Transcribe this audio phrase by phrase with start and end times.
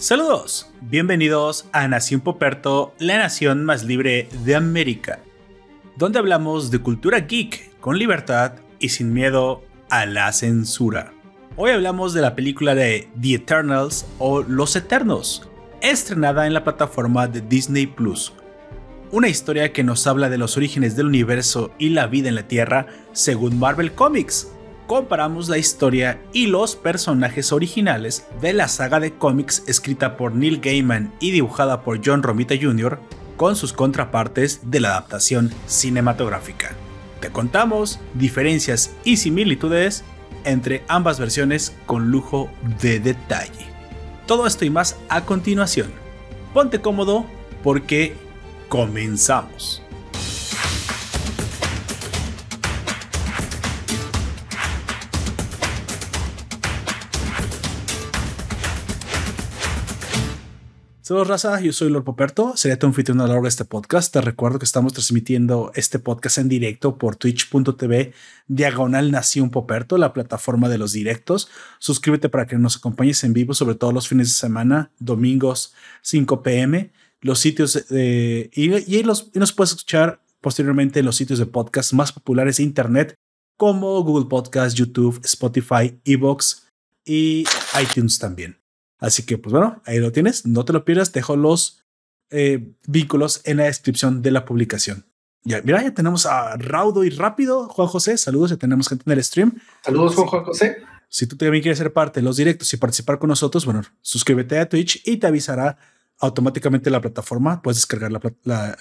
[0.00, 5.20] Saludos, bienvenidos a Nación Poperto, la nación más libre de América,
[5.96, 11.12] donde hablamos de cultura geek con libertad y sin miedo a la censura.
[11.54, 15.46] Hoy hablamos de la película de The Eternals o Los Eternos,
[15.82, 18.32] estrenada en la plataforma de Disney Plus.
[19.12, 22.48] Una historia que nos habla de los orígenes del universo y la vida en la
[22.48, 24.50] Tierra según Marvel Comics.
[24.90, 30.60] Comparamos la historia y los personajes originales de la saga de cómics escrita por Neil
[30.60, 32.98] Gaiman y dibujada por John Romita Jr.
[33.36, 36.72] con sus contrapartes de la adaptación cinematográfica.
[37.20, 40.02] Te contamos diferencias y similitudes
[40.42, 42.50] entre ambas versiones con lujo
[42.82, 43.66] de detalle.
[44.26, 45.92] Todo esto y más a continuación.
[46.52, 47.26] Ponte cómodo
[47.62, 48.16] porque
[48.68, 49.84] comenzamos.
[61.10, 64.12] Saludos raza, yo soy Lord Poperto, sería tu anfitrión a largo de este podcast.
[64.12, 68.12] Te recuerdo que estamos transmitiendo este podcast en directo por twitch.tv
[68.46, 71.48] diagonal Nación Poperto, la plataforma de los directos.
[71.80, 76.44] Suscríbete para que nos acompañes en vivo, sobre todo los fines de semana, domingos 5
[76.44, 81.46] pm, los sitios de, y, los, y nos puedes escuchar posteriormente en los sitios de
[81.46, 83.16] podcast más populares de internet
[83.56, 86.68] como Google Podcast, YouTube, Spotify, Evox
[87.04, 87.46] y
[87.82, 88.59] iTunes también.
[89.00, 90.46] Así que, pues bueno, ahí lo tienes.
[90.46, 91.12] No te lo pierdas.
[91.12, 91.82] Dejo los
[92.30, 95.06] eh, vínculos en la descripción de la publicación.
[95.42, 98.18] Ya, mira, ya tenemos a Raudo y Rápido, Juan José.
[98.18, 99.58] Saludos, ya tenemos gente en el stream.
[99.82, 100.76] Saludos, Juan José.
[101.08, 104.58] Si tú también quieres ser parte de los directos y participar con nosotros, bueno, suscríbete
[104.58, 105.78] a Twitch y te avisará
[106.18, 107.62] automáticamente la plataforma.
[107.62, 108.78] Puedes descargar la, la,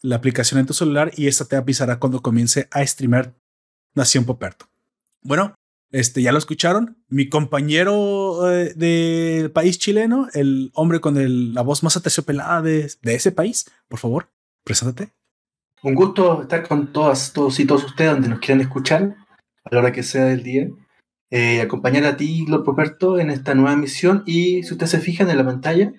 [0.00, 3.34] la aplicación en tu celular y esta te avisará cuando comience a streamer
[3.94, 4.66] Nación Poperto.
[5.22, 5.54] Bueno,
[5.90, 7.02] este, ya lo escucharon.
[7.08, 11.14] Mi compañero eh, del país chileno, el hombre con
[11.54, 14.30] la voz más aterciopelada de, de ese país, por favor,
[14.64, 15.12] preséntate.
[15.82, 19.16] Un gusto estar con todas, todos y todos ustedes donde nos quieran escuchar,
[19.64, 20.68] a la hora que sea del día.
[21.30, 24.22] Eh, acompañar a ti, Lord Poperto, en esta nueva misión.
[24.26, 25.92] Y si ustedes se fijan en la pantalla,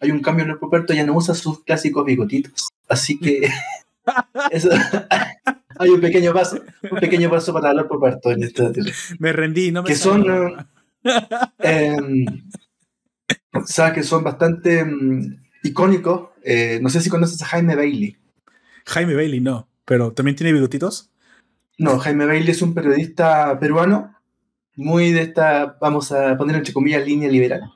[0.00, 2.68] hay un cambio en Lord Poperto, ya no usa sus clásicos bigotitos.
[2.88, 3.48] Así que
[4.50, 4.70] Eso,
[5.78, 8.70] hay un pequeño paso, un pequeño paso para hablar por parto en esta.
[9.18, 10.66] Me rendí, no me Que son.
[11.60, 11.96] Eh,
[13.52, 16.30] o sea, que son bastante um, icónicos.
[16.44, 18.16] Eh, no sé si conoces a Jaime Bailey.
[18.86, 21.10] Jaime Bailey, no, pero ¿también tiene bigotitos?
[21.78, 24.14] No, Jaime Bailey es un periodista peruano,
[24.76, 27.72] muy de esta, vamos a poner entre comillas, línea liberal.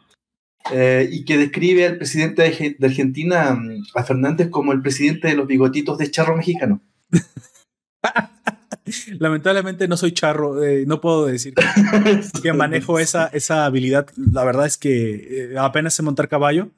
[0.73, 5.37] Eh, y que describe al presidente de, Argentina, mm, a Fernández, como el presidente de
[5.37, 6.81] los bigotitos de charro mexicano.
[9.19, 11.55] Lamentablemente no soy charro, eh, no puedo decir
[12.43, 14.09] que, manejo esa, esa habilidad.
[14.17, 16.71] La verdad es que eh, apenas sé montar caballo.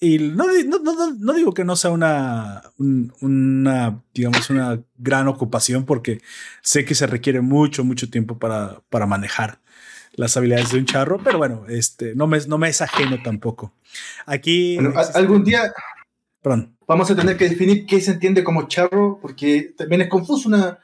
[0.00, 2.62] Y no, no, no, digo que no sea una,
[3.20, 6.20] una, digamos, una gran ocupación porque
[6.62, 9.58] sé que se requiere mucho, mucho tiempo para, para manejar
[10.18, 13.72] las habilidades de un charro, pero bueno, este, no, me, no me es ajeno tampoco.
[14.26, 14.78] Aquí...
[15.14, 15.72] algún día...
[16.42, 16.76] Perdón.
[16.86, 20.78] Vamos a tener que definir qué se entiende como charro, porque también es confuso una,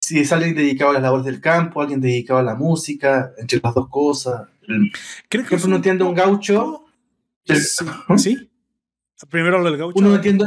[0.00, 3.60] si es alguien dedicado a las labores del campo, alguien dedicado a la música, entre
[3.62, 4.48] las dos cosas.
[5.28, 6.84] Creo que uno entiende un gaucho.
[8.16, 8.50] sí.
[9.30, 9.98] Primero lo del gaucho.
[9.98, 10.46] Uno entiende,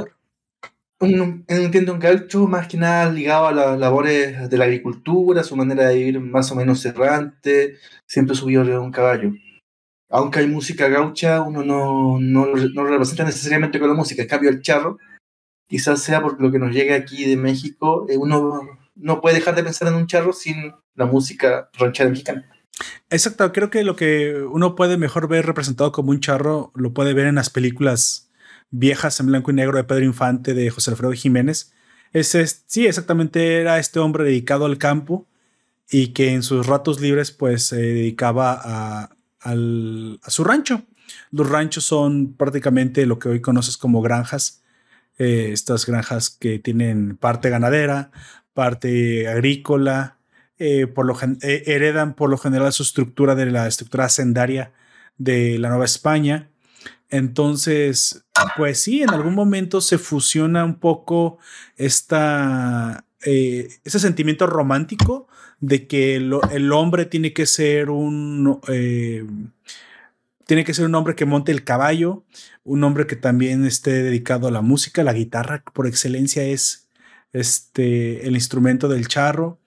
[1.00, 5.56] un, entiendo un gaucho más que nada ligado a las labores de la agricultura, su
[5.56, 7.76] manera de vivir más o menos errante,
[8.06, 9.32] siempre subido de un caballo.
[10.10, 14.22] Aunque hay música gaucha, uno no, no, no, lo representa necesariamente con la música.
[14.22, 14.98] En cambio, el charro,
[15.68, 18.62] quizás sea por lo que nos llega aquí de México, eh, uno
[18.96, 22.50] no puede dejar de pensar en un charro sin la música ranchera mexicana.
[23.10, 27.14] Exacto, creo que lo que uno puede mejor ver representado como un charro lo puede
[27.14, 28.27] ver en las películas
[28.72, 31.74] viejas en blanco y negro de Pedro Infante, de José Alfredo Jiménez.
[32.14, 35.28] Ese, sí, exactamente era este hombre dedicado al campo
[35.90, 39.10] y que en sus ratos libres pues se dedicaba a,
[40.28, 40.84] su rancho.
[41.32, 44.62] Los ranchos son prácticamente lo que hoy conoces como granjas,
[45.18, 48.12] eh, estas granjas que tienen parte ganadera,
[48.54, 50.18] parte agrícola,
[50.60, 54.74] eh, por lo, eh, heredan por lo general su estructura de la estructura hacendaria
[55.18, 56.50] de la Nueva España
[57.10, 58.26] entonces,
[58.58, 61.38] pues sí, en algún momento se fusiona un poco
[61.78, 65.28] esta, eh, ese sentimiento romántico
[65.60, 68.60] de que el, hombre tiene que ser un...
[68.68, 69.26] Eh,
[70.46, 72.24] tiene que ser un hombre que monte el caballo,
[72.64, 76.88] un hombre que también esté dedicado a la música, la guitarra por excelencia es
[77.34, 79.60] este, el instrumento del charro.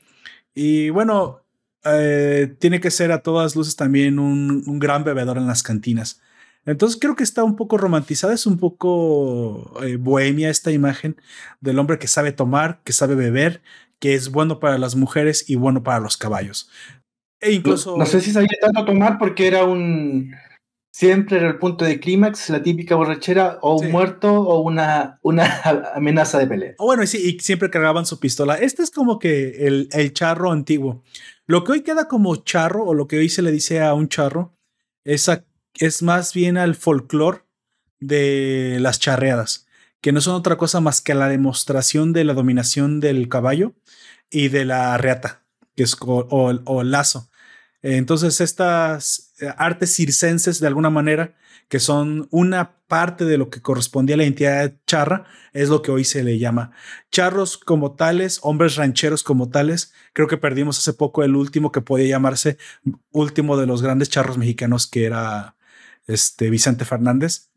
[0.54, 1.42] Y bueno,
[1.84, 6.22] eh, tiene que ser a todas luces también un, un gran bebedor en las cantinas.
[6.66, 11.16] Entonces creo que está un poco romantizada, es un poco eh, bohemia esta imagen
[11.60, 13.62] del hombre que sabe tomar, que sabe beber,
[13.98, 16.68] que es bueno para las mujeres y bueno para los caballos.
[17.40, 17.96] E incluso...
[17.96, 20.32] No, sé si sabía tanto tomar porque era un...
[20.92, 25.62] Siempre era el punto de clímax, la típica borrachera, o un muerto o una, una
[25.94, 26.74] amenaza de pelea.
[26.78, 28.56] Oh, bueno, y, sí, y siempre cargaban su pistola.
[28.56, 31.04] Este es como que el, el charro antiguo.
[31.46, 34.08] Lo que hoy queda como charro, o lo que hoy se le dice a un
[34.08, 34.52] charro,
[35.04, 37.42] es a es más bien al folclore
[38.00, 39.66] de las charreadas,
[40.00, 43.74] que no son otra cosa más que la demostración de la dominación del caballo
[44.30, 45.42] y de la reata,
[45.76, 47.30] que es o, el lazo.
[47.82, 51.34] Entonces, estas eh, artes circenses, de alguna manera,
[51.68, 55.92] que son una parte de lo que correspondía a la identidad charra, es lo que
[55.92, 56.72] hoy se le llama.
[57.12, 61.80] Charros como tales, hombres rancheros como tales, creo que perdimos hace poco el último que
[61.80, 62.58] podía llamarse
[63.12, 65.54] último de los grandes charros mexicanos, que era
[66.10, 67.50] este, Vicente Fernández.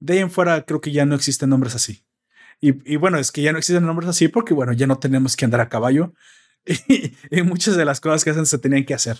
[0.00, 2.04] De ahí en fuera creo que ya no existen nombres así.
[2.60, 5.44] Y, bueno, es que ya no existen nombres así porque, bueno, ya no tenemos que
[5.44, 6.12] andar a caballo
[7.30, 9.18] y, muchas de las cosas que hacen se tenían que hacer.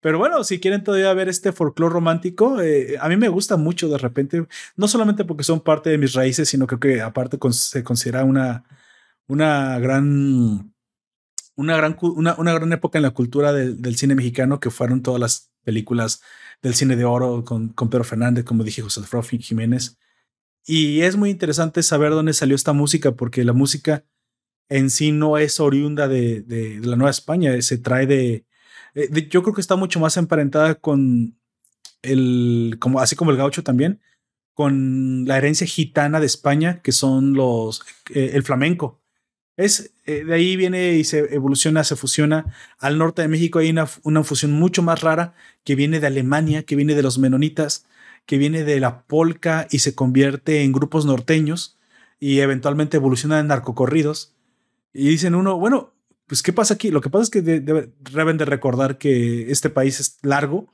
[0.00, 3.88] Pero bueno, si quieren todavía ver este folclore romántico, eh, a mí me gusta mucho
[3.88, 7.84] de repente, no solamente porque son parte de mis raíces, sino creo que aparte se
[7.84, 8.64] considera una,
[9.28, 10.74] una gran,
[11.54, 15.20] una gran, una, una gran época en la cultura del cine mexicano que fueron todas
[15.20, 16.20] las películas
[16.62, 19.98] del cine de oro con, con Pedro Fernández, como dije, José Alfredo Jiménez.
[20.64, 24.04] Y es muy interesante saber dónde salió esta música, porque la música
[24.68, 28.46] en sí no es oriunda de, la Nueva España, se trae de,
[29.28, 31.36] Yo creo que está mucho más emparentada con
[32.02, 32.76] el.
[32.80, 34.00] Como, así como el gaucho también,
[34.54, 37.82] con la herencia gitana de España, que son los.
[38.14, 39.01] Eh, el flamenco.
[39.56, 42.54] Es, eh, de ahí viene y se evoluciona, se fusiona.
[42.78, 45.34] Al norte de México hay una, una, fusión mucho más rara
[45.64, 47.86] que viene de Alemania, que viene de los menonitas,
[48.26, 51.78] que viene de la polca y se convierte en grupos norteños
[52.18, 54.34] y eventualmente evoluciona en narcocorridos.
[54.94, 55.92] Y dicen uno, bueno,
[56.26, 56.90] pues ¿qué pasa aquí?
[56.90, 60.72] Lo que pasa es que deben de recordar que este país es largo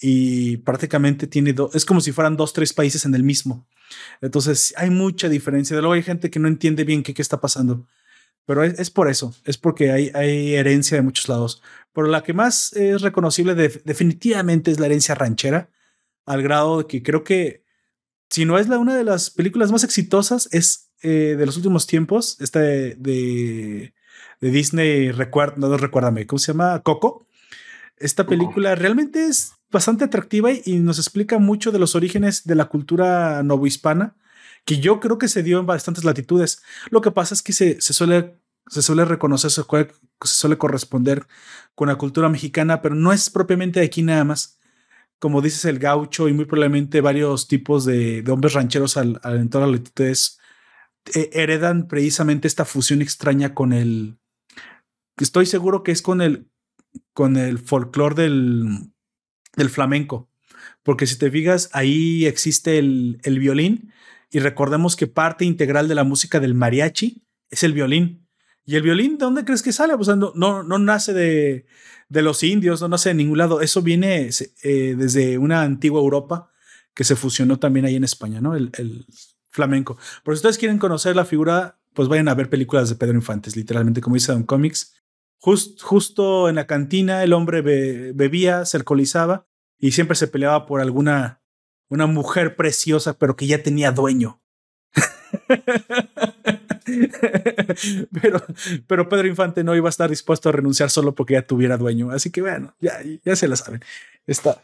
[0.00, 3.66] y prácticamente tiene dos, es como si fueran dos, tres países en el mismo.
[4.20, 5.74] Entonces hay mucha diferencia.
[5.74, 7.86] De luego hay gente que no entiende bien qué, qué está pasando.
[8.46, 11.62] Pero es, por eso, es porque hay, hay, herencia de muchos lados.
[11.92, 15.70] Pero la que más es reconocible definitivamente es la herencia ranchera,
[16.26, 17.64] al grado de que creo que,
[18.28, 21.86] si no es la una de las películas más exitosas, es eh, de los últimos
[21.86, 23.92] tiempos, esta de, de,
[24.40, 26.80] Disney, recuerda, no recuérdame, ¿cómo se llama?
[26.80, 27.26] Coco.
[27.96, 32.66] Esta película realmente es bastante atractiva y nos explica mucho de los orígenes de la
[32.66, 34.16] cultura novohispana
[34.64, 36.62] que yo creo que se dio en bastantes latitudes.
[36.90, 38.38] Lo que pasa es que se, se suele,
[38.68, 39.62] se suele reconocer, se,
[40.22, 41.26] suele corresponder
[41.74, 44.58] con la cultura mexicana, pero no es propiamente de aquí nada más.
[45.18, 50.38] Como dices, el gaucho y muy probablemente varios tipos de, hombres rancheros al, al latitudes
[51.14, 54.18] eh, heredan precisamente esta fusión extraña con el.
[55.18, 56.48] Estoy seguro que es con el,
[57.12, 58.92] con el folclore del,
[59.56, 60.28] del flamenco.
[60.82, 63.92] Porque si te fijas, ahí existe el, el violín
[64.34, 68.26] y recordemos que parte integral de la música del mariachi es el violín.
[68.64, 69.96] ¿Y el violín de dónde crees que sale?
[69.96, 71.66] Pues no, no, nace de,
[72.08, 73.60] de, los indios, no nace de ningún lado.
[73.60, 74.28] Eso viene
[74.64, 76.50] eh, desde una antigua Europa
[76.94, 78.56] que se fusionó también ahí en España, ¿no?
[78.56, 79.06] El, el
[79.50, 79.98] flamenco.
[80.24, 83.54] Por si ustedes quieren conocer la figura, pues vayan a ver películas de Pedro Infantes,
[83.54, 84.96] literalmente, como dice Don Comics.
[85.38, 89.46] justo en la cantina el hombre bebía, se alcoholizaba
[89.78, 91.43] y siempre se peleaba por alguna
[91.88, 94.40] una mujer preciosa, pero que ya tenía dueño.
[98.20, 98.42] pero,
[98.86, 102.10] pero Pedro Infante no iba a estar dispuesto a renunciar solo porque ya tuviera dueño.
[102.10, 103.82] Así que bueno, ya, ya se la saben.
[104.26, 104.62] Esta,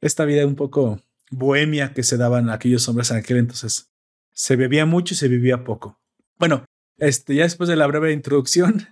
[0.00, 1.00] esta vida un poco
[1.30, 3.90] bohemia que se daban aquellos hombres en aquel entonces.
[4.32, 5.98] Se bebía mucho y se vivía poco.
[6.38, 6.64] Bueno,
[6.98, 8.88] este, ya después de la breve introducción,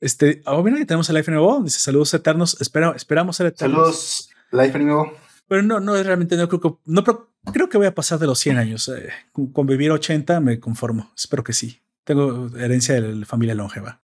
[0.00, 1.62] este, oh, mira, tenemos a Life Nuevo.
[1.62, 2.60] Dice saludos eternos.
[2.60, 3.78] Espera, esperamos ser eternos.
[3.78, 5.16] Saludos, Life Nuevo.
[5.52, 8.38] Pero no, no, realmente no creo que, no, creo que voy a pasar de los
[8.38, 8.88] 100 años.
[8.88, 9.10] Eh,
[9.52, 11.12] con vivir 80 me conformo.
[11.14, 11.82] Espero que sí.
[12.04, 14.02] Tengo herencia de la familia longeva.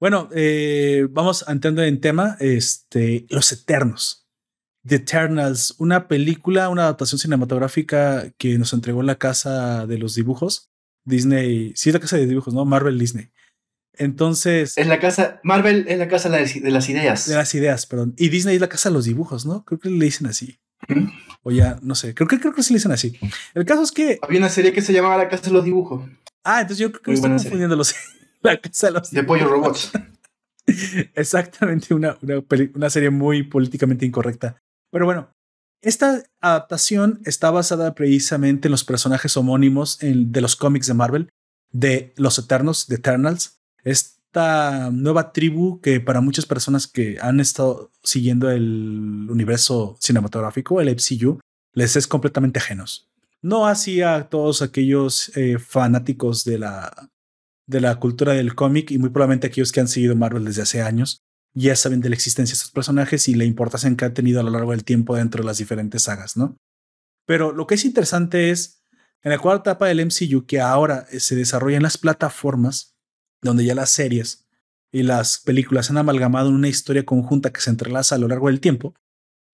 [0.00, 4.26] Bueno, eh, vamos entrando en tema, este, Los Eternos.
[4.84, 10.16] The Eternals, una película, una adaptación cinematográfica que nos entregó en la casa de los
[10.16, 10.72] dibujos.
[11.04, 12.64] Disney, sí es la casa de dibujos, ¿no?
[12.64, 13.30] Marvel Disney.
[13.92, 14.76] Entonces.
[14.76, 15.38] Es la casa.
[15.44, 17.28] Marvel es la casa de las ideas.
[17.28, 18.14] De las ideas, perdón.
[18.18, 19.64] Y Disney es la casa de los dibujos, ¿no?
[19.64, 20.58] Creo que le dicen así.
[21.42, 23.18] O ya, no sé, creo que, creo que se le dicen así.
[23.54, 24.18] El caso es que...
[24.22, 26.08] Había una serie que se llamaba La Casa de los Dibujos.
[26.42, 27.94] Ah, entonces yo creo que estoy confundiendo los...
[28.42, 29.92] la Casa de los De Pollo Robots.
[31.14, 32.42] Exactamente, una, una,
[32.74, 34.56] una, serie muy políticamente incorrecta.
[34.90, 35.28] Pero bueno,
[35.82, 41.28] Esta adaptación está basada precisamente en los personajes homónimos de los cómics de Marvel,
[41.70, 43.58] de los Eternos, de Eternals.
[44.34, 50.88] Esta nueva tribu que para muchas personas que han estado siguiendo el universo cinematográfico, el
[50.88, 51.38] MCU,
[51.72, 53.08] les es completamente ajenos.
[53.42, 57.12] No así a todos aquellos eh, fanáticos de la,
[57.68, 60.82] de la cultura del cómic y muy probablemente aquellos que han seguido Marvel desde hace
[60.82, 61.18] años
[61.54, 64.42] ya saben de la existencia de estos personajes y la importancia que han tenido a
[64.42, 66.56] lo largo del tiempo dentro de las diferentes sagas, ¿no?
[67.24, 68.82] Pero lo que es interesante es,
[69.22, 72.93] en la cuarta etapa del MCU, que ahora se desarrolla en las plataformas,
[73.44, 74.46] donde ya las series
[74.90, 78.48] y las películas han amalgamado en una historia conjunta que se entrelaza a lo largo
[78.48, 78.94] del tiempo,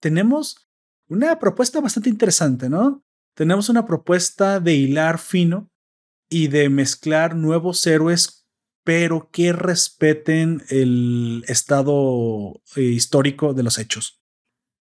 [0.00, 0.68] tenemos
[1.08, 3.04] una propuesta bastante interesante, ¿no?
[3.34, 5.70] Tenemos una propuesta de hilar fino
[6.28, 8.40] y de mezclar nuevos héroes
[8.84, 14.20] pero que respeten el estado eh, histórico de los hechos.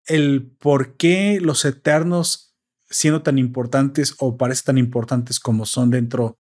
[0.06, 2.56] El por qué los eternos,
[2.88, 6.38] siendo tan importantes o parecen tan importantes como son dentro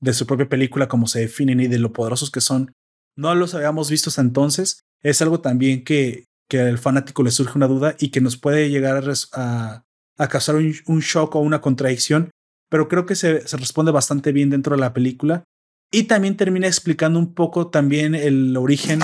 [0.00, 2.72] de su propia película, como se definen y de lo poderosos que son,
[3.16, 7.56] no los habíamos visto hasta entonces, es algo también que, que al fanático le surge
[7.56, 9.84] una duda y que nos puede llegar a,
[10.28, 12.30] causar un, shock o una contradicción,
[12.68, 15.44] pero creo que se, se responde bastante bien dentro de la película
[15.90, 19.00] y también termina explicando un poco también el origen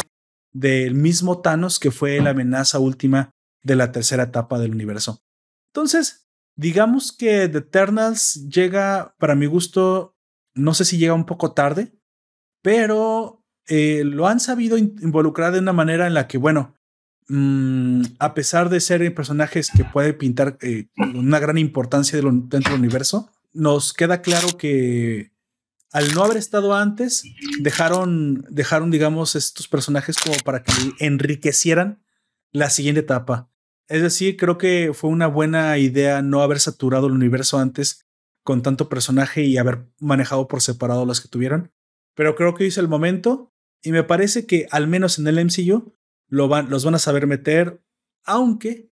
[0.52, 3.30] del mismo Thanos que fue la amenaza última
[3.62, 5.20] de la tercera etapa del universo.
[5.72, 10.11] Entonces, digamos que The Eternals llega, para mi gusto,
[10.54, 11.92] no sé si llega un poco tarde,
[12.62, 16.74] pero eh, lo han sabido involucrar de una manera en la que, bueno,
[17.28, 22.80] mm, a pesar de ser personajes que puede pintar eh, una gran importancia dentro del
[22.80, 25.32] universo, nos queda claro que
[25.92, 27.22] al no haber estado antes,
[27.60, 32.02] dejaron, dejaron, digamos, estos personajes como para que enriquecieran
[32.50, 33.50] la siguiente etapa.
[33.88, 38.06] Es decir, creo que fue una buena idea no haber saturado el universo antes
[38.42, 41.72] con tanto personaje y haber manejado por separado los que tuvieron.
[42.14, 45.94] Pero creo que hizo el momento y me parece que al menos en el MCU
[46.28, 47.82] los van a saber meter,
[48.24, 48.90] aunque,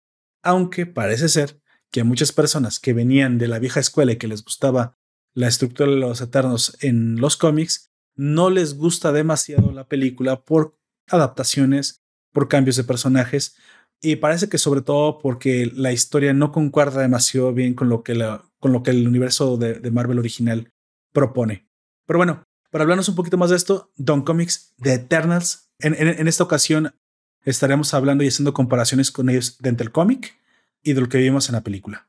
[0.43, 4.27] aunque parece ser que a muchas personas que venían de la vieja escuela y que
[4.27, 4.97] les gustaba
[5.33, 10.77] la estructura de los Eternos en los cómics, no les gusta demasiado la película por
[11.07, 13.55] adaptaciones, por cambios de personajes
[14.01, 18.15] y parece que sobre todo porque la historia no concuerda demasiado bien con lo que,
[18.15, 20.71] la, con lo que el universo de, Marvel original
[21.11, 21.67] propone.
[22.07, 26.45] Pero bueno, para hablarnos un poquito más de esto, Don Comics de Eternals, en, esta
[26.45, 26.95] ocasión
[27.43, 30.39] estaremos hablando y haciendo comparaciones con ellos dentro del cómic
[30.81, 32.07] y de lo que vimos en la película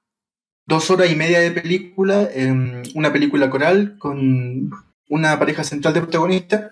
[0.66, 4.70] dos horas y media de película, em, una película coral con
[5.10, 6.70] una pareja central de protagonistas,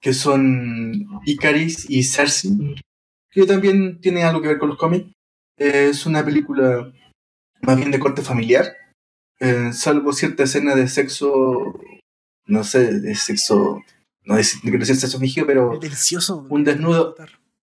[0.00, 2.74] que son Icaris y Cersei,
[3.30, 5.12] que también tiene algo que ver con los cómics.
[5.56, 6.92] es una película
[7.60, 8.74] más bien de corte familiar,
[9.40, 11.80] eh, salvo cierta escena de sexo,
[12.46, 13.82] no sé, de sexo,
[14.24, 16.46] no, de, quiero decir sexo fingido, pero delicioso.
[16.48, 17.14] un desnudo,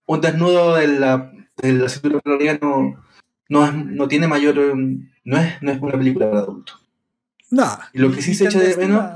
[0.05, 2.19] un desnudo de la, de la cintura
[2.61, 3.01] no,
[3.49, 4.55] no, no tiene mayor.
[5.23, 6.79] No es, no es una película para adultos.
[7.51, 7.65] No.
[7.93, 9.11] Y lo que sí se echa de menos.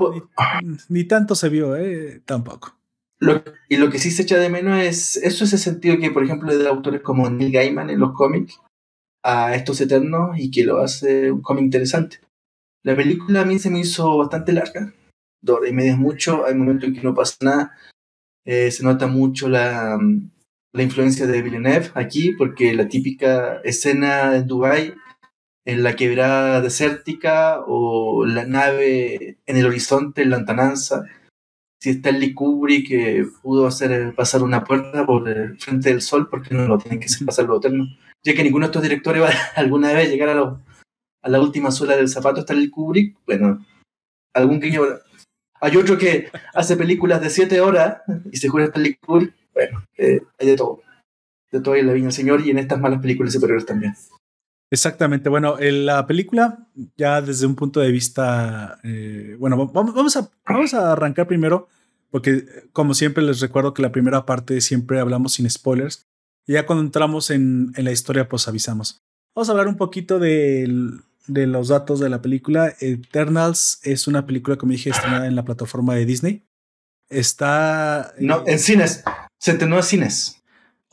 [0.88, 2.20] Ni, tanto se vio, ¿eh?
[2.24, 2.76] Tampoco.
[3.68, 6.56] y lo que sí se echa de menos es eso, ese sentido que, por ejemplo,
[6.56, 8.60] de autores como Neil Gaiman en los cómics
[9.22, 12.18] a estos eternos y que lo hace un cómic interesante.
[12.84, 14.92] La película a mí se me hizo bastante larga,
[15.42, 17.78] dos horas y media es mucho, hay momentos en que no pasa nada,
[18.44, 20.30] eh, se nota mucho la, um,
[20.72, 24.94] la influencia de Villeneuve aquí, porque la típica escena en Dubai
[25.64, 31.04] en la quebrada desértica o la nave en el horizonte, en la antananza.
[31.80, 36.28] Si está el Kubrick que pudo hacer pasar una puerta por el frente del sol,
[36.28, 37.86] porque no lo tienen que hacer pasar lo eterno.
[38.22, 40.58] Ya que ninguno de estos directores va alguna vez a llegar a,
[41.24, 43.16] a la última suela del zapato, está el Kubrick.
[43.26, 43.64] Bueno,
[44.34, 44.82] algún guiño.
[45.60, 50.20] Hay otro que hace películas de siete horas y se jura el Kubrick bueno, eh,
[50.38, 50.82] hay de todo.
[51.50, 53.94] De todo en la Viña Señor y en estas malas películas superiores también.
[54.70, 55.28] Exactamente.
[55.28, 60.74] Bueno, en la película, ya desde un punto de vista, eh, bueno, vamos, a, vamos
[60.74, 61.68] a arrancar primero,
[62.10, 66.06] porque como siempre les recuerdo que la primera parte siempre hablamos sin spoilers.
[66.46, 69.00] Y ya cuando entramos en, en la historia, pues avisamos.
[69.34, 70.68] Vamos a hablar un poquito de,
[71.26, 72.74] de los datos de la película.
[72.80, 76.46] Eternals es una película, como dije, estrenada en la plataforma de Disney.
[77.08, 78.14] Está.
[78.18, 79.04] No, en cines.
[79.38, 80.42] Se estrenó en cines.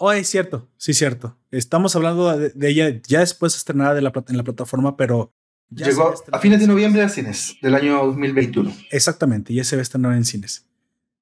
[0.04, 1.38] Oh, es cierto, sí, cierto.
[1.52, 5.32] Estamos hablando de, ella ya después estrenada de la, en la plataforma, pero.
[5.70, 8.74] Llegó a fines de noviembre a cines del año 2021.
[8.90, 10.66] Exactamente, ya se va a estrenar en cines.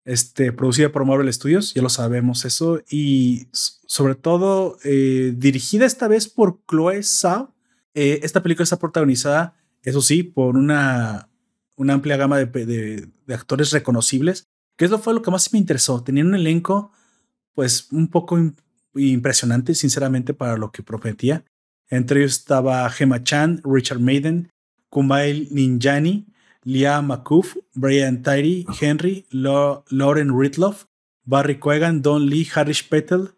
[0.05, 6.07] Este, producida por Marvel Studios, ya lo sabemos eso, y sobre todo eh, dirigida esta
[6.07, 7.53] vez por Chloe Zhao.
[8.01, 11.27] Eh, esta película está protagonizada, eso sí, por una,
[11.77, 16.01] amplia gama de, actores reconocibles, que eso fue lo que más me interesó.
[16.01, 16.93] Tenían un elenco,
[17.53, 18.39] pues, un poco
[18.95, 21.43] impresionante, sinceramente, para lo que prometía.
[21.89, 24.49] Entre ellos estaba Gemma Chan, Richard Maiden,
[24.89, 26.25] Kumail Ninjani,
[26.63, 30.85] Leah McCuff, Brian Tyree, Henry, Lauren Ritloff,
[31.25, 33.31] Barry Coegan, Don Lee, Harris Petel,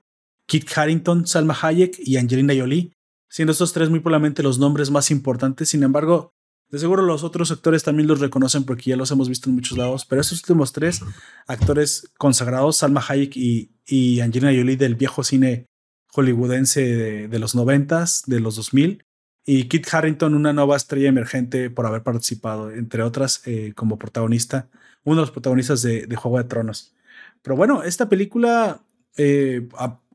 [0.45, 2.91] Kit Harrington, Salma Hayek y Angelina Jolie,
[3.31, 5.69] siendo estos tres muy probablemente los nombres más importantes.
[5.69, 6.35] Sin embargo,
[6.69, 9.77] de seguro los otros actores también los reconocen porque ya los hemos visto en muchos
[9.77, 11.01] lados, pero estos últimos tres
[11.47, 15.65] actores consagrados, Salma Hayek y, Angelina Jolie del viejo cine
[16.13, 19.05] hollywoodense de, de los noventas, de los 2000,
[19.45, 24.69] y Kit Harrington, una nueva estrella emergente por haber participado, entre otras, eh, como protagonista,
[25.03, 26.93] uno de los protagonistas de, Juego de Tronos.
[27.41, 28.81] Pero bueno, esta película
[29.17, 29.67] eh,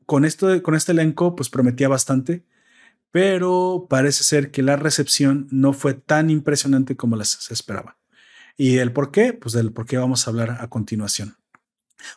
[0.05, 2.45] con, esto, con este elenco pues prometía bastante,
[3.11, 7.97] pero parece ser que la recepción no fue tan impresionante como se esperaba.
[8.57, 9.33] ¿Y el por qué?
[9.33, 11.37] Pues del por qué vamos a hablar a continuación.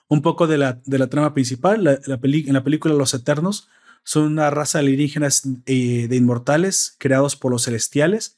[0.08, 3.68] Un poco de la, de la trama principal, la, en la película Los Eternos,
[4.04, 8.36] son una raza alienígenas eh, de inmortales creados por los celestiales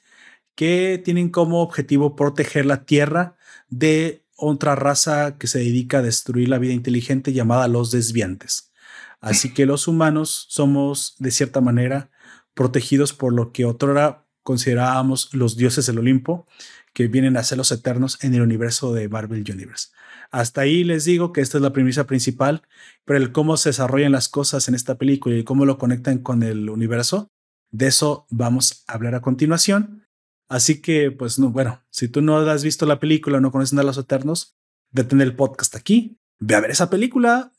[0.54, 3.36] que tienen como objetivo proteger la Tierra
[3.68, 8.72] de otra raza que se dedica a destruir la vida inteligente llamada los desviantes.
[9.20, 12.10] Así que los humanos somos, de cierta manera,
[12.54, 16.46] protegidos por lo que otrora considerábamos los dioses del Olimpo,
[16.92, 19.88] que vienen a ser los eternos en el universo de Marvel Universe.
[20.30, 22.62] Hasta ahí les digo que esta es la premisa principal,
[23.04, 26.42] pero el cómo se desarrollan las cosas en esta película y cómo lo conectan con
[26.42, 27.30] el universo,
[27.70, 30.06] de eso vamos a hablar a continuación.
[30.48, 33.84] Así que, pues, no, bueno, si tú no has visto la película no conoces de
[33.84, 34.54] los Eternos,
[34.90, 37.51] detén el podcast aquí, ve a ver esa película.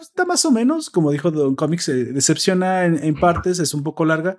[0.00, 4.38] Está más o menos, como dijo Don Comics, decepciona en partes, es un poco larga,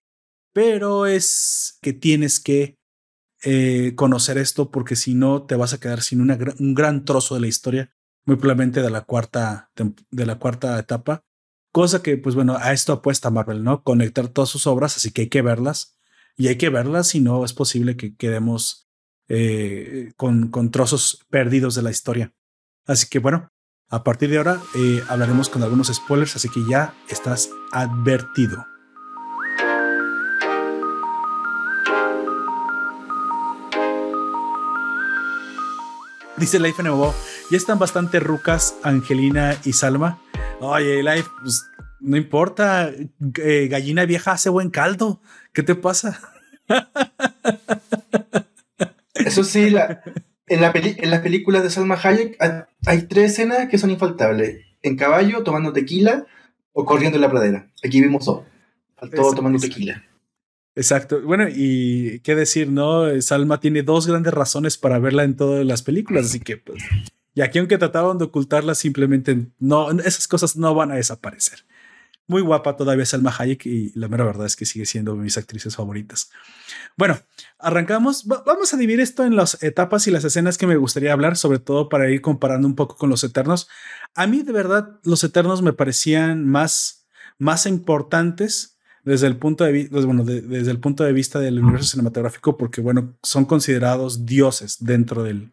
[0.53, 2.77] pero es que tienes que
[3.45, 7.41] eh, conocer esto porque si no te vas a quedar sin un gran trozo de
[7.41, 7.93] la historia,
[8.25, 11.25] muy probablemente de la cuarta, de la cuarta etapa.
[11.73, 13.83] Cosa que, pues bueno, a esto apuesta Marvel, ¿no?
[13.83, 15.97] Conectar todas sus obras, así que hay que verlas.
[16.37, 18.87] Y hay que verlas, si no es posible que quedemos
[19.27, 22.33] eh, con, con trozos perdidos de la historia.
[22.85, 23.49] Así que bueno,
[23.93, 28.65] a partir de ahora eh, hablaremos con algunos spoilers, así que ya estás advertido.
[36.37, 37.13] Dice Life nuevo
[37.51, 40.17] ya están bastante rucas Angelina y Salma.
[40.59, 41.63] Oye, Life, pues,
[41.99, 45.21] no importa, eh, gallina vieja hace buen caldo.
[45.53, 46.19] ¿Qué te pasa?
[49.13, 49.71] Eso sí,
[50.53, 52.37] en, las películas de Salma Hayek
[52.85, 54.61] hay, tres escenas que son infaltables.
[54.81, 56.25] En caballo, tomando tequila
[56.71, 57.71] o corriendo en la pradera.
[57.83, 58.41] Aquí vimos dos.
[58.95, 60.03] Faltó tomando tequila.
[60.75, 61.21] Exacto.
[61.21, 63.21] Bueno, y qué decir, ¿no?
[63.21, 66.83] Salma tiene dos grandes razones para verla en todas las películas, así que pues,
[67.35, 71.65] y aquí aunque trataban de ocultarla, simplemente no, esas cosas no van a desaparecer.
[72.27, 75.75] Muy guapa todavía Salma Hayek y la mera verdad es que sigue siendo mis actrices
[75.75, 76.31] favoritas.
[76.95, 77.19] Bueno,
[77.59, 78.25] arrancamos.
[78.25, 81.59] vamos a dividir esto en las etapas y las escenas que me gustaría hablar, sobre
[81.59, 83.67] todo para ir comparando un poco con los Eternos.
[84.15, 87.05] A mí de verdad los Eternos me parecían más,
[87.39, 91.91] más importantes desde el punto de vista, bueno, desde el punto de vista del universo
[91.91, 95.51] cinematográfico, porque bueno, son considerados dioses dentro del,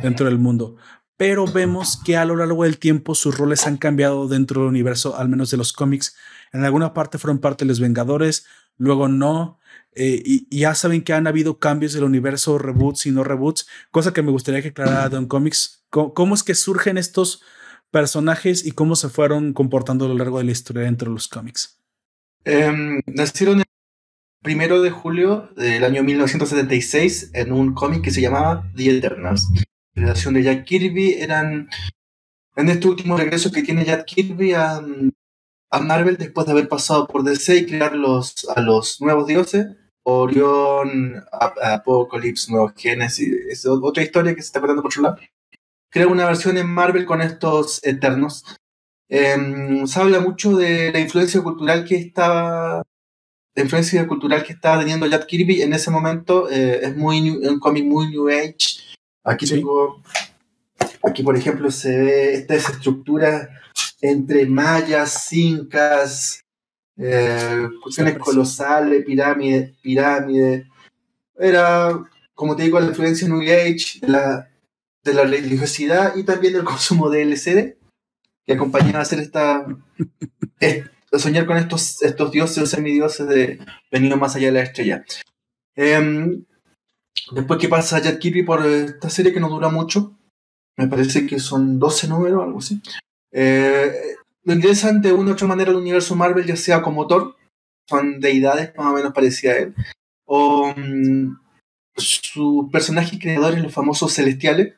[0.00, 0.76] dentro del mundo.
[1.16, 5.16] Pero vemos que a lo largo del tiempo sus roles han cambiado dentro del universo,
[5.16, 6.16] al menos de los cómics.
[6.52, 8.46] En alguna parte fueron parte de los Vengadores,
[8.76, 9.58] luego no.
[9.94, 14.12] Eh, y, ya saben que han habido cambios del universo, reboots y no reboots, cosa
[14.12, 15.84] que me gustaría que aclarara Don Comics.
[15.90, 17.42] ¿Cómo, es que surgen estos
[17.92, 21.28] personajes y cómo se fueron comportando a lo largo de la historia dentro de los
[21.28, 21.78] cómics?
[22.44, 23.64] Em, nacieron el
[24.42, 29.48] primero de julio del año 1976 en un cómic que se llamaba The Eternals.
[29.94, 31.68] La relación de Jack Kirby eran
[32.56, 34.80] en este último regreso que tiene Jack Kirby a,
[35.82, 39.66] Marvel después de haber pasado por DC y crear los, a los nuevos dioses.
[40.06, 45.16] Orión, Apocalypse, Nuevos Genes, es otra historia que se está contando por otro lado.
[45.90, 48.44] Crea una versión en Marvel con estos Eternos
[49.08, 52.82] Em, se habla mucho de la influencia cultural que estaba
[53.54, 57.60] la influencia cultural que estaba teniendo Jack Kirby en ese momento eh, es muy un
[57.60, 58.80] cómic muy new age
[59.24, 60.02] aquí tengo
[61.02, 63.48] aquí por ejemplo se ve esta estructura
[64.00, 66.44] entre mayas incas
[66.96, 70.68] eh, cuestiones colosales pirámide pirámide.
[71.36, 72.00] Era
[72.34, 74.48] como te digo la influencia new age de la
[75.02, 77.76] de la religiosidad y también del consumo de LCD
[78.46, 79.66] que acompañaba a hacer esta,
[81.18, 83.58] soñar con estos, estos dioses o semidioses de
[83.90, 85.04] venido más allá de la estrella.
[85.76, 86.44] Em,
[87.32, 90.18] después que pasa Jack Kirby por esta serie que no dura mucho,
[90.76, 92.80] me parece que son 12 números, algo así.
[93.32, 97.36] Eh, lo interesante de una u otra manera el universo Marvel, ya sea como Thor,
[97.88, 99.74] son deidades más o menos parecidas a él,
[100.26, 101.38] o um,
[101.96, 104.74] sus personajes creadores, los famosos celestiales,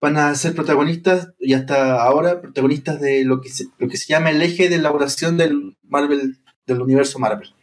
[0.00, 4.06] van a ser protagonistas, y hasta ahora, protagonistas de lo que se, lo que se
[4.06, 7.54] llama el eje de elaboración del Marvel, del universo Marvel.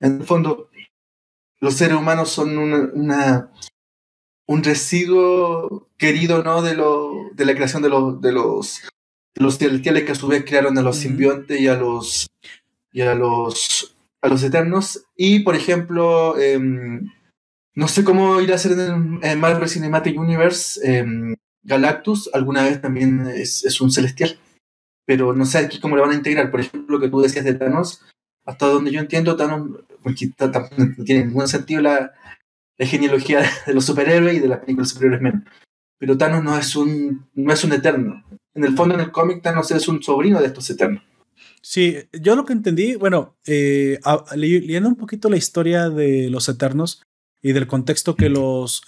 [0.00, 0.68] En el fondo,
[1.62, 3.52] los seres humanos son una,
[4.48, 6.60] un residuo querido ¿no?
[6.60, 8.80] de, lo, de la creación de, los de, los,
[9.36, 12.26] los celestiales que a su vez crearon a los simbiontes y a los,
[12.92, 15.04] y a los, a los eternos.
[15.16, 17.08] Y, por ejemplo, em,
[17.76, 20.80] no sé cómo irá a ser en, el Marvel Cinematic Universe.
[20.82, 24.36] Em, Galactus alguna vez también es, es, un celestial.
[25.06, 26.50] Pero no sé aquí cómo lo van a integrar.
[26.50, 28.02] Por ejemplo, lo que tú decías de Thanos,
[28.44, 30.30] hasta donde yo entiendo, Thanos, porque
[30.76, 32.12] no tiene ningún sentido la,
[32.78, 35.42] la genealogía de los superhéroes y de las películas superhéroes menos.
[35.98, 38.24] Pero Thanos no es un, no es un eterno.
[38.54, 41.02] En el fondo, en el cómic, Thanos es un sobrino de estos eternos.
[41.62, 44.00] Sí, yo lo que entendí, bueno, eh,
[44.34, 47.02] leyendo un poquito la historia de los eternos
[47.40, 48.82] y del contexto que los,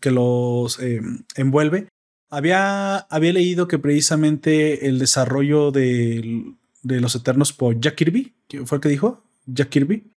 [0.00, 1.00] que los eh,
[1.34, 1.88] envuelve,
[2.30, 8.76] había, había leído que precisamente el desarrollo de, de los eternos por Jack Kirby, ¿fue
[8.76, 9.24] el que dijo?
[9.46, 10.11] Jack Kirby,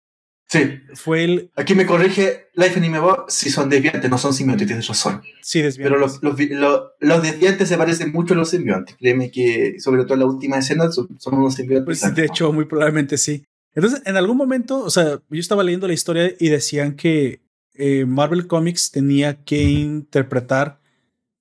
[0.48, 0.80] Sí.
[0.94, 1.50] Fue el.
[1.56, 5.22] Aquí me corrige Life Anime si son desviantes, no son simbiontes, tienes razón.
[5.42, 5.92] Sí, desviantes.
[5.92, 8.96] Pero los, los, los, desviantes se parecen mucho a los simbiontes.
[8.96, 12.00] Créeme que, sobre todo en la última escena, son, unos simbiontes.
[12.00, 13.44] Pues, de hecho, muy probablemente sí.
[13.74, 17.42] Entonces, en algún momento, o sea, yo estaba leyendo la historia y decían que
[17.74, 20.80] eh, Marvel Comics tenía que interpretar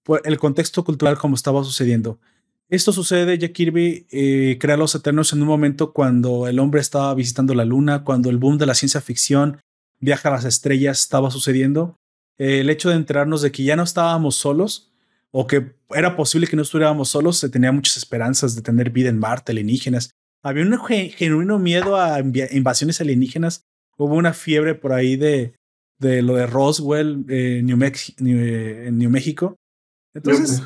[0.03, 2.19] pues, el contexto cultural como estaba sucediendo.
[2.67, 7.13] Esto sucede, Jack Kirby eh, crea Los Eternos en un momento cuando el hombre estaba
[7.13, 9.61] visitando la luna, cuando el boom de la ciencia ficción,
[9.99, 11.95] viaja a las estrellas, estaba sucediendo.
[12.39, 14.91] Eh, el hecho de enterarnos de que ya no estábamos solos,
[15.31, 19.09] o que era posible que no estuviéramos solos, se tenía muchas esperanzas de tener vida
[19.09, 20.11] en Marte, alienígenas.
[20.41, 23.63] Había un genuino miedo a invasiones alienígenas.
[23.97, 25.53] Hubo una fiebre por ahí de,
[25.99, 27.77] lo de Roswell, eh, New,
[28.19, 29.55] en New México.
[30.13, 30.61] Entonces,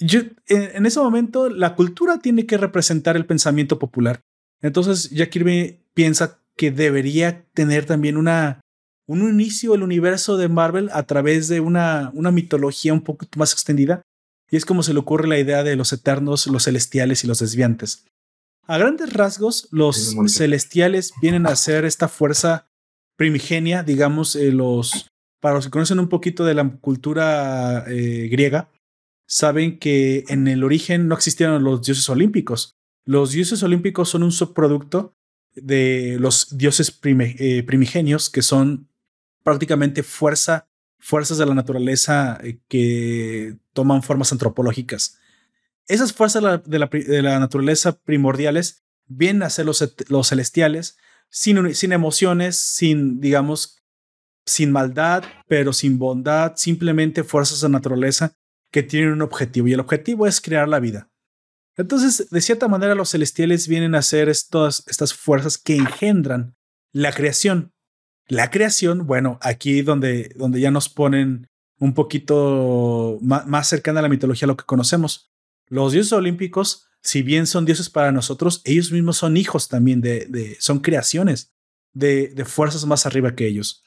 [0.00, 4.20] yo, en, ese momento la cultura tiene que representar el pensamiento popular.
[4.62, 8.60] Entonces Jack Kirby piensa que debería tener también una,
[9.06, 13.52] un inicio el universo de Marvel a través de una, una mitología un poco más
[13.52, 14.02] extendida.
[14.50, 17.38] Y es como se le ocurre la idea de los eternos, los celestiales y los
[17.38, 18.06] desviantes.
[18.66, 22.68] A grandes rasgos, los celestiales vienen a ser esta fuerza
[23.16, 25.08] primigenia, digamos, eh, los,
[25.40, 28.70] para los que conocen un poquito de la cultura eh, griega,
[29.30, 32.76] saben que en el origen no existieron los dioses olímpicos.
[33.04, 35.14] Los dioses olímpicos son un subproducto
[35.54, 38.88] de los dioses eh, primigenios, que son
[39.44, 45.20] prácticamente fuerza, fuerzas de la naturaleza eh, que toman formas antropológicas.
[45.86, 46.78] Esas fuerzas de
[47.22, 53.78] la, naturaleza primordiales vienen a ser los, celestiales, sin, sin emociones, sin, digamos,
[54.44, 58.34] sin maldad, pero sin bondad, simplemente fuerzas de la naturaleza
[58.70, 61.10] que tienen un objetivo y el objetivo es crear la vida.
[61.76, 66.56] Entonces, de cierta manera, los celestiales vienen a ser estas, fuerzas que engendran
[66.92, 67.72] la creación.
[68.28, 74.08] La creación, bueno, aquí donde, donde ya nos ponen un poquito más, cercana a la
[74.08, 75.32] mitología a lo que conocemos.
[75.68, 80.56] Los dioses olímpicos, si bien son dioses para nosotros, ellos mismos son hijos también de,
[80.60, 81.54] son creaciones
[81.92, 83.82] de fuerzas más arriba que ellos.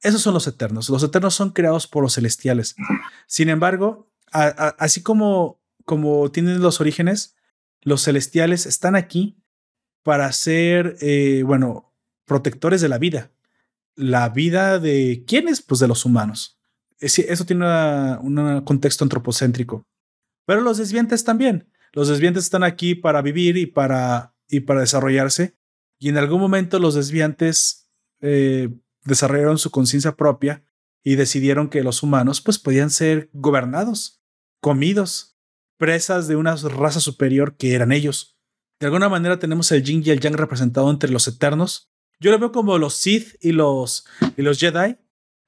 [0.00, 0.88] Esos son los eternos.
[0.88, 2.76] Los eternos son creados por los celestiales.
[3.26, 7.36] Sin embargo, así como, como tienen los orígenes,
[7.82, 9.42] los celestiales están aquí
[10.02, 13.32] para ser, eh, bueno, protectores de la vida.
[13.94, 15.62] La vida de quiénes?
[15.62, 16.58] Pues de los humanos.
[17.00, 17.64] Eso tiene
[18.20, 19.86] un contexto antropocéntrico.
[20.46, 21.70] Pero los desviantes también.
[21.92, 25.56] Los desviantes están aquí para vivir y para, y para desarrollarse.
[25.98, 27.88] Y en algún momento los desviantes
[28.20, 28.68] eh,
[29.04, 30.64] desarrollaron su conciencia propia
[31.02, 34.17] y decidieron que los humanos pues podían ser gobernados
[34.60, 35.38] comidos,
[35.76, 38.38] presas de una raza superior que eran ellos.
[38.80, 41.90] De alguna manera tenemos el yin y el yang representado entre los eternos.
[42.20, 44.96] Yo lo veo como los Sith y los, y los Jedi.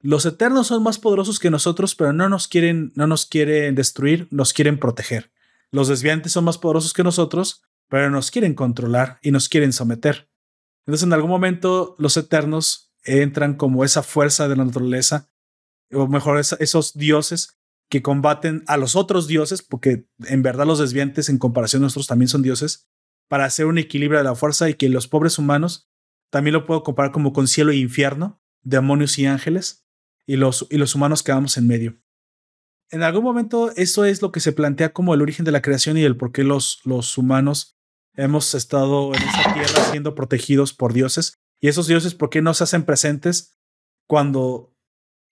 [0.01, 4.29] Los eternos son más poderosos que nosotros, pero no nos quieren, no nos quieren destruir,
[4.31, 5.31] nos quieren proteger.
[5.71, 10.29] Los desviantes son más poderosos que nosotros, pero nos quieren controlar y nos quieren someter.
[10.87, 15.29] Entonces, en algún momento, los eternos entran como esa fuerza de la naturaleza,
[15.93, 17.60] o mejor, esos dioses
[17.91, 22.07] que combaten a los otros dioses, porque en verdad los desviantes en comparación a nosotros
[22.07, 22.89] también son dioses,
[23.29, 25.91] para hacer un equilibrio de la fuerza y que los pobres humanos
[26.31, 29.89] también lo puedo comparar como con cielo e infierno, demonios y ángeles,
[30.25, 32.01] y los, y los humanos quedamos en medio.
[32.91, 35.97] En algún momento eso es lo que se plantea como el origen de la creación
[35.97, 37.77] y el por qué los, los humanos
[38.15, 41.41] hemos estado en esta tierra siendo protegidos por dioses.
[41.61, 43.59] Y esos dioses, ¿por qué no se hacen presentes
[44.07, 44.77] cuando,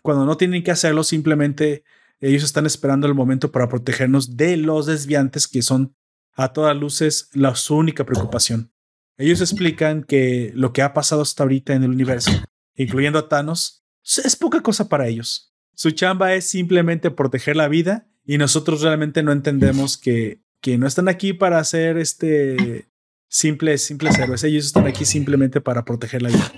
[0.03, 1.05] cuando no tienen que hacerlo?
[1.05, 1.85] Simplemente
[2.21, 5.95] ellos están esperando el momento para protegernos de los desviantes que son
[6.35, 8.73] a todas luces la su única preocupación.
[9.17, 12.31] Ellos explican que lo que ha pasado hasta ahorita en el universo,
[12.77, 15.53] incluyendo a Thanos, es poca cosa para ellos.
[15.75, 20.87] Su chamba es simplemente proteger la vida y nosotros realmente no entendemos que, que no
[20.87, 22.89] están aquí para hacer este
[23.29, 24.45] simples, simples héroes.
[24.45, 26.53] Ellos están aquí simplemente para proteger la vida.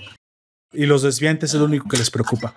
[0.73, 2.55] Y los desviantes es lo único que les preocupa.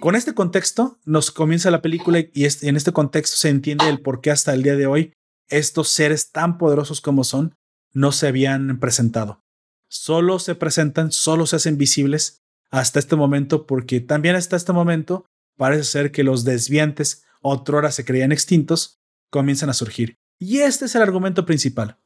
[0.00, 4.20] Con este contexto nos comienza la película y en este contexto se entiende el por
[4.20, 5.12] qué hasta el día de hoy
[5.48, 7.54] estos seres tan poderosos como son
[7.92, 9.44] no se habían presentado.
[9.88, 15.26] Solo se presentan, solo se hacen visibles hasta este momento porque también hasta este momento
[15.58, 20.16] parece ser que los desviantes, otrora se creían extintos, comienzan a surgir.
[20.38, 21.98] Y este es el argumento principal.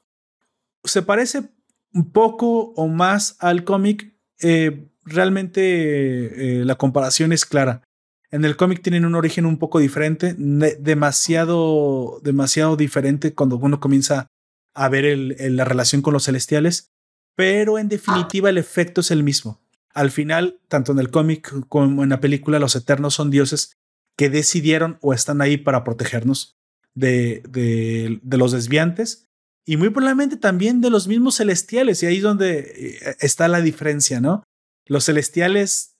[0.83, 1.51] Se parece
[1.93, 4.15] un poco o más al cómic.
[4.41, 7.83] Eh, realmente eh, la comparación es clara.
[8.31, 14.27] En el cómic tienen un origen un poco diferente, demasiado, demasiado diferente cuando uno comienza
[14.75, 16.91] a ver la relación con los celestiales,
[17.37, 19.61] pero en definitiva el efecto es el mismo.
[19.95, 23.79] Al final, tanto en el cómic como en la película, los eternos son dioses
[24.17, 26.57] que decidieron o están ahí para protegernos
[26.95, 29.27] de, los desviantes
[29.65, 32.03] y muy probablemente también de los mismos celestiales.
[32.03, 34.43] Y ahí es donde eh, está la diferencia, ¿no?
[34.87, 35.97] Los celestiales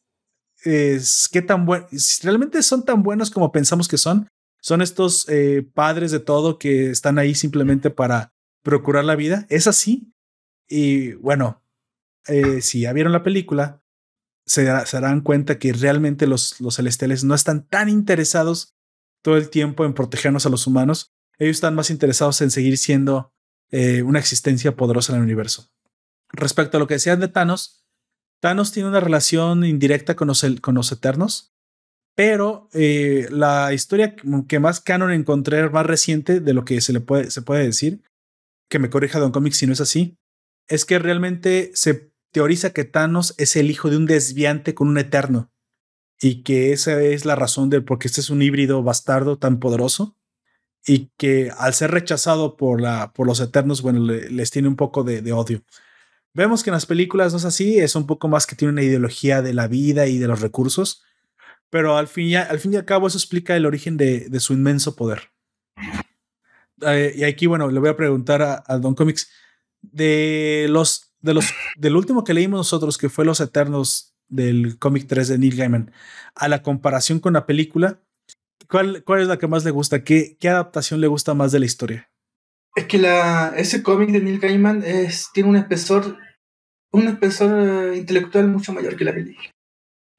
[0.63, 4.29] es qué tan buenos, si realmente son tan buenos como pensamos que son,
[4.61, 9.47] son estos eh, padres de todo que están ahí simplemente para procurar la vida.
[9.49, 10.13] Es así.
[10.69, 11.63] Y bueno,
[12.27, 13.83] eh, si ya vieron la película,
[14.45, 18.75] se, darán cuenta que realmente los, los celestiales no están tan interesados
[19.23, 21.13] todo el tiempo en protegernos a los humanos.
[21.39, 23.33] Ellos están más interesados en seguir siendo
[23.71, 25.69] eh, una existencia poderosa en el universo.
[26.29, 27.86] Respecto a lo que decían de Thanos,
[28.47, 31.53] Thanos tiene una relación indirecta con los, Eternos,
[32.15, 34.15] pero eh, la historia
[34.47, 38.05] que más canon encontré, más reciente de lo que se le puede, se puede decir,
[38.71, 40.17] que me corrija Don Comics si no es así,
[40.69, 44.99] es que realmente se teoriza que Thanos es el hijo de un desviante con un
[44.99, 45.51] eterno
[46.21, 49.59] y que esa es la razón de por qué este es un híbrido bastardo tan
[49.59, 50.17] poderoso
[50.87, 55.03] y que al ser rechazado por, la, por los eternos, bueno, les tiene un poco
[55.03, 55.65] de odio.
[56.37, 58.83] Vemos que en las películas no es así, es un poco más que tiene una
[58.83, 61.03] ideología de la vida y de los recursos,
[61.71, 64.39] pero al fin y, al, fin y al cabo eso explica el origen de, de
[64.39, 65.31] su inmenso poder.
[66.83, 69.31] Eh, y aquí, bueno, le voy a preguntar a, Don Comics
[69.81, 71.47] de los, de los,
[71.79, 75.91] del último que leímos nosotros, que fue Los Eternos del cómic 3 de Neil Gaiman,
[76.35, 78.03] a la comparación con la película,
[78.69, 80.05] ¿cuál, cuál es la que más le gusta?
[80.05, 82.11] ¿Qué, ¿Qué adaptación le gusta más de la historia?
[82.75, 86.19] Es que la, ese cómic de Neil Gaiman es, tiene un espesor
[86.93, 89.51] un espesor intelectual mucho mayor que la película.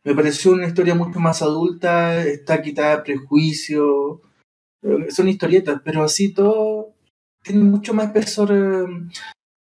[0.03, 4.21] Me pareció una historia mucho más adulta, está quitada de prejuicio,
[4.81, 6.93] eh, son historietas, pero así todo
[7.43, 8.85] tiene mucho más espesor eh,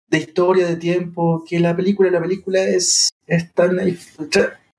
[0.09, 2.09] de historia, de tiempo, que la película.
[2.09, 3.77] La película es, es tan...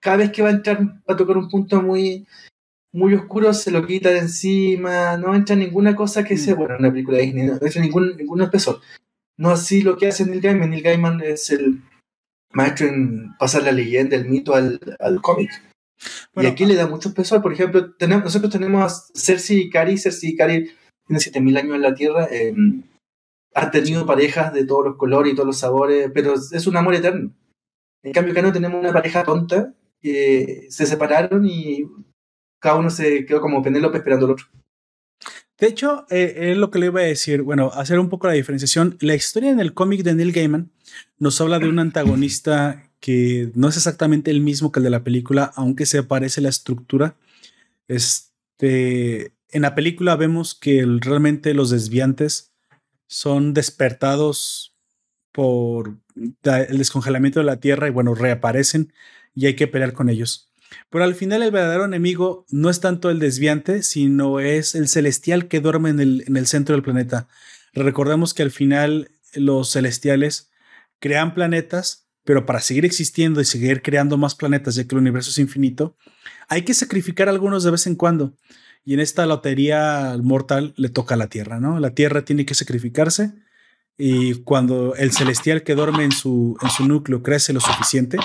[0.00, 2.26] Cada vez que va a entrar, va a tocar un punto muy,
[2.92, 6.58] muy oscuro, se lo quita de encima, no entra ninguna cosa que sea, mm.
[6.58, 8.80] bueno, en la película de Disney, no entra ningún, ningún espesor.
[9.38, 10.70] No así lo que hace Neil Gaiman.
[10.70, 11.80] Neil Gaiman es el
[12.52, 15.50] maestro en pasar la leyenda, el mito al, al cómic.
[16.36, 17.40] y aquí le da mucho peso.
[17.42, 19.98] Por ejemplo, tenemos, nosotros tenemos a Cersei y Cari.
[19.98, 20.70] Cersei y Cari
[21.06, 22.28] tiene 7000 años en la Tierra.
[22.30, 22.54] Eh,
[23.54, 26.94] han tenido parejas de todos los colores y todos los sabores, pero es un amor
[26.94, 27.32] eterno.
[28.02, 31.86] En cambio, acá no tenemos una pareja tonta que se separaron y
[32.60, 34.46] cada uno se quedó como Penélope esperando al otro.
[35.62, 37.42] De hecho, eh, es lo que le iba a decir.
[37.42, 38.98] Bueno, hacer un poco la diferenciación.
[39.00, 40.72] La historia en el cómic de Neil Gaiman
[41.20, 45.04] nos habla de un antagonista que no es exactamente el mismo que el de la
[45.04, 47.14] película, aunque se parece la estructura.
[47.86, 52.50] Este, en la película vemos que realmente los desviantes
[53.06, 54.74] son despertados
[55.30, 58.92] por el descongelamiento de la Tierra y bueno, reaparecen
[59.32, 60.51] y hay que pelear con ellos.
[60.90, 65.48] Pero al final el verdadero enemigo no es tanto el desviante, sino es el celestial
[65.48, 67.28] que duerme en el, en el centro del planeta.
[67.74, 70.50] Recordemos que al final los celestiales
[70.98, 75.30] crean planetas, pero para seguir existiendo y seguir creando más planetas, ya que el universo
[75.30, 75.96] es infinito,
[76.48, 78.36] hay que sacrificar algunos de vez en cuando.
[78.84, 81.78] Y en esta lotería mortal le toca a la Tierra, ¿no?
[81.78, 83.32] La Tierra tiene que sacrificarse
[83.98, 88.18] y cuando el celestial que duerme en su, en su núcleo crece lo suficiente,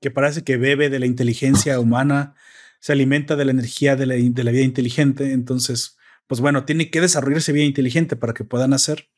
[0.00, 2.34] que parece que bebe de la inteligencia humana,
[2.80, 6.90] se alimenta de la energía de la, de la vida inteligente, entonces, pues bueno, tiene
[6.90, 9.08] que desarrollarse vida inteligente para que puedan hacer.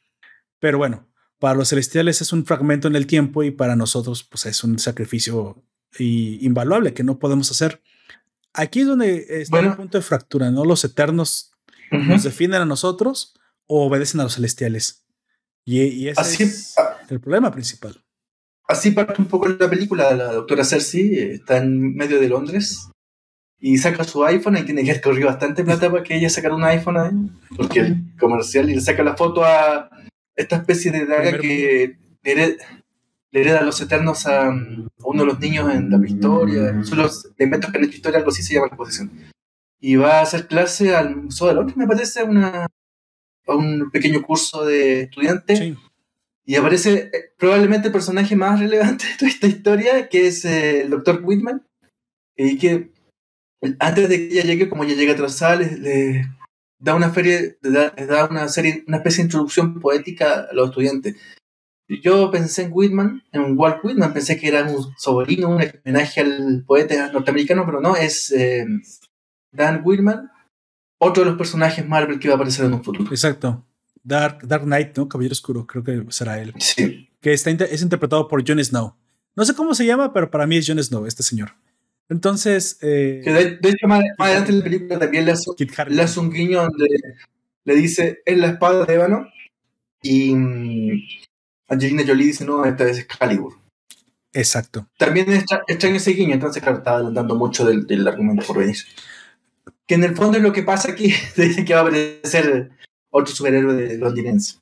[0.61, 4.47] Pero bueno, para los celestiales es un fragmento en el tiempo y para nosotros, pues
[4.47, 5.64] es un sacrificio
[5.99, 7.83] invaluable que no podemos hacer.
[8.53, 10.64] Aquí es donde está el punto de fractura, ¿no?
[10.64, 11.53] Los eternos
[11.90, 13.35] nos defienden a nosotros
[13.67, 15.04] o obedecen a los celestiales.
[15.66, 16.74] Y, ese así, es
[17.09, 18.03] el problema principal.
[18.68, 20.14] Así parte un poco la película.
[20.14, 22.90] La doctora Cersei está en medio de Londres
[23.59, 26.64] y saca su iPhone y tiene que correr bastante plata para que ella sacara un
[26.64, 29.90] iPhone porque el comercial y le saca la foto a
[30.37, 32.59] esta especie de daga que le
[33.33, 36.85] hereda, los eternos a, uno de los niños en la historia.
[36.85, 39.11] Son los elementos que en esta historia algo así se llama la posición.
[39.81, 42.66] Y va a hacer clase al Museo de Londres, me parece, una,
[43.46, 45.74] a un pequeño curso de estudiantes.
[46.46, 50.83] Y aparece eh, probablemente el personaje más relevante de toda esta historia, que es eh,
[50.83, 51.66] el doctor Whitman.
[52.37, 52.90] Y que
[53.78, 56.26] antes de que ella llegue, como ella llega atrasada, le, le
[56.78, 61.16] da una feria, da, da, una serie, una especie de introducción poética a los estudiantes.
[61.88, 66.64] Yo pensé en Whitman, en Walt Whitman, pensé que era un sobrino, un homenaje al
[66.66, 68.66] poeta norteamericano, pero no, es eh,
[69.52, 70.30] Dan Whitman,
[70.98, 73.11] otro de los personajes Marvel que va a aparecer en un futuro.
[73.11, 73.64] Exacto.
[74.02, 75.09] Dark, Dark Knight, ¿no?
[75.09, 76.52] Caballero Oscuro, creo que será él.
[76.59, 77.09] Sí.
[77.20, 78.94] Que está, es interpretado por Jon Snow.
[79.35, 81.52] No sé cómo se llama, pero para mí es Jon Snow, este señor.
[82.09, 82.78] Entonces.
[82.83, 83.22] Eh,
[83.61, 86.87] de, hecho, más, adelante en la película también le hace, un guiño donde
[87.64, 89.26] le dice: Es la espada de Ébano.
[90.02, 91.02] Y mm,
[91.68, 93.54] Angelina Jolie dice: No, esta vez es Excalibur.
[94.35, 94.87] Exacto.
[94.98, 95.26] También
[95.68, 98.76] extraño ese guiño, entonces, claro, está adelantando mucho del, del argumento por venir
[99.87, 101.14] que en el fondo es lo que pasa aquí,
[101.66, 102.70] que va a aparecer
[103.11, 104.59] otro superhéroe de londinense.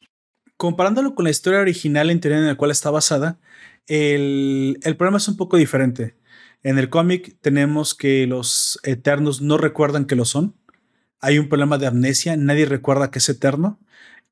[0.57, 3.39] Comparándolo con la historia original en teoría en la cual está basada,
[3.87, 6.15] el, el problema es un poco diferente.
[6.63, 10.55] En el cómic tenemos que los eternos no recuerdan que lo son.
[11.21, 13.81] Hay un problema de amnesia, nadie recuerda que es eterno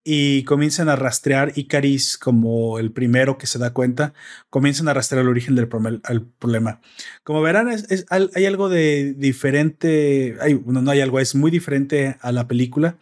[0.03, 4.15] y comienzan a rastrear Icaris como el primero que se da cuenta,
[4.49, 6.81] comienzan a rastrear el origen del problema.
[7.23, 7.69] Como verán,
[8.35, 12.99] hay algo de diferente, hay, no, hay algo, es muy diferente a la película.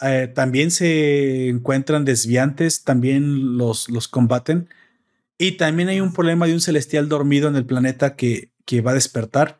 [0.00, 4.68] Eh, también se encuentran desviantes, también los, los combaten.
[5.38, 8.92] Y también hay un problema de un celestial dormido en el planeta que, que va
[8.92, 9.58] a despertar.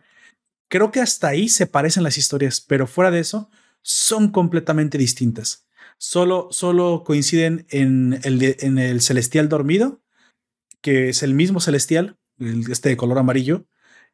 [0.69, 3.51] Creo que hasta ahí se parecen las historias, pero fuera de eso,
[3.83, 5.67] son completamente distintas
[6.03, 10.03] solo, solo coinciden en el, en el celestial dormido,
[10.81, 13.67] que es el mismo celestial, este de color amarillo,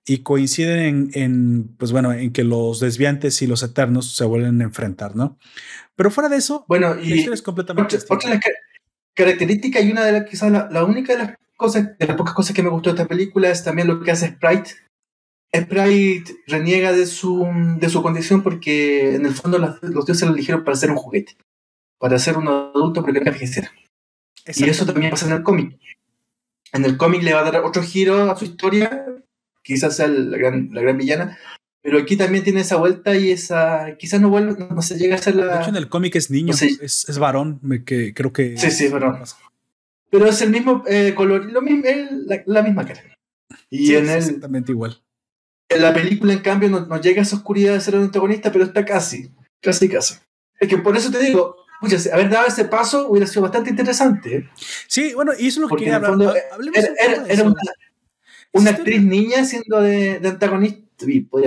[0.06, 4.60] y coinciden en, en, pues bueno, en que los desviantes y los eternos se vuelven
[4.60, 5.38] a enfrentar, ¿no?
[5.96, 8.38] Pero fuera de eso, bueno, y es completamente otra,
[9.14, 12.54] característica y una de las, quizás la, única de las cosas, de las pocas cosas
[12.54, 14.72] que me gustó de esta película es también lo que hace Sprite.
[15.56, 17.48] Sprite reniega de su,
[17.80, 20.98] de su condición porque en el fondo los, los dioses lo eligieron para ser un
[20.98, 21.34] juguete
[21.98, 23.70] para ser un adulto pero que envejecer.
[24.46, 25.78] Y eso también pasa en el cómic.
[26.72, 29.06] En el cómic le va a dar otro giro a su historia,
[29.62, 31.38] quizás sea la gran, la gran villana,
[31.82, 33.96] pero aquí también tiene esa vuelta y esa.
[33.98, 35.54] Quizás no vuelve, no, se llega a ser la.
[35.54, 38.56] De hecho, en el cómic es niño, es, es, varón, que creo que.
[38.58, 39.22] Sí, sí, varón.
[40.10, 41.84] Pero es el mismo eh, color, lo mismo,
[42.46, 43.02] la, misma cara.
[43.70, 45.02] Y en el, exactamente igual.
[45.68, 48.50] En la película, en cambio, no, no llega a esa oscuridad de ser un antagonista,
[48.50, 49.30] pero está casi,
[49.60, 50.14] casi, casi.
[50.58, 51.56] Es que por eso te digo,
[52.12, 54.48] haber dado ese paso hubiera sido bastante interesante.
[54.86, 56.34] Sí, bueno, y eso es lo que quería hablar.
[57.28, 57.54] era,
[58.52, 60.86] una, actriz niña siendo de, antagonista.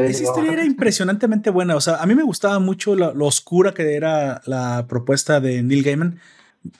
[0.07, 1.75] Esa historia era impresionantemente buena.
[1.75, 5.83] O sea, a mí me gustaba mucho lo, oscura que era la propuesta de Neil
[5.83, 6.19] Gaiman.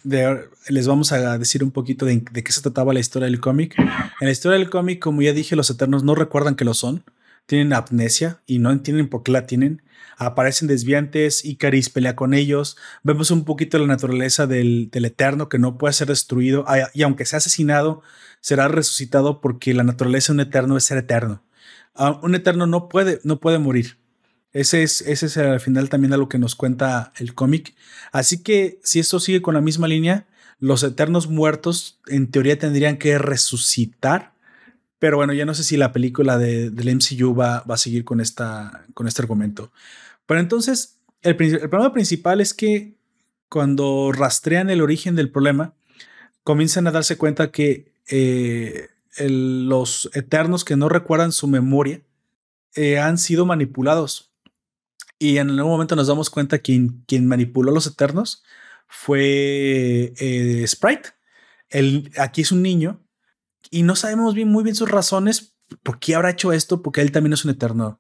[0.04, 3.78] les vamos a decir un poquito de, de, qué se trataba la historia del cómic.
[3.78, 7.04] En la historia del cómic, como ya dije, los Eternos no recuerdan que lo son,
[7.46, 9.82] tienen amnesia y no entienden por qué la tienen
[10.26, 15.78] aparecen desviantes, Icaris pelea con ellos, vemos un poquito la naturaleza del, eterno que no
[15.78, 18.02] puede ser destruido y aunque sea asesinado,
[18.40, 21.44] será resucitado porque la naturaleza de un eterno es ser eterno.
[21.96, 23.98] Ah, un eterno no puede, no puede morir.
[24.54, 27.74] Ese es, ese es al final también algo que nos cuenta el cómic.
[28.12, 30.28] Así que si esto sigue con la misma línea,
[30.60, 34.34] los eternos muertos en teoría tendrían que resucitar.
[35.00, 38.04] Pero bueno, ya no sé si la película de, del MCU va, va a seguir
[38.04, 39.72] con, esta, con este argumento.
[40.32, 42.96] Pero entonces, el, problema principal es que
[43.50, 45.76] cuando rastrean el origen del problema,
[46.46, 52.00] comienzan a darse cuenta que eh, los eternos que no recuerdan su memoria
[52.76, 54.32] eh, han sido manipulados.
[55.20, 58.42] Y en algún momento nos damos cuenta que quien, manipuló a los eternos
[58.88, 61.10] fue eh, Sprite.
[61.72, 63.02] el, aquí es un niño
[63.70, 67.34] y no sabemos muy bien sus razones, por qué habrá hecho esto, porque él también
[67.34, 68.00] es un eterno.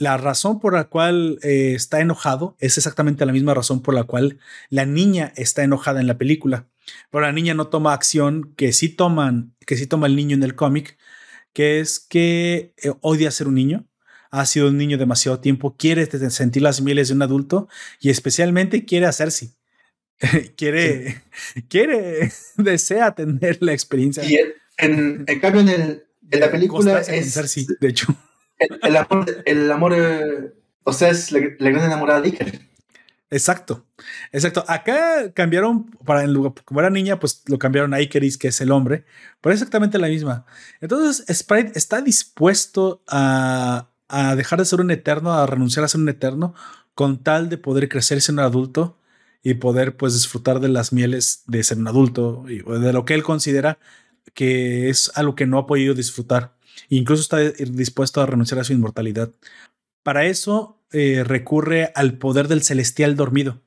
[0.00, 4.04] La razón por la cual eh, está enojado es exactamente la misma razón por la
[4.04, 4.38] cual
[4.70, 6.70] la niña está enojada en la película.
[7.10, 10.42] Pero la niña no toma acción que sí toman, que sí toma el niño en
[10.42, 10.96] el cómic,
[11.52, 13.88] que es que eh, odia ser un niño,
[14.30, 17.68] ha sido un niño demasiado tiempo, quiere sentir las mieles de un adulto
[18.00, 19.50] y especialmente quiere hacerse.
[20.56, 21.24] quiere,
[21.68, 24.24] quiere, desea tener la experiencia.
[24.24, 24.38] Y
[24.78, 27.34] en, cambio, en, la película es.
[27.78, 28.16] de hecho.
[28.60, 30.54] El, amor, el amor
[30.84, 32.60] o sea, es la, gran enamorada de Iker.
[33.30, 33.86] Exacto,
[34.32, 34.64] exacto.
[34.66, 38.60] Acá cambiaron para el lugar, como era niña, pues lo cambiaron a Ikeris, que es
[38.60, 39.04] el hombre,
[39.40, 40.46] pero exactamente la misma.
[40.80, 46.00] Entonces, Sprite está dispuesto a, a dejar de ser un eterno, a renunciar a ser
[46.00, 46.54] un eterno,
[46.94, 48.98] con tal de poder crecerse en un adulto
[49.42, 53.14] y poder pues disfrutar de las mieles de ser un adulto y de lo que
[53.14, 53.78] él considera
[54.34, 56.54] que es algo que no ha podido disfrutar.
[56.88, 59.30] Incluso está dispuesto a renunciar a su inmortalidad.
[60.02, 63.60] Para eso eh, recurre al poder del celestial dormido.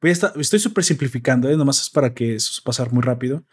[0.00, 1.56] Voy a estoy súper simplificando, ¿eh?
[1.56, 3.44] nomás es para que eso pasar muy rápido.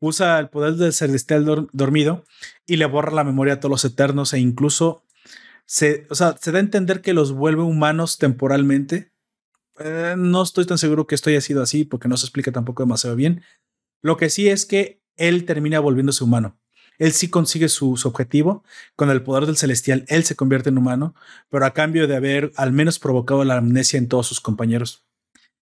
[0.00, 2.24] Usa el poder del celestial dormido
[2.66, 5.04] y le borra la memoria a todos los eternos e incluso
[5.64, 9.12] se, o sea, se da a entender que los vuelve humanos temporalmente.
[9.78, 12.82] Eh, no estoy tan seguro que esto haya sido así porque no se explica tampoco
[12.82, 13.42] demasiado bien.
[14.02, 16.58] Lo que sí es que él termina volviéndose humano.
[16.98, 18.64] Él sí consigue su, objetivo.
[18.96, 21.14] Con el poder del celestial, él se convierte en humano,
[21.50, 25.04] pero a cambio de haber al menos provocado la amnesia en todos sus compañeros.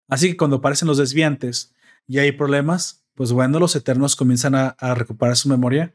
[0.09, 1.75] Así que cuando aparecen los desviantes
[2.07, 5.95] y hay problemas, pues bueno, los eternos comienzan a, recuperar su memoria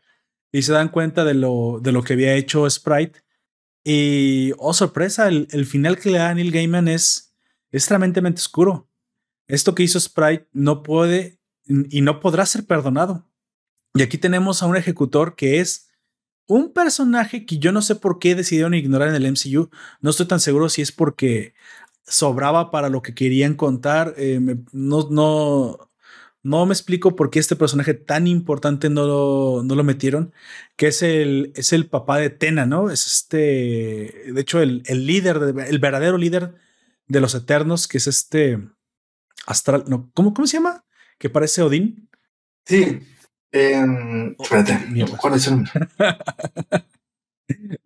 [0.52, 3.22] y se dan cuenta de lo, de lo que había hecho Sprite.
[3.84, 7.36] Y, oh sorpresa, el, final que le da Neil Gaiman es,
[7.88, 8.90] tremendamente oscuro.
[9.48, 13.28] Esto que hizo Sprite no puede y no podrá ser perdonado.
[13.96, 15.90] Y aquí tenemos a un ejecutor que es
[16.48, 19.70] un personaje que yo no sé por qué decidieron ignorar en el MCU.
[20.02, 21.54] No estoy tan seguro si es porque
[22.06, 24.14] sobraba para lo que querían contar.
[24.18, 24.40] Eh,
[24.72, 25.90] no, no,
[26.44, 30.34] no me explico por qué este personaje tan importante no lo, no lo metieron,
[30.76, 32.92] que es el, es el papá de Tena, ¿no?
[32.92, 33.38] Es este,
[34.32, 35.38] de hecho, el, el líder,
[35.68, 36.54] el verdadero líder
[37.08, 38.60] de los Eternos, que es este
[39.48, 40.86] Astral, no, ¿cómo, cómo se llama?
[41.18, 42.10] Que parece Odín.
[42.66, 43.00] Sí,
[43.56, 44.78] eh, espérate,
[45.18, 45.64] ¿cuál es el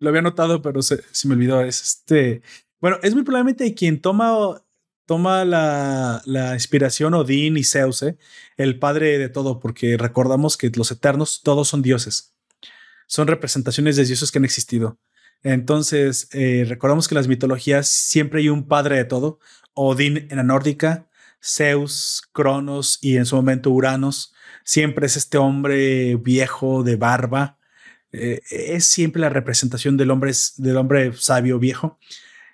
[0.00, 1.62] Lo había notado, pero se, me olvidó.
[1.62, 2.42] Es este.
[2.80, 4.62] Bueno, es muy probablemente quien toma,
[5.06, 8.16] toma la, la inspiración Odín y Zeus, ¿eh?
[8.56, 12.34] el padre de todo, porque recordamos que los eternos todos son dioses.
[13.06, 14.98] Son representaciones de dioses que han existido.
[15.42, 19.38] Entonces, eh, recordamos que en las mitologías siempre hay un padre de todo.
[19.74, 21.08] Odín en la nórdica,
[21.42, 27.58] Zeus, Cronos y en su momento Uranos siempre es este hombre viejo de barba.
[28.12, 31.98] Eh, es siempre la representación del hombre, del hombre sabio viejo.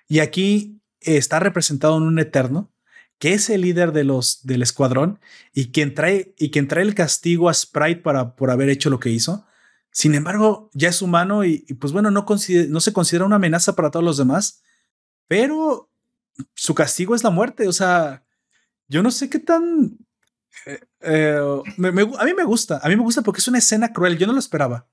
[0.07, 2.71] Y aquí está representado en un eterno
[3.19, 5.19] que es el líder de los, del escuadrón
[5.53, 8.99] y quien trae, y quien trae el castigo a Sprite para, por haber hecho lo
[8.99, 9.45] que hizo.
[9.91, 13.89] Sin embargo, ya es humano y, pues bueno, no, no se considera una amenaza para
[13.89, 14.61] todos los demás,
[15.27, 15.89] pero
[16.53, 17.67] su castigo es la muerte.
[17.67, 18.23] O sea,
[18.87, 19.97] yo no sé qué tan
[20.65, 24.17] eh, eh, a mí me gusta, a mí me gusta porque es una escena cruel,
[24.17, 24.87] yo no lo esperaba.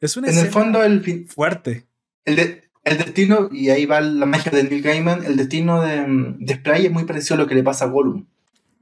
[0.00, 1.86] Es una en el fondo, el fin, fuerte.
[2.24, 6.04] El, de, el destino, y ahí va la magia de Neil Gaiman, el destino de,
[6.38, 8.26] de Spray es muy parecido a lo que le pasa a Gollum.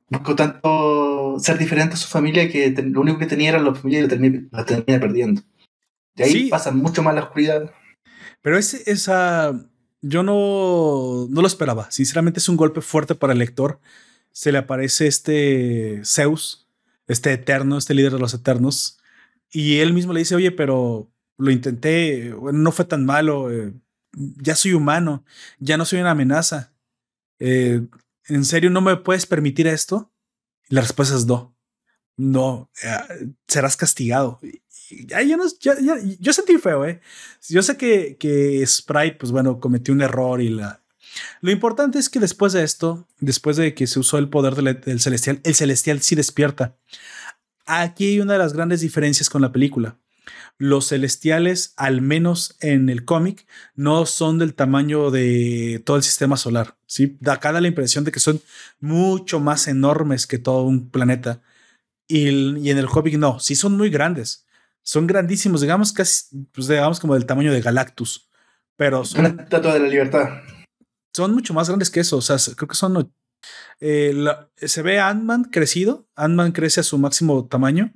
[0.08, 4.00] Buscó tanto ser diferente a su familia que lo único que tenía era la familia
[4.00, 4.02] y
[4.50, 5.42] la termina, perdiendo.
[6.16, 7.70] De ahí pasa mucho más la oscuridad.
[8.42, 9.52] Pero ese, esa,
[10.00, 11.90] yo no, no lo esperaba.
[11.90, 13.78] Sinceramente es un golpe fuerte para el lector
[14.33, 16.68] se le aparece este Zeus,
[17.07, 18.99] este eterno, este líder de los eternos,
[19.51, 23.72] y él mismo le dice, oye, pero lo intenté, no fue tan malo, eh,
[24.12, 25.24] ya soy humano,
[25.59, 26.72] ya no soy una amenaza.
[27.39, 27.83] Eh,
[28.26, 30.12] ¿En serio no me puedes permitir esto?
[30.68, 31.57] Y la respuesta es no.
[32.16, 34.41] No, eh, serás castigado.
[34.91, 35.45] Yo, no,
[36.18, 37.01] yo sentí feo, ¿eh?
[37.49, 40.80] Yo sé que, que Sprite, pues bueno, cometió un error y la,
[41.40, 45.00] lo importante es que después de esto, después de que se usó el poder del,
[45.00, 46.76] celestial, el celestial sí despierta.
[47.66, 49.96] Aquí hay una de las grandes diferencias con la película.
[50.58, 56.36] Los celestiales, al menos en el cómic, no son del tamaño de todo el sistema
[56.36, 56.76] solar.
[56.86, 57.18] ¿sí?
[57.26, 58.40] Acá da la impresión de que son
[58.78, 61.40] mucho más enormes que todo un planeta.
[62.06, 64.46] Y, en el cómic no, sí son muy grandes.
[64.82, 68.28] Son grandísimos, digamos casi, pues digamos como del tamaño de Galactus.
[68.76, 69.20] Pero son...
[69.20, 70.28] Una estatua de la libertad
[71.12, 72.16] son mucho más grandes que eso.
[72.18, 73.12] O sea, creo que son
[73.80, 74.14] Eh,
[74.56, 77.92] se ve Ant-Man crecido, Ant-Man crece a su máximo tamaño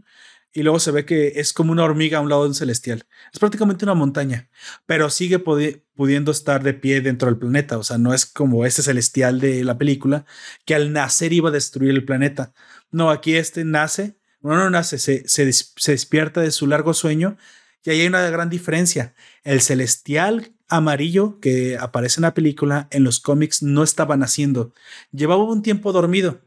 [0.52, 3.06] y luego se ve que es como una hormiga a un lado de un celestial.
[3.32, 4.48] Es prácticamente una montaña,
[4.86, 7.76] pero sigue pudiendo estar de pie dentro del planeta.
[7.78, 10.24] O sea, no es como este celestial de la película
[10.64, 12.54] que al nacer iba a destruir el planeta.
[12.92, 17.36] No, aquí este nace, no, no nace, se, se despierta de su largo sueño
[17.82, 19.14] y ahí hay una gran diferencia.
[19.42, 24.72] El celestial amarillo que aparece en la película, en los cómics, no estaba naciendo.
[25.12, 26.40] Llevaba un tiempo dormido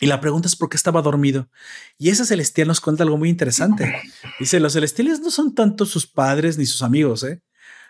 [0.00, 1.48] y la pregunta es por qué estaba dormido.
[1.98, 3.94] Y ese celestial nos cuenta algo muy interesante.
[4.40, 7.22] Dice, los celestiales no son tanto sus padres ni sus amigos.
[7.22, 7.42] ¿eh?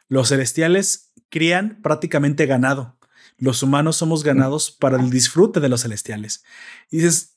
[0.09, 2.97] Los celestiales crían prácticamente ganado.
[3.39, 6.45] Los humanos somos ganados para el disfrute de los celestiales.
[6.91, 7.37] Y dices,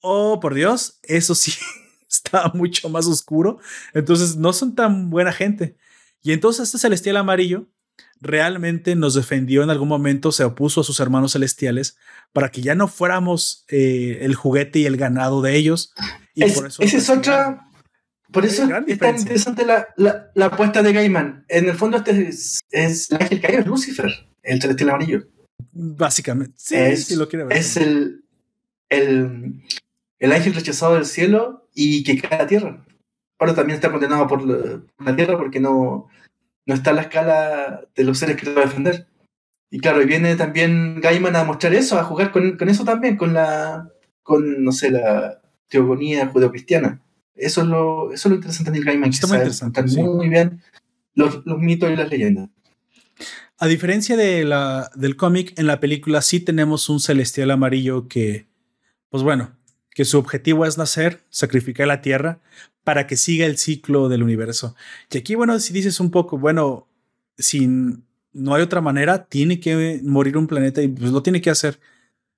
[0.00, 1.52] oh, por Dios, eso sí
[2.08, 3.58] está mucho más oscuro.
[3.92, 5.76] Entonces no son tan buena gente.
[6.26, 7.68] Y entonces este celestial amarillo
[8.20, 11.98] realmente nos defendió en algún momento, se opuso a sus hermanos celestiales
[12.32, 15.94] para que ya no fuéramos eh, el juguete y el ganado de ellos.
[16.34, 17.68] Y por eso esa es otra.
[18.32, 21.44] Por eso es tan interesante la, la, apuesta de Gaiman.
[21.46, 24.12] En el fondo, este es, el ángel caído, es Lucifer,
[24.42, 25.28] el celestial amarillo.
[25.70, 27.56] Básicamente, sí, es, lo quiere ver.
[27.56, 28.24] Es el,
[28.88, 29.62] el,
[30.18, 32.85] el, ángel rechazado del cielo y que cae a la tierra.
[33.38, 36.08] Ahora también está condenado por la tierra porque no,
[36.66, 39.06] no está a la escala de los seres que va a defender.
[39.70, 43.16] Y claro, y viene también Gaiman a mostrar eso, a jugar con, con eso también,
[43.16, 43.90] con la,
[44.22, 47.00] con, no sé, la teogonía judeocristiana.
[47.34, 50.62] Eso es lo, eso es lo interesante de Gaiman, Está muy interesante, muy, bien
[51.14, 52.48] los, los, mitos y las leyendas.
[53.58, 58.46] A diferencia de la, del cómic, en la película sí tenemos un celestial amarillo que,
[59.08, 59.56] pues bueno,
[59.96, 62.38] que su objetivo es nacer, sacrificar la tierra
[62.84, 64.76] para que siga el ciclo del universo.
[65.10, 66.86] Y aquí, bueno, si dices un poco, bueno,
[67.38, 71.48] si no hay otra manera, tiene que morir un planeta y pues lo tiene que
[71.48, 71.80] hacer.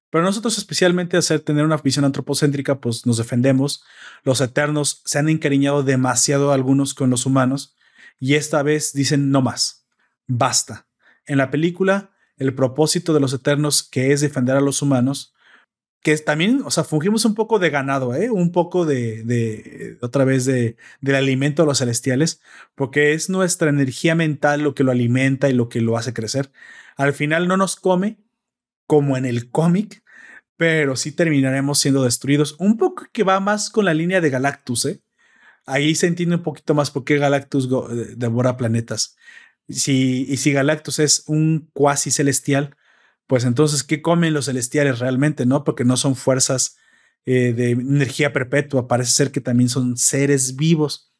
[0.08, 3.82] Pero nosotros especialmente hacer tener una visión antropocéntrica, pues nos defendemos.
[4.22, 7.74] Los eternos se han encariñado demasiado algunos con los humanos
[8.20, 9.84] y esta vez dicen no más,
[10.28, 10.86] basta.
[11.26, 15.34] En la película, el propósito de los eternos, que es defender a los humanos,
[16.02, 18.30] que también, o sea, fungimos un poco de ganado, ¿eh?
[18.30, 22.40] un poco de, de otra vez, de, del alimento de los celestiales,
[22.74, 26.52] porque es nuestra energía mental lo que lo alimenta y lo que lo hace crecer.
[26.96, 28.18] Al final no nos come
[28.86, 30.02] como en el cómic,
[30.56, 32.56] pero sí terminaremos siendo destruidos.
[32.58, 35.02] Un poco que va más con la línea de Galactus, ¿eh?
[35.66, 37.68] Ahí se entiende un poquito más por qué Galactus
[38.16, 39.16] devora planetas.
[39.68, 42.74] Si, y si Galactus es un cuasi celestial,
[43.28, 45.44] pues entonces, ¿qué comen los celestiales realmente?
[45.46, 45.62] ¿No?
[45.62, 46.78] Porque no son fuerzas
[47.26, 51.12] eh, de energía perpetua, parece ser que también son seres vivos.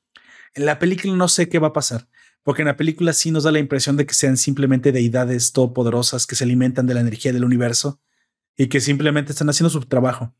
[0.54, 2.08] En la película no sé qué va a pasar,
[2.42, 6.26] porque en la película sí nos da la impresión de que sean simplemente deidades todopoderosas
[6.26, 8.00] que se alimentan de la energía del universo
[8.56, 10.34] y que simplemente están haciendo su trabajo.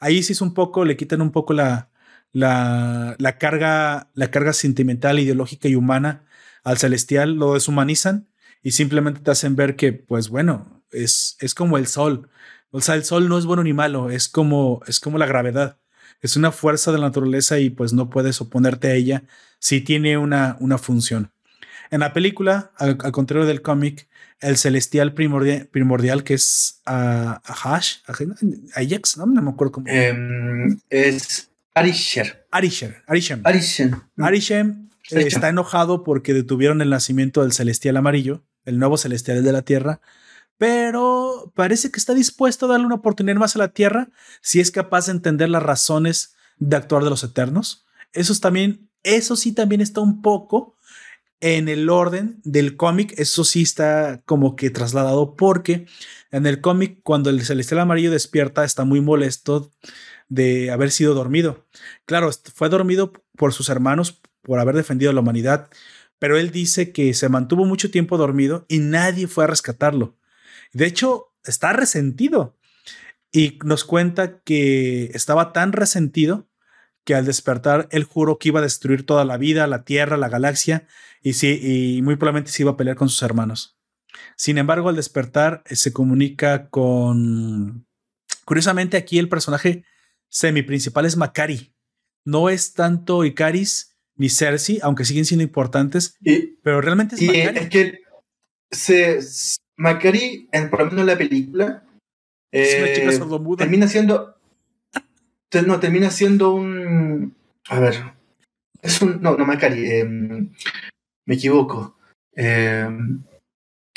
[0.00, 1.90] Ahí sí es un poco, le quitan un poco la,
[2.32, 6.26] la, la carga, la carga sentimental, ideológica y humana
[6.64, 8.28] al celestial, lo deshumanizan
[8.62, 12.28] y simplemente te hacen ver que, pues bueno, es, es como el sol.
[12.70, 15.78] O sea, el sol no es bueno ni malo, es como, es como la gravedad.
[16.20, 19.24] Es una fuerza de la naturaleza y pues no puedes oponerte a ella
[19.58, 21.32] si tiene una, una función.
[21.90, 24.08] En la película, al, contrario del cómic,
[24.40, 27.98] el celestial primordial, primordial que es uh, Ahash,
[28.74, 29.86] Ajax, no, me acuerdo cómo.
[29.88, 32.46] Em, es Arisher.
[32.50, 33.40] Arisher, Arishem.
[33.44, 34.00] Arishem.
[34.18, 39.52] Arishem eh, está enojado porque detuvieron el nacimiento del celestial amarillo, el nuevo celestial de
[39.52, 40.00] la Tierra,
[40.58, 44.70] pero parece que está dispuesto a darle una oportunidad más a la Tierra si es
[44.70, 47.86] capaz de entender las razones de actuar de los eternos.
[48.12, 50.76] Eso también, eso sí también está un poco
[51.40, 55.86] en el orden del cómic, eso sí está como que trasladado porque
[56.30, 59.70] en el cómic cuando el celestial amarillo despierta está muy molesto
[60.28, 61.66] de haber sido dormido.
[62.06, 65.68] Claro, fue dormido por sus hermanos por haber defendido a la humanidad,
[66.18, 70.16] pero él dice que se mantuvo mucho tiempo dormido y nadie fue a rescatarlo.
[70.74, 72.58] De hecho, está resentido
[73.32, 76.48] y nos cuenta que estaba tan resentido
[77.04, 80.28] que al despertar él juró que iba a destruir toda la vida, la Tierra, la
[80.28, 80.86] galaxia
[81.22, 83.78] y, sí, y muy probablemente se iba a pelear con sus hermanos.
[84.36, 87.86] Sin embargo, al despertar eh, se comunica con...
[88.44, 89.84] Curiosamente aquí el personaje
[90.28, 91.74] semi principal es Macari.
[92.24, 96.16] No es tanto Icaris ni Cersei, aunque siguen siendo importantes,
[96.62, 97.58] pero realmente es Macari.
[97.58, 97.98] Es que
[98.70, 99.20] se,
[99.76, 101.84] Macari, en, por lo menos en la película,
[102.52, 103.08] eh,
[103.58, 104.36] termina siendo.
[105.66, 107.34] No, termina siendo un.
[107.68, 108.02] A ver.
[108.82, 109.20] Es un.
[109.22, 109.90] No, no, Macari.
[109.90, 110.50] Em,
[111.26, 111.96] me equivoco.
[112.36, 112.88] Eh,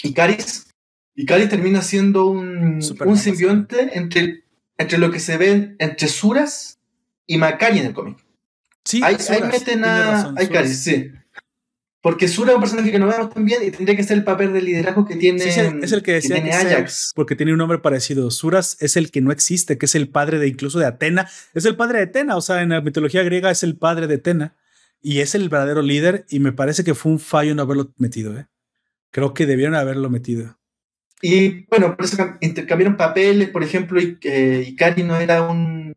[0.03, 0.67] Icaris.
[1.15, 4.43] Y Caris termina siendo un, un simbionte entre,
[4.78, 6.78] entre lo que se ve entre Suras
[7.25, 8.23] y Macari en el cómic.
[8.86, 9.17] Sí, ahí,
[9.51, 10.34] meten a.
[10.38, 11.11] Hay Caris, sí.
[12.08, 14.24] Porque Sura es un personaje que no vemos tan bien y tendría que ser el
[14.24, 15.58] papel de liderazgo que tiene, es,
[15.91, 17.12] el, que decía Ajax.
[17.14, 18.32] porque tiene un nombre parecido.
[18.32, 21.28] Suras es el que no existe, que es el padre de incluso de Atena.
[21.53, 24.16] Es el padre de Atena, o sea, en la mitología griega es el padre de
[24.16, 24.55] Atena.
[25.01, 28.39] Y es el verdadero líder y me parece que fue un fallo no haberlo metido.
[28.39, 28.47] ¿eh?
[29.12, 30.58] Creo que debieron haberlo metido.
[31.22, 35.93] Y bueno, por eso intercambiaron papeles, por ejemplo, y, eh, Ikari no era un...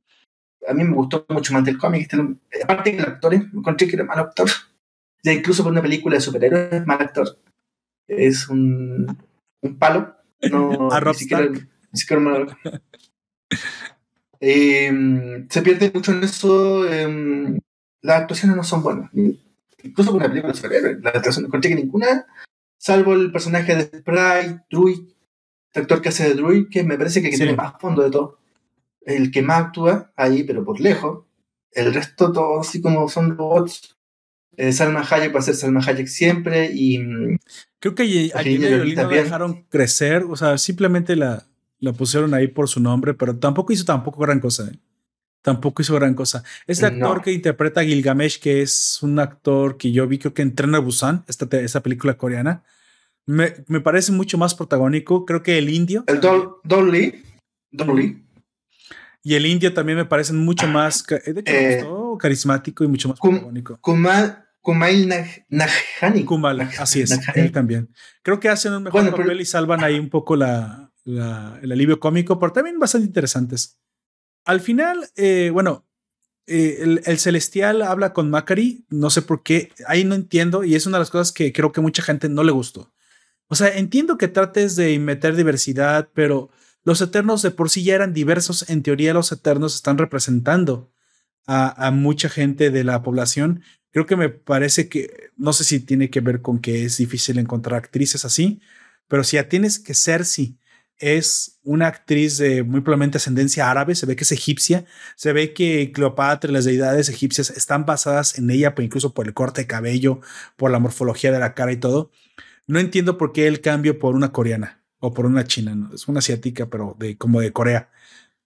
[0.67, 2.03] A mí me gustó mucho más del cómic.
[2.03, 2.17] Este,
[2.65, 4.49] aparte que el actor, me encontré que era mal actor
[5.23, 7.39] ya incluso por una película de superhéroes, mal actor.
[8.07, 9.16] Es un,
[9.61, 10.14] un palo.
[10.51, 11.16] No, A Rob
[14.41, 16.91] em, se pierde mucho en eso.
[16.91, 17.59] Em,
[18.03, 19.11] las actuaciones no son buenas.
[19.83, 21.03] Incluso por una película de superhéroes.
[21.03, 22.27] Las actuaciones no que ninguna,
[22.79, 25.01] salvo el personaje de Sprite, Druid,
[25.66, 28.39] este actor que hace de Druid, que me parece que, tiene más fondo de todo.
[29.03, 31.25] El que más actúa ahí, pero por lejos.
[31.73, 33.97] El resto, todo así como son robots
[34.61, 36.99] eh, Salma Hayek va a ser Salma Hayek siempre y...
[37.79, 41.47] Creo que a Angelina no la dejaron crecer, o sea, simplemente la,
[41.79, 44.69] la pusieron ahí por su nombre, pero tampoco hizo tampoco gran cosa.
[44.71, 44.79] ¿eh?
[45.43, 46.45] Tampoco hizo gran cosa.
[46.67, 50.43] Este actor que interpreta a Gilgamesh, que es un actor que yo vi, creo que
[50.43, 52.63] en Tren Busan, esta, esta película coreana,
[53.25, 55.25] me, me, parece mucho más protagónico.
[55.25, 56.05] Creo que el indio.
[56.07, 57.23] El Don, Lee.
[57.71, 58.23] Don Lee.
[59.23, 63.19] Y el indio también me parecen mucho más, de hecho, eh, carismático y mucho más
[63.19, 63.79] protagónico.
[63.81, 65.09] Kumal, Kumail
[65.49, 66.25] Najani.
[66.25, 67.93] Kumal, así es, él también.
[68.23, 72.39] Creo que hacen un mejor papel y salvan ahí un poco la, el alivio cómico,
[72.39, 73.79] pero también bastante interesantes.
[74.45, 75.87] Al final, eh, bueno,
[76.47, 80.75] eh, el, el, Celestial habla con Macari, no sé por qué, ahí no entiendo, y
[80.75, 82.93] es una de las cosas que creo que mucha gente no le gustó.
[83.49, 86.51] O sea, entiendo que trates de meter diversidad, pero
[86.85, 88.71] los eternos de por sí ya eran diversos.
[88.71, 90.93] En teoría, los eternos están representando
[91.47, 93.63] a, mucha gente de la población.
[93.93, 97.38] Creo que me parece que, no sé si tiene que ver con que es difícil
[97.38, 98.61] encontrar actrices así,
[99.09, 100.57] pero si ya tienes que Cersei
[100.99, 104.84] es una actriz de muy probablemente ascendencia árabe, se ve que es egipcia,
[105.16, 109.26] se ve que Cleopatra y las deidades egipcias están basadas en ella, pues incluso por
[109.26, 110.20] el corte de cabello,
[110.57, 112.12] por la morfología de la cara y todo.
[112.66, 115.95] No entiendo por qué el cambio por una coreana o por una china, ¿no?
[115.95, 117.91] es una asiática, pero de como de Corea.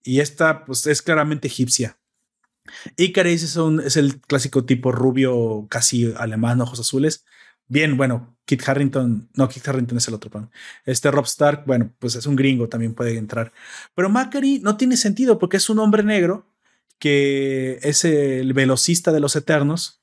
[0.05, 1.99] Y esta, pues, es claramente egipcia.
[2.97, 7.25] Icaris es, es el clásico tipo rubio, casi alemán, ojos azules.
[7.67, 10.51] Bien, bueno, Kit Harrington, no, Kit Harrington es el otro pan.
[10.85, 13.53] Este Rob Stark, bueno, pues es un gringo, también puede entrar.
[13.95, 16.51] Pero Macari no tiene sentido porque es un hombre negro
[16.99, 20.03] que es el velocista de los Eternos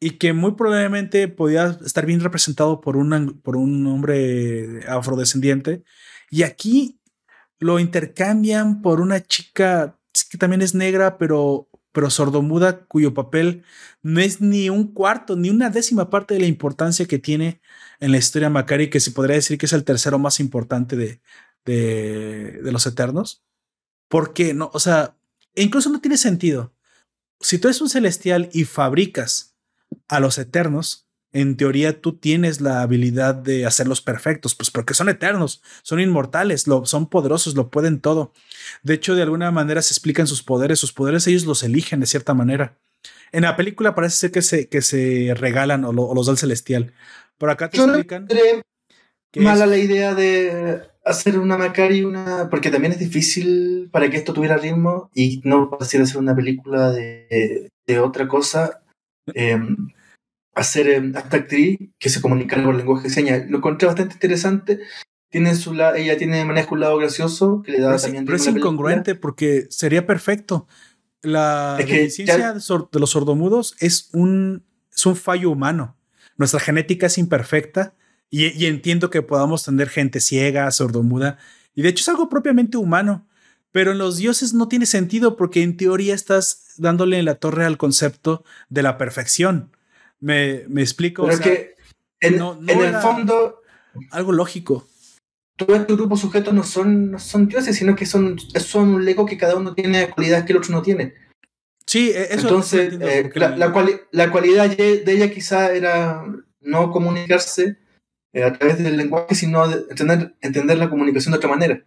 [0.00, 2.96] y que muy probablemente podía estar bien representado por,
[3.42, 5.84] por un hombre afrodescendiente.
[6.30, 7.00] Y aquí
[7.58, 9.98] lo intercambian por una chica
[10.30, 13.64] que también es negra, pero, pero sordomuda, cuyo papel
[14.02, 17.60] no es ni un cuarto, ni una décima parte de la importancia que tiene
[18.00, 21.20] en la historia Macari, que se podría decir que es el tercero más importante de,
[21.64, 23.44] de, de los Eternos.
[24.08, 25.16] Porque no, o sea,
[25.54, 26.74] incluso no tiene sentido.
[27.40, 29.56] Si tú eres un celestial y fabricas
[30.08, 35.08] a los eternos, en teoría tú tienes la habilidad de hacerlos perfectos, pues porque son
[35.08, 38.32] eternos, son inmortales, lo, son poderosos, lo pueden todo.
[38.82, 42.06] De hecho, de alguna manera se explican sus poderes, sus poderes ellos los eligen de
[42.06, 42.78] cierta manera.
[43.32, 46.92] En la película parece ser que se, que se regalan o, los da el celestial.
[47.38, 48.28] Por acá te explican.
[49.36, 52.50] mala la idea de hacer una Macari, una.
[52.50, 56.92] Porque también es difícil para que esto tuviera ritmo y no pareciera ser una película
[56.92, 58.82] de, de otra cosa
[59.34, 59.88] Em,
[60.54, 63.48] hacer eh, esta actriz que se comunica con lenguaje de señas.
[63.48, 64.80] Lo encontré bastante interesante.
[65.30, 68.24] Tiene su ella tiene manejo un lado gracioso que le da pero también.
[68.26, 70.66] pero es incongruente porque sería perfecto.
[71.22, 75.96] La deficiencia de los sordomudos es un, es un fallo humano.
[76.36, 77.94] Nuestra genética es imperfecta
[78.28, 81.38] y, y entiendo que podamos tener gente ciega, sordomuda,
[81.74, 83.26] y de hecho es algo propiamente humano.
[83.70, 87.78] Pero en los dioses no tiene sentido porque en teoría estás dándole la torre al
[87.78, 89.71] concepto de la perfección.
[90.22, 91.26] Me, me explico.
[91.26, 91.74] Pero que
[92.20, 92.34] en,
[92.68, 93.60] el fondo.
[94.10, 94.86] Algo lógico.
[95.56, 99.26] Todo este grupo de sujetos no son, son dioses, sino que son, son un lego
[99.26, 101.14] que cada uno tiene cualidades que el otro no tiene.
[101.86, 106.24] Sí, e, eso Entonces, eh, la, la, cualidad de ella quizá era
[106.62, 107.76] no comunicarse
[108.32, 111.84] eh, a través del lenguaje, sino entender, entender la comunicación de otra manera.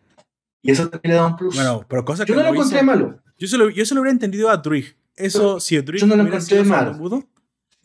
[0.62, 1.56] Y eso también le da un plus.
[1.56, 2.34] Bueno, pero cosa que.
[2.34, 3.20] Yo no lo encontré malo.
[3.38, 4.96] Yo se lo, yo se lo hubiera entendido a Druig.
[5.16, 6.94] Eso, si Druig yo no lo encontré malo.
[6.94, 7.24] Mudo,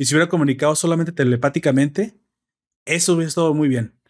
[0.01, 2.15] y se hubiera comunicado solamente telepáticamente,
[2.87, 4.01] eso hubiera estado muy bien.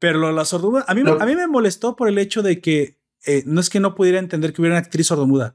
[0.00, 3.44] Pero la sordomuda, a mí, a mí me molestó por el hecho de que eh,
[3.46, 5.54] no es que no pudiera entender que hubiera una actriz sordomuda,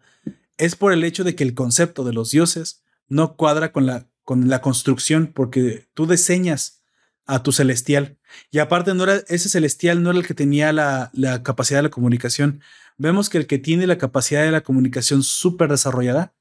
[0.55, 4.07] es por el hecho de que el concepto de los dioses no cuadra con la,
[4.23, 6.81] con la construcción, porque tú diseñas
[7.25, 8.17] a tu celestial.
[8.51, 11.83] Y aparte, no era, ese celestial no era el que tenía la, la capacidad de
[11.83, 12.61] la comunicación.
[12.97, 16.33] Vemos que el que tiene la capacidad de la comunicación súper desarrollada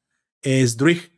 [0.42, 1.10] es Druig.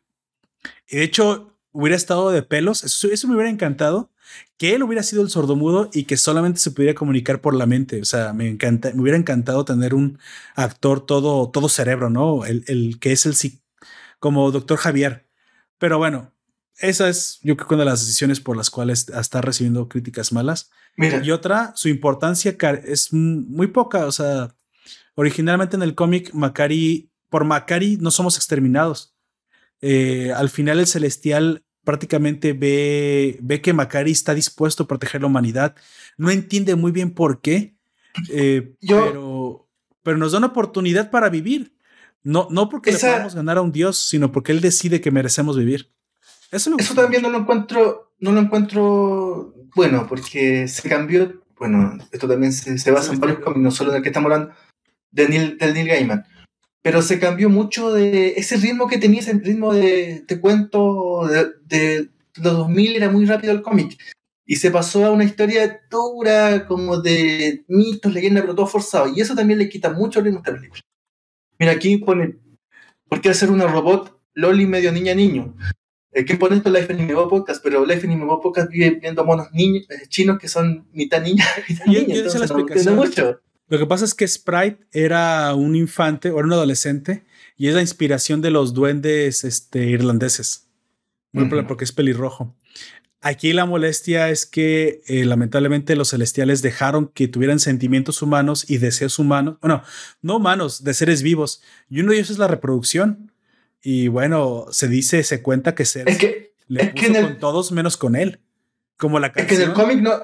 [0.89, 2.85] Y de hecho, hubiera estado de pelos.
[2.85, 4.11] Eso, eso, me hubiera encantado
[4.57, 8.01] que él hubiera sido el sordomudo y que solamente se pudiera comunicar por la mente.
[8.01, 10.19] O sea, me encanta, me hubiera encantado tener un
[10.55, 12.47] actor todo, todo cerebro, ¿no?
[12.47, 13.35] El, el que es el
[14.19, 15.29] como doctor Javier.
[15.79, 16.33] Pero bueno,
[16.79, 20.71] esa es, yo creo, una de las decisiones por las cuales está recibiendo críticas malas.
[20.97, 24.07] Y otra, su importancia es muy poca.
[24.07, 24.55] O sea,
[25.15, 29.14] originalmente en el cómic, Macari, por Macari no somos exterminados.
[29.81, 35.27] Eh, al final, el celestial prácticamente ve, ve que Macari está dispuesto a proteger la
[35.27, 35.75] humanidad.
[36.17, 37.77] No entiende muy bien por qué,
[38.31, 39.69] eh, pero,
[40.03, 41.75] pero nos da una oportunidad para vivir.
[42.23, 45.59] No, no porque le podamos ganar a un dios, sino porque él decide que merecemos
[45.59, 45.91] vivir.
[46.51, 52.53] Eso, también no lo encuentro, no lo encuentro bueno, porque se cambió, bueno, esto también
[52.53, 54.55] se, basa en varios cómics, no solo en el que estamos hablando,
[55.11, 56.25] de Neil, del Neil Gaiman.
[56.85, 61.55] Pero se cambió mucho de ese ritmo que tenía, ese ritmo de, te cuento, de,
[61.65, 63.97] de los 2000 era muy rápido el cómic.
[64.45, 69.09] Y se pasó a una historia dura, como de mitos, leyendas, pero todo forzado.
[69.09, 70.71] Y eso también le quita mucho ritmo a este
[71.59, 72.37] Mira, aquí pone,
[73.09, 75.57] ¿por qué hacer una robot Loli medio niña niño?
[76.13, 77.63] Eh, ¿Qué pone esto Life Anime Podcast?
[77.63, 81.87] Pero Life Anime Podcast vive viendo monos niños, eh, chinos que son mitad niña, mitad
[81.87, 82.15] niña.
[82.15, 83.41] entonces no mucho.
[83.69, 87.25] Lo que pasa es que Sprite era un infante o era un adolescente
[87.57, 90.69] y es la inspiración de los duendes este, irlandeses,
[91.33, 92.55] porque es pelirrojo.
[93.25, 98.77] Aquí la molestia es que eh, lamentablemente los celestiales dejaron que tuvieran sentimientos humanos y
[98.77, 99.83] deseos humanos, bueno,
[100.21, 101.63] no humanos, de seres vivos.
[101.89, 103.33] Y uno de ellos es la reproducción.
[103.83, 108.15] Y bueno, se dice, se cuenta que Cersei que, le puso con todos menos con
[108.15, 108.41] él.
[108.99, 109.51] Como la canción.
[109.51, 110.23] Es que en el cómic no,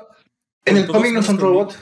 [0.67, 1.79] en el cómic no son robots.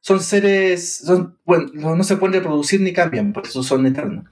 [0.00, 4.24] Son seres, son, bueno, no se pueden reproducir ni cambian, por eso son eternos.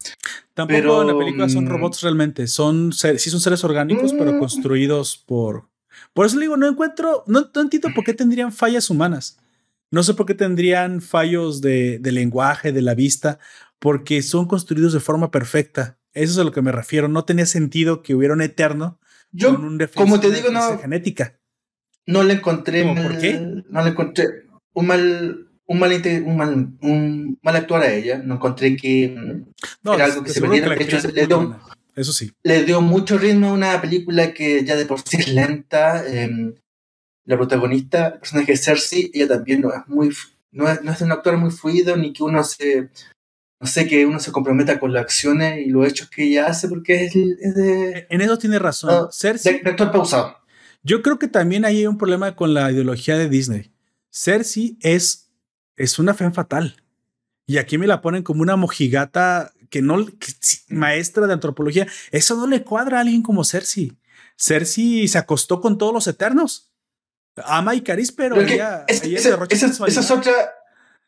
[0.54, 4.12] Tampoco pero, en la película son mm, robots realmente, son seres, sí son seres orgánicos,
[4.12, 4.38] pero mm.
[4.38, 5.68] construidos por...
[6.14, 9.38] Por eso le digo, no encuentro, no, no, entiendo por qué tendrían fallas humanas.
[9.90, 13.38] No sé por qué tendrían fallos de, de lenguaje, de la vista,
[13.78, 15.98] porque son construidos de forma perfecta.
[16.12, 17.08] Eso es a lo que me refiero.
[17.08, 19.00] No tenía sentido que hubiera un eterno
[19.32, 21.38] Yo, con un como te digo, no, genética.
[22.06, 22.84] No le encontré.
[22.84, 23.62] ¿Por qué?
[23.68, 24.48] No le encontré
[24.78, 25.92] un mal, un mal,
[26.24, 28.18] un mal, un mal actuar a ella.
[28.18, 29.14] No encontré que
[29.82, 30.74] no, era algo que se perdiera.
[30.74, 31.60] De hecho, le dio,
[31.94, 32.32] eso sí.
[32.42, 36.04] Le dio mucho ritmo a una película que ya de por sí es lenta.
[36.06, 36.54] Em,
[37.24, 40.10] la protagonista, el personaje de Cersei, ella también no es muy,
[40.50, 42.90] no es, no es un actor muy fluido ni que uno se
[43.60, 46.68] no sé, que uno se comprometa con las acciones y los hechos que ella hace,
[46.68, 47.12] porque es,
[47.54, 48.06] de...
[48.08, 48.90] En eso tiene razón.
[48.90, 50.36] Ah, Cersei, de, pausado.
[50.84, 53.72] Yo creo que también hay un problema con la ideología de Disney.
[54.10, 55.27] Cersei es,
[55.78, 56.76] es una fe fatal.
[57.46, 60.06] Y aquí me la ponen como una mojigata que no,
[60.68, 61.86] maestra de antropología.
[62.10, 63.96] Eso no le cuadra a alguien como Cersei.
[64.36, 66.72] Cersei se acostó con todos los eternos.
[67.44, 69.26] Ama y Caris, pero, ella, esa, es
[70.10, 70.50] otra,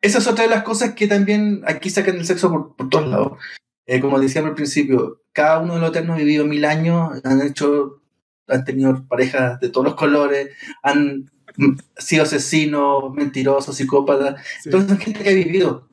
[0.00, 3.38] esa es otra de las cosas que también aquí sacan el sexo por, todos lados.
[3.86, 7.40] Eh, como decíamos al principio, cada uno de los eternos ha vivido mil años, han
[7.42, 8.00] hecho,
[8.46, 10.50] han tenido parejas de todos los colores,
[10.84, 11.30] han
[11.96, 14.40] sido asesinos, mentirosos, psicópatas.
[14.64, 15.88] Entonces son gente que ha vivido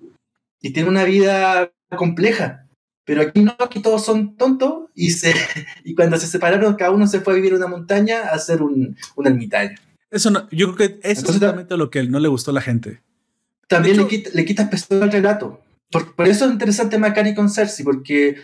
[0.61, 2.67] y tiene una vida compleja.
[3.05, 5.33] Pero aquí no, aquí todos son tontos y, se,
[5.83, 8.61] y cuando se separaron, cada uno se fue a vivir en una montaña a hacer
[8.61, 9.77] un, un ermitaño.
[10.09, 12.61] Eso no, yo creo que eso es exactamente lo que no le gustó a la
[12.61, 13.01] gente
[13.67, 15.61] también le, quita, le quita peso al relato.
[15.91, 18.37] Por, por, eso es interesante Macari con Cersei, porque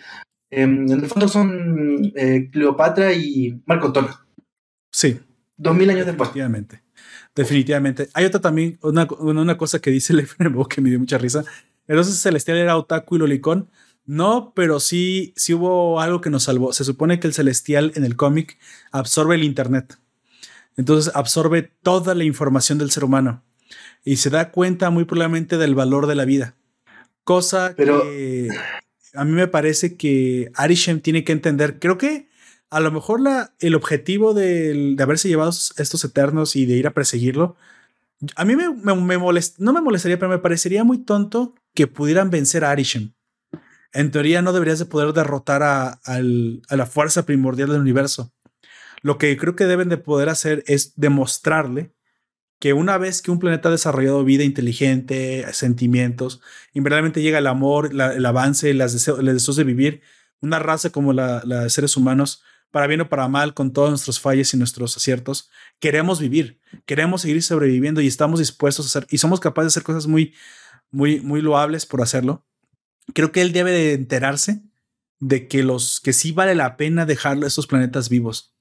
[0.50, 4.12] em, en el fondo son eh, Cleopatra y Marco Antonio.
[4.92, 5.20] Sí.
[5.58, 6.30] Dos mil años después.
[7.36, 8.10] Definitivamente.
[8.14, 11.44] Hay otra también, una, una cosa que dice Lefebvre que me dio mucha risa.
[11.88, 13.70] Entonces Celestial era otaku y lolicón.
[14.06, 16.74] No, pero sí, sí hubo algo que nos salvó.
[16.74, 18.58] Se supone que el Celestial en el cómic
[18.92, 19.98] absorbe el Internet.
[20.76, 23.44] Entonces absorbe toda la información del ser humano
[24.04, 26.56] y se da cuenta muy probablemente del valor de la vida.
[27.24, 28.50] Cosa que
[29.14, 31.80] a mí me parece que Arishem tiene que entender.
[31.80, 32.28] Creo que
[32.74, 36.94] a lo mejor la, el objetivo de, haberse llevado estos eternos y de ir a
[36.94, 37.56] perseguirlo,
[38.36, 42.66] a mí me, me, no me molestaría, pero me parecería muy tonto que pudieran vencer
[42.66, 43.14] a Arishem.
[43.94, 48.34] En teoría no deberías de poder derrotar a, la fuerza primordial del universo.
[49.04, 51.94] Lo que creo que deben de poder hacer es demostrarle
[52.60, 56.42] que una vez que un planeta ha desarrollado vida inteligente, sentimientos,
[56.74, 60.02] inmediatamente llega el amor, el avance, las deseos, los deseos de vivir,
[60.42, 62.42] una raza como la, de seres humanos,
[62.74, 67.22] para bien o para mal, con todos nuestros fallos y nuestros aciertos, queremos vivir, queremos
[67.22, 70.34] seguir sobreviviendo y estamos dispuestos a hacer, y somos capaces de hacer cosas muy,
[70.90, 72.48] muy, muy loables por hacerlo.
[73.14, 74.64] Creo que él debe de enterarse
[75.20, 78.56] de que los que sí vale la pena dejar esos planetas vivos.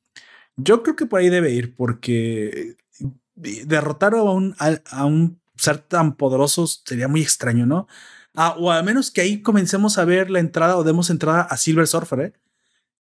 [0.57, 2.77] Yo creo que por ahí debe ir, porque
[3.35, 7.89] derrotar a un, a, un ser tan poderoso sería muy extraño, ¿no?
[8.35, 11.57] Ah, o al menos que ahí comencemos a ver la entrada o demos entrada a
[11.57, 12.33] Silver Surfer, ¿eh?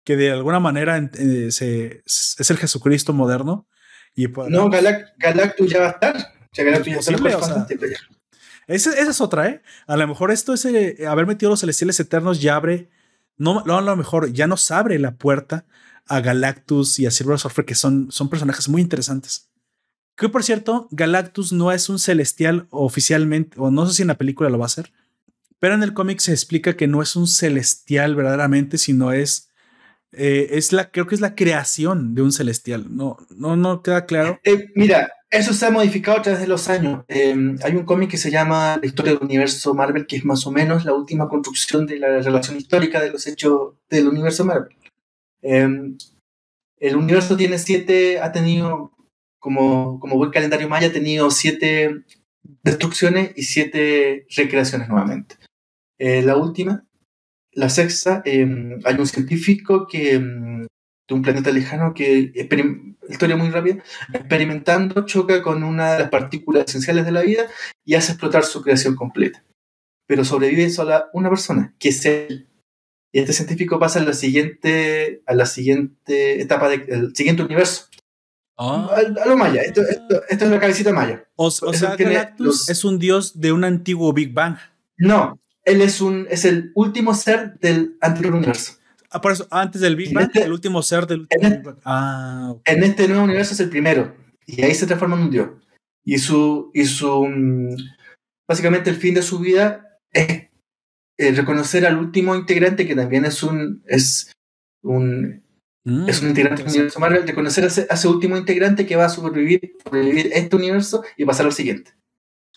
[0.03, 3.67] Que de alguna manera eh, se, es el Jesucristo moderno.
[4.15, 6.17] Y no, Galactus ya va a estar.
[6.51, 6.63] ya
[8.67, 9.61] esa, es otra, ¿eh?
[9.87, 12.89] A lo mejor esto es eh, haber metido los celestiales eternos ya abre,
[13.37, 15.65] no, no, a lo mejor ya nos abre la puerta
[16.07, 19.49] a Galactus y a Silver Surfer, que son, son personajes muy interesantes.
[20.15, 24.17] Que por cierto, Galactus no es un celestial oficialmente, o no sé si en la
[24.17, 24.91] película lo va a hacer,
[25.59, 29.50] pero en el cómic se explica que no es un celestial verdaderamente, sino es,
[30.13, 32.95] eh, es la, creo que es la creación de un celestial.
[32.95, 34.39] No, no, no queda claro.
[34.43, 37.05] Eh, mira, eso se ha modificado a través de los años.
[37.07, 40.45] Em, hay un cómic que se llama La historia del universo Marvel, que es más
[40.45, 44.75] o menos la última construcción de la relación histórica de los hechos del universo Marvel.
[45.41, 45.97] Em,
[46.79, 48.91] el universo tiene siete, ha tenido,
[49.39, 52.03] como, como buen calendario maya, ha tenido siete
[52.63, 55.35] destrucciones y siete recreaciones nuevamente.
[55.97, 56.83] Eh, la última,
[57.53, 60.67] la sexta, em, hay un científico que, em,
[61.07, 62.31] de un planeta lejano que,
[63.09, 63.83] historia muy rápida,
[64.13, 67.47] experimentando choca con una de las partículas esenciales de la vida
[67.83, 69.43] y hace explotar su creación completa.
[70.07, 72.47] Pero sobrevive solo una persona, que es él.
[73.13, 77.87] Y este científico pasa a la siguiente, a la siguiente etapa del siguiente universo.
[78.57, 78.95] Ah.
[78.95, 79.81] A, lo maya, esto,
[80.29, 81.27] es la cabecita maya.
[81.35, 84.57] O, sea, Galactus es un dios de un antiguo Big Bang.
[84.97, 88.73] No, él es, un, es el último ser del anterior universo.
[89.09, 91.63] Ah, por eso, antes del Big Bang, este el último ser del último en, Big
[91.63, 91.77] Bang.
[91.85, 94.15] Ah, en este nuevo universo es el primero.
[94.45, 95.49] Y ahí se transforma en un dios.
[96.03, 97.75] Y su, y su mm,
[98.47, 100.49] básicamente el fin de su vida es
[101.17, 104.33] eh, reconocer al último integrante que también es un es
[104.81, 105.43] un
[105.83, 109.05] mm, es un integrante del universo Marvel, de conocer a ese, último integrante que va
[109.05, 111.91] a sobrevivir, sobrevivir este universo y pasar al siguiente.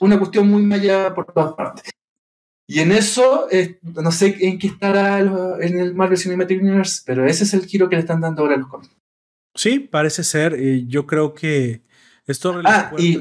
[0.01, 1.91] Una cuestión muy maya por todas partes.
[2.67, 7.27] Y en eso, eh, no sé en qué estará en el Marvel Cinematic Universe, pero
[7.27, 8.97] ese es el giro que le están dando ahora a los cómics.
[9.55, 10.59] Sí, parece ser.
[10.59, 11.83] y yo creo que
[12.27, 12.61] esto.
[12.65, 13.21] Ah, y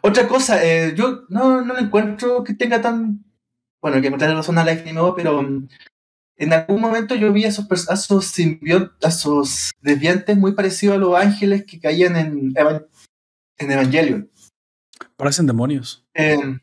[0.00, 3.24] otra cosa, eh, yo no, no encuentro que tenga tan.
[3.80, 5.68] Bueno, que trae razón a Life nuevo, pero um,
[6.36, 8.38] en algún momento yo vi a esos, a esos,
[9.02, 12.54] a esos desviantes muy parecidos a los ángeles que caían en,
[13.58, 14.30] en Evangelion.
[15.16, 16.04] Parecen demonios.
[16.14, 16.58] Eh,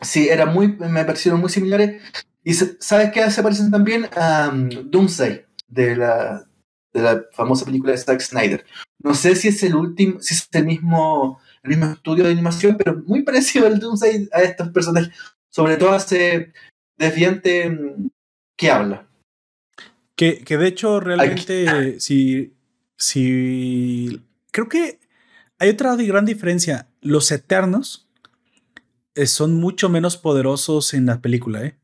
[0.00, 2.02] Sí, era muy, me parecieron muy similares.
[2.42, 4.08] Y ¿sabes qué se parecen también?
[4.16, 6.46] a um, Doomsday, de la,
[6.92, 8.64] de la famosa película de Zack Snyder.
[8.98, 12.76] No sé si es el último, si es el mismo, el mismo estudio de animación,
[12.76, 15.12] pero muy parecido al Doomsday a estos personajes.
[15.50, 16.52] Sobre todo a ese
[16.96, 18.08] desviante um,
[18.56, 19.06] que habla.
[20.16, 22.54] Que, que de hecho, realmente, si,
[22.96, 24.22] si.
[24.52, 25.00] Creo que
[25.58, 26.88] hay otra gran diferencia.
[27.00, 28.09] Los Eternos
[29.26, 31.76] son mucho menos poderosos en la película, ¿eh?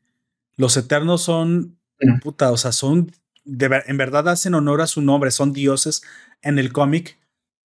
[0.57, 1.79] Los Eternos son,
[2.23, 3.13] puta, o sea, son,
[3.45, 6.03] en verdad hacen honor a su nombre, son dioses
[6.43, 7.19] en el cómic,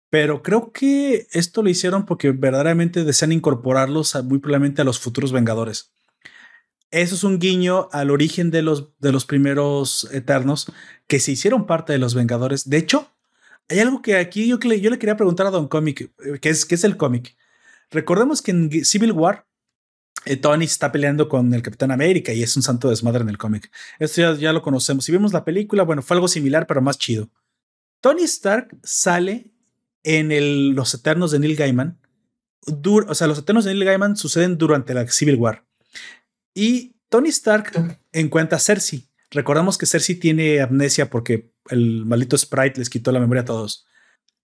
[0.09, 5.31] pero creo que esto lo hicieron porque verdaderamente desean incorporarlos muy probablemente a los futuros
[5.31, 5.91] Vengadores.
[6.91, 10.71] Eso es un guiño al origen de los, de los primeros Eternos
[11.05, 12.67] que se hicieron parte de los Vengadores.
[12.67, 13.11] De hecho,
[13.67, 16.65] hay algo que aquí yo, yo le quería preguntar a Don Comic, eh, que es,
[16.65, 17.35] que es el cómic.
[17.91, 19.47] Recordemos que en Civil War,
[20.25, 23.37] eh, Tony está peleando con el Capitán América y es un santo desmadre en el
[23.37, 23.71] cómic.
[23.99, 25.05] Esto ya, lo conocemos.
[25.05, 27.29] Si vimos la película, bueno, fue algo similar, pero más chido.
[28.01, 29.51] Tony Stark sale
[30.03, 31.99] en el, Los Eternos de Neil Gaiman.
[32.67, 35.65] o sea, los Eternos de Neil Gaiman suceden durante la Civil War.
[36.53, 39.07] Y Tony Stark encuentra a Cersei.
[39.31, 43.85] Recordamos que Cersei tiene amnesia porque el maldito Sprite les quitó la memoria a todos.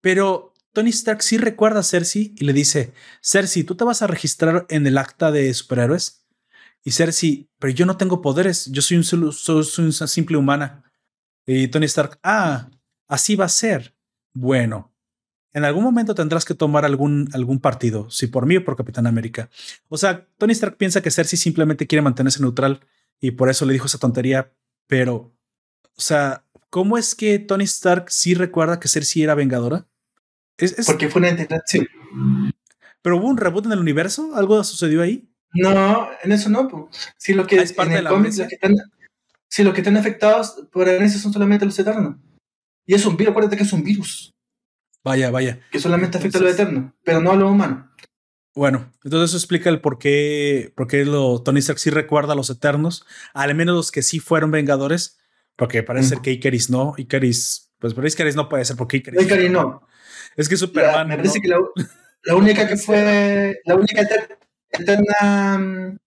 [0.01, 4.07] Pero Tony Stark sí recuerda a Cersei y le dice, Cersei, ¿tú te vas a
[4.07, 6.25] registrar en el acta de superhéroes?
[6.85, 10.85] Y Cersei, pero yo no tengo poderes, yo soy, un, soy una simple humana.
[11.45, 12.71] Y Tony Stark, ah,
[13.09, 13.97] así va a ser.
[14.33, 14.95] Bueno,
[15.53, 19.09] en algún momento tendrás que tomar algún, algún partido, si por mí o por Capitán
[19.09, 19.51] América.
[19.89, 22.87] O sea, Tony Stark piensa que Cersei simplemente quiere mantenerse neutral
[23.19, 24.55] y por eso le dijo esa tontería,
[24.87, 25.35] pero,
[25.97, 29.89] o sea, ¿cómo es que Tony Stark sí recuerda que Cersei era vengadora?
[30.87, 31.89] Porque fue una integración.
[33.03, 34.35] ¿Pero hubo un reboot en el universo?
[34.35, 35.31] ¿Algo sucedió ahí?
[35.55, 36.91] No, en eso no.
[37.17, 38.77] Si lo que, ah, es parte de la cómic, que están,
[39.49, 42.17] si los que están afectados por amnesia son solamente los eternos.
[42.85, 44.35] Y es un virus, acuérdate que es un virus.
[45.05, 45.61] Vaya, vaya.
[45.71, 47.89] Que solamente afecta a los eternos, pero no a los humanos.
[48.55, 52.37] Bueno, entonces eso explica el por qué, por qué lo, Tony Stark sí recuerda a
[52.37, 55.21] los Eternos, al menos los que sí fueron Vengadores,
[55.55, 59.23] porque parece ser que Icaris no, Icaris, pues pero Icaris no puede ser porque Icaris,
[59.23, 59.87] Icaris no.
[60.39, 61.09] Es que Superman.
[61.09, 64.03] me parece que la, única que fue, la única
[64.71, 65.99] eterna um,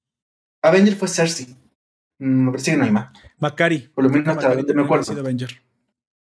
[0.64, 1.56] Avenger fue Cersei.
[2.18, 3.12] Mm, me parece que no hay más.
[3.38, 3.90] Macari.
[3.94, 5.12] Por lo menos hasta ahorita me acuerdo.
[5.12, 5.62] Avenger.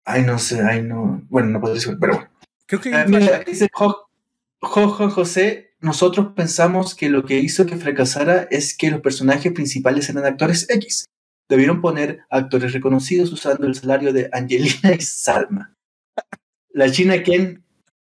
[0.06, 1.24] Ay, no sé, ay, no.
[1.30, 2.30] Bueno, no puedo decir, pero bueno.
[2.68, 3.06] Creo que.
[3.08, 3.68] Mira, dice
[4.62, 10.10] Jojo José nosotros pensamos que lo que hizo que fracasara es que los personajes principales
[10.10, 11.06] eran actores X.
[11.48, 15.76] Debieron poner actores reconocidos usando el salario de Angelina y Salma.
[16.72, 17.65] La china Ken.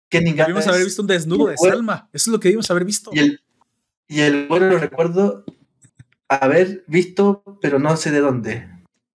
[0.08, 2.08] Ken Debimos haber visto un desnudo de Salma.
[2.12, 3.10] Eso es lo que debimos haber visto.
[3.12, 3.40] Y el,
[4.08, 5.44] y el bueno lo recuerdo
[6.28, 8.68] haber visto, pero no sé de dónde.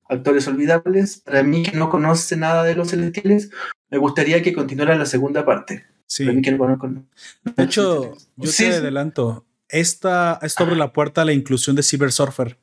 [0.09, 1.19] Actores olvidables.
[1.19, 3.51] Para mí que no conoce nada de los celestiales,
[3.89, 5.85] me gustaría que continuara la segunda parte.
[6.05, 6.25] Sí.
[6.25, 9.45] De hecho, yo te adelanto.
[9.69, 12.59] Esta, esto abre la puerta a la inclusión de Silver Surfer,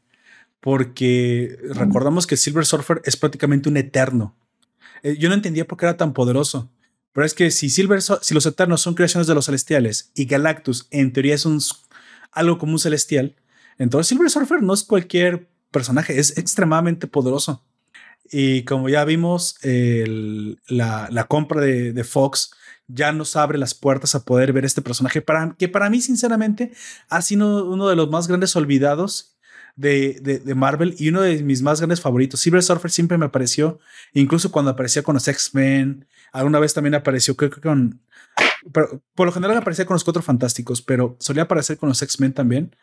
[0.60, 4.36] porque recordamos que Silver Surfer es prácticamente un eterno.
[5.02, 6.70] Eh, yo no entendía por qué era tan poderoso,
[7.12, 10.86] pero es que si, Silver, si los eternos son creaciones de los celestiales y Galactus
[10.90, 11.60] en teoría es un,
[12.32, 13.36] algo como un celestial,
[13.78, 17.64] entonces Silver Surfer no es cualquier personaje, es extremadamente poderoso.
[18.30, 22.50] Y como ya vimos, la, la, compra de, de Fox
[22.88, 26.72] ya nos abre las puertas a poder ver este personaje para, que para mí sinceramente
[27.08, 29.38] ha sido uno de los más grandes olvidados
[29.76, 32.40] de, de, Marvel y uno de mis más grandes favoritos.
[32.40, 33.78] Silver Surfer siempre me apareció,
[34.12, 38.02] incluso cuando aparecía con los X-Men, alguna vez también apareció, creo que con...
[38.72, 42.32] Pero por lo general aparecía con los Cuatro Fantásticos, pero solía aparecer con los X-Men
[42.32, 42.76] también.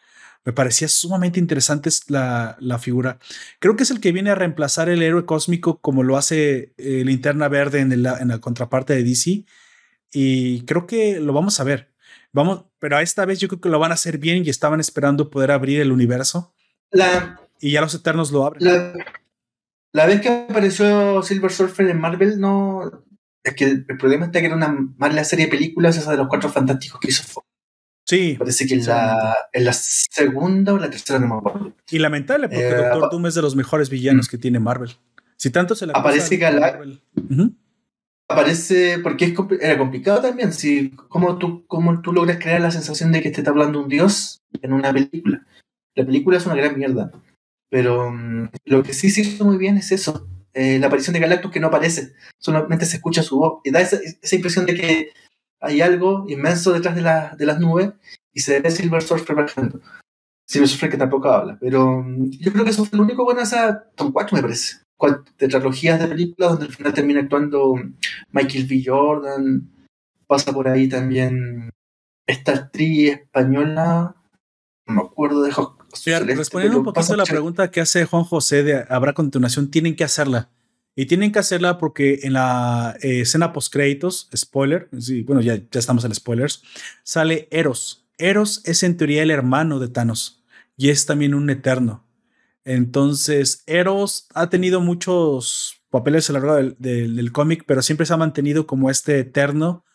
[0.43, 3.19] Me parecía sumamente interesante la, la, figura.
[3.59, 7.03] Creo que es el que viene a reemplazar el héroe cósmico como lo hace eh,
[7.03, 9.45] Linterna Verde en, en la contraparte de DC
[10.11, 11.91] y creo que lo vamos a ver.
[12.31, 15.29] Vamos, pero esta vez yo creo que lo van a hacer bien y estaban esperando
[15.29, 16.53] poder abrir el universo.
[16.91, 18.93] La, y ya los Eternos lo abren.
[19.91, 23.04] La, vez que apareció Silver Surfer en Marvel, no.
[23.45, 26.27] Es que el, problema está que era una mala serie de películas, esa de los
[26.27, 27.47] cuatro fantásticos que hizo Fox.
[28.07, 28.35] Sí.
[28.37, 31.73] Parece que en la, en la, segunda o la tercera no me acuerdo.
[31.89, 34.29] Y lamentable, porque eh, Doctor Doom es de los mejores villanos mm.
[34.29, 34.91] que tiene Marvel.
[35.37, 37.01] Si tanto se la Aparece Galactus
[38.27, 43.11] aparece, porque es, era complicado también, si, ¿cómo, tú, ¿cómo tú logras crear la sensación
[43.11, 45.45] de que te está hablando un dios en una película?
[45.95, 47.11] La película es una gran mierda,
[47.69, 51.19] pero mm, lo que sí se hizo muy bien es eso, eh, la aparición de
[51.19, 54.75] Galactus que no aparece, solamente se escucha su voz, y da esa, esa impresión de
[54.75, 55.09] que
[55.61, 57.91] hay algo inmenso detrás de, la, de las nubes
[58.33, 59.81] y se ve Silver Surfer bajando.
[60.47, 63.39] Silver Surfer que tampoco habla, pero mm, yo creo que eso fue lo único bueno
[63.39, 64.85] de esa Tom 4 me parece
[65.37, 67.75] tetralogías de películas donde al final termina actuando
[68.31, 68.83] Michael B.
[68.85, 69.71] Jordan.
[70.27, 71.69] Pasa por ahí también
[72.25, 74.15] esta actriz española,
[74.87, 75.51] no me acuerdo de
[76.03, 80.03] Respondiendo un poquito a la pregunta que hace Juan José de habrá continuación, tienen que
[80.03, 80.49] hacerla.
[80.95, 85.55] Y tienen que hacerla porque en la eh, escena post créditos, spoiler, sí, bueno, ya,
[85.55, 86.63] ya estamos en spoilers,
[87.03, 88.07] sale Eros.
[88.17, 90.43] Eros es en teoría el hermano de Thanos
[90.77, 92.05] y es también un eterno.
[92.63, 98.17] Entonces, Eros ha tenido muchos papeles a lo largo del, cómic, pero siempre se ha
[98.17, 99.85] mantenido como este eterno,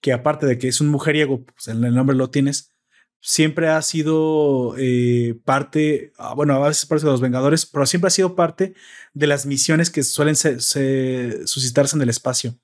[0.00, 2.72] que aparte de que es un mujeriego, pues en el nombre lo tienes,
[3.26, 8.06] siempre ha sido eh, parte, ah, bueno, a veces parte de los Vengadores, pero siempre
[8.06, 8.74] ha sido parte
[9.14, 12.56] de las misiones que suelen suscitarse en el espacio.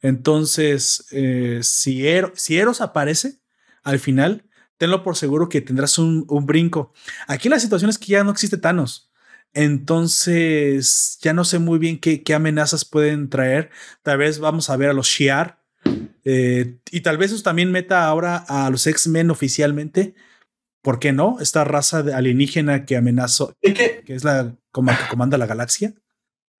[0.00, 2.04] Entonces, eh, si,
[2.36, 3.40] si Eros aparece
[3.82, 6.92] al final, tenlo por seguro que tendrás un, brinco.
[7.26, 9.10] Aquí la situación es que ya no existe Thanos.
[9.52, 13.70] Entonces, ya no sé muy bien qué, amenazas pueden traer.
[14.04, 15.58] Tal vez vamos a ver a los Shiar.
[16.24, 20.14] Eh, y tal vez eso también meta ahora a los X-Men oficialmente.
[20.82, 21.38] ¿Por qué no?
[21.40, 25.94] Esta raza de alienígena que amenazó, es que, es la como que comanda la galaxia.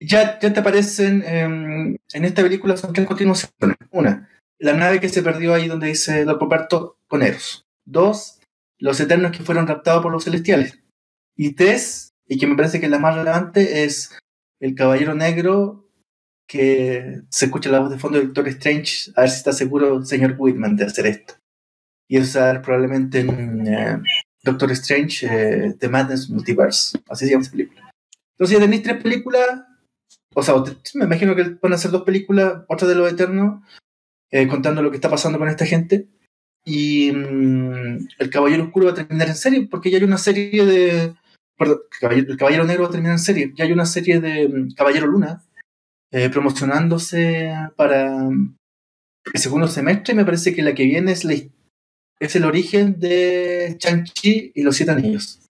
[0.00, 3.76] Ya, ya te aparecen en esta película son tres continuaciones.
[3.90, 7.66] Una, la nave que se perdió ahí donde dice Roberto con Eros.
[7.84, 8.40] Dos,
[8.78, 10.78] los eternos que fueron raptados por los celestiales.
[11.36, 14.18] Y tres, y que me parece que es la más relevante, es
[14.60, 15.87] el caballero negro
[16.48, 20.04] que se escucha la voz de fondo de Doctor Strange, a ver si está seguro
[20.04, 21.34] señor Whitman de hacer esto.
[22.08, 24.02] Y eso va probablemente en eh,
[24.42, 27.92] Doctor Strange, eh, The Madness Multiverse, así se llama esa película.
[28.32, 29.46] Entonces ya tenéis tres películas,
[30.34, 30.54] o sea,
[30.94, 33.62] me imagino que van a ser dos películas, otra de los eternos,
[34.30, 36.08] eh, contando lo que está pasando con esta gente.
[36.64, 40.64] Y mm, el Caballero Oscuro va a terminar en serie, porque ya hay una serie
[40.64, 41.14] de.
[41.58, 43.52] Perdón, el Caballero, Negro va a terminar en serie.
[43.54, 45.42] Ya hay una serie de mm, Caballero Luna
[46.10, 50.14] eh, promocionándose para el segundo semestre.
[50.14, 51.34] Me parece que la que viene es, la,
[52.20, 55.40] es el origen de Chang-Chi y los Siete Anillos.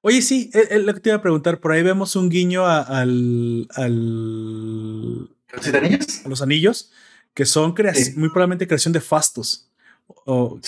[0.00, 1.60] Oye, sí, es lo que te iba a preguntar.
[1.60, 5.28] Por ahí vemos un guiño al, al.
[5.52, 6.24] ¿Los Siete Anillos?
[6.24, 6.92] A los anillos,
[7.34, 7.74] que son
[8.16, 9.68] muy probablemente creación de Fastos
[10.24, 10.60] o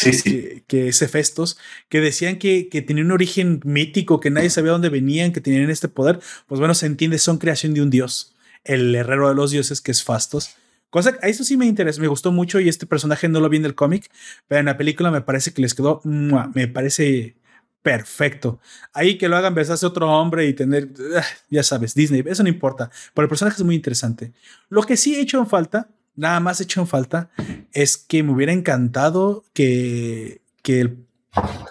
[0.67, 1.59] Que, ese Festos,
[1.89, 5.71] que decían que, que tenía un origen mítico, que nadie sabía dónde venían, que tenían
[5.71, 8.34] este poder, pues bueno, se entiende, son creación de un dios,
[8.65, 10.57] el herrero de los dioses, que es Fastos.
[10.91, 13.57] Cosa a eso sí me interesa, me gustó mucho y este personaje no lo vi
[13.57, 14.11] en el cómic,
[14.47, 17.37] pero en la película me parece que les quedó, me parece
[17.83, 18.61] perfecto.
[18.93, 22.49] Ahí que lo hagan besarse otro hombre y tener, ah, ya sabes, Disney, eso no
[22.49, 24.33] importa, pero el personaje es muy interesante.
[24.69, 27.31] Lo que sí he hecho en falta nada más hecho en falta
[27.73, 30.95] es que me hubiera encantado que, que,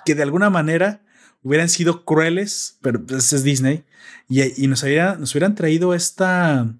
[0.05, 1.01] que de alguna manera
[1.41, 3.83] hubieran sido crueles, pero pues es Disney,
[4.29, 6.73] y, nos, nos hubieran traído esta,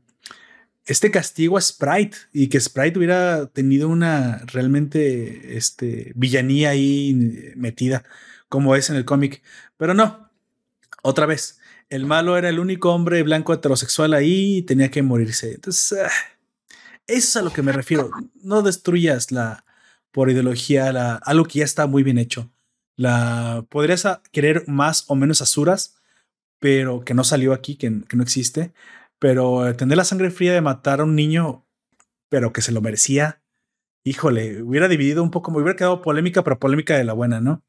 [0.85, 8.03] este castigo a Sprite y que Sprite hubiera tenido una realmente este, villanía ahí metida,
[8.49, 9.41] como es en el cómic.
[9.77, 10.29] Pero no,
[11.01, 11.59] otra vez,
[11.89, 15.53] el malo era el único hombre blanco heterosexual ahí y tenía que morirse.
[15.53, 16.11] Entonces, ah,
[17.07, 18.11] eso es a lo que me refiero.
[18.41, 19.65] No destruyas la
[20.11, 22.51] por ideología la, algo que ya está muy bien hecho.
[22.95, 25.95] La podrías querer más o menos asuras,
[26.59, 28.73] pero que no salió aquí, que no existe.
[29.23, 31.65] Pero tener la sangre fría de matar a un niño,
[32.27, 33.41] pero que se lo merecía,
[34.03, 37.63] híjole, hubiera dividido un poco, me hubiera quedado polémica, pero polémica de la buena, ¿no?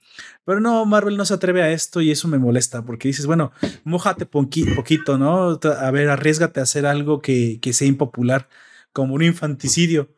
[0.44, 3.52] Pero no, Marvel no se atreve a esto y eso me molesta, porque dices, bueno,
[3.84, 5.60] mojate poquito, ¿no?
[5.78, 8.48] A ver, arriesgate a hacer algo que, que sea impopular
[8.92, 10.12] como un infanticidio.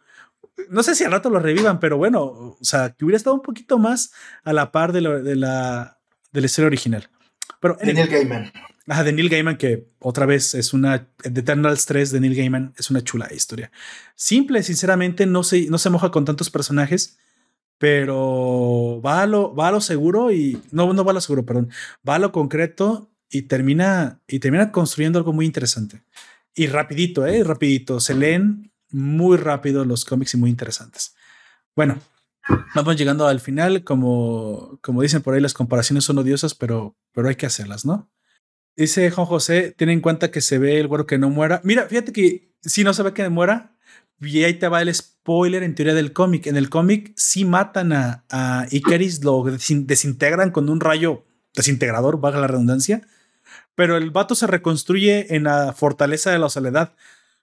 [0.71, 3.43] No sé si al rato lo revivan, pero bueno, o sea, que hubiera estado un
[3.43, 4.11] poquito más
[4.43, 5.99] a la par de, la, de la,
[6.33, 7.11] de la historia original.
[7.61, 8.51] Pero, de Neil Gaiman.
[8.89, 11.09] Ajá, de Neil Gaiman, que otra vez es una.
[11.19, 13.73] The Eternals 3 de Neil Gaiman es una chula historia.
[14.15, 17.19] Simple, sinceramente, no se, no se moja con tantos personajes,
[17.79, 20.63] pero va a lo, va a lo seguro y.
[20.71, 21.71] No, no va a lo seguro, perdón.
[22.09, 26.03] Va a lo concreto y termina, y termina construyendo algo muy interesante.
[26.55, 27.43] Y rapidito, ¿eh?
[27.43, 27.99] Rapidito.
[27.99, 31.17] Se leen muy rápido los cómics y muy interesantes.
[31.75, 31.99] Bueno,
[32.75, 33.83] vamos llegando al final.
[33.83, 38.09] Como, como dicen por ahí, las comparaciones son odiosas, pero, pero hay que hacerlas, ¿no?
[38.77, 41.61] Dice Juan José, tiene en cuenta que se ve el güero que no muera.
[41.65, 43.77] Mira, fíjate que si no se ve que muera,
[44.21, 46.47] y ahí te va el spoiler en teoría del cómic.
[46.47, 51.25] En el cómic sí matan a, a Icaris, lo desintegran con un rayo
[51.55, 53.03] desintegrador, vaga la redundancia,
[53.75, 56.95] pero el vato se reconstruye en la fortaleza de la soledad.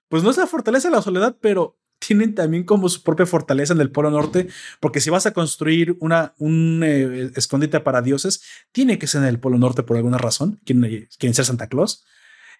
[0.08, 3.72] Pues no es la fortaleza de la soledad, pero tienen también como su propia fortaleza
[3.72, 4.48] en el Polo Norte,
[4.80, 8.42] porque si vas a construir una, un eh, escondite para dioses,
[8.72, 12.04] tiene que ser en el Polo Norte por alguna razón, quieren, quieren ser Santa Claus.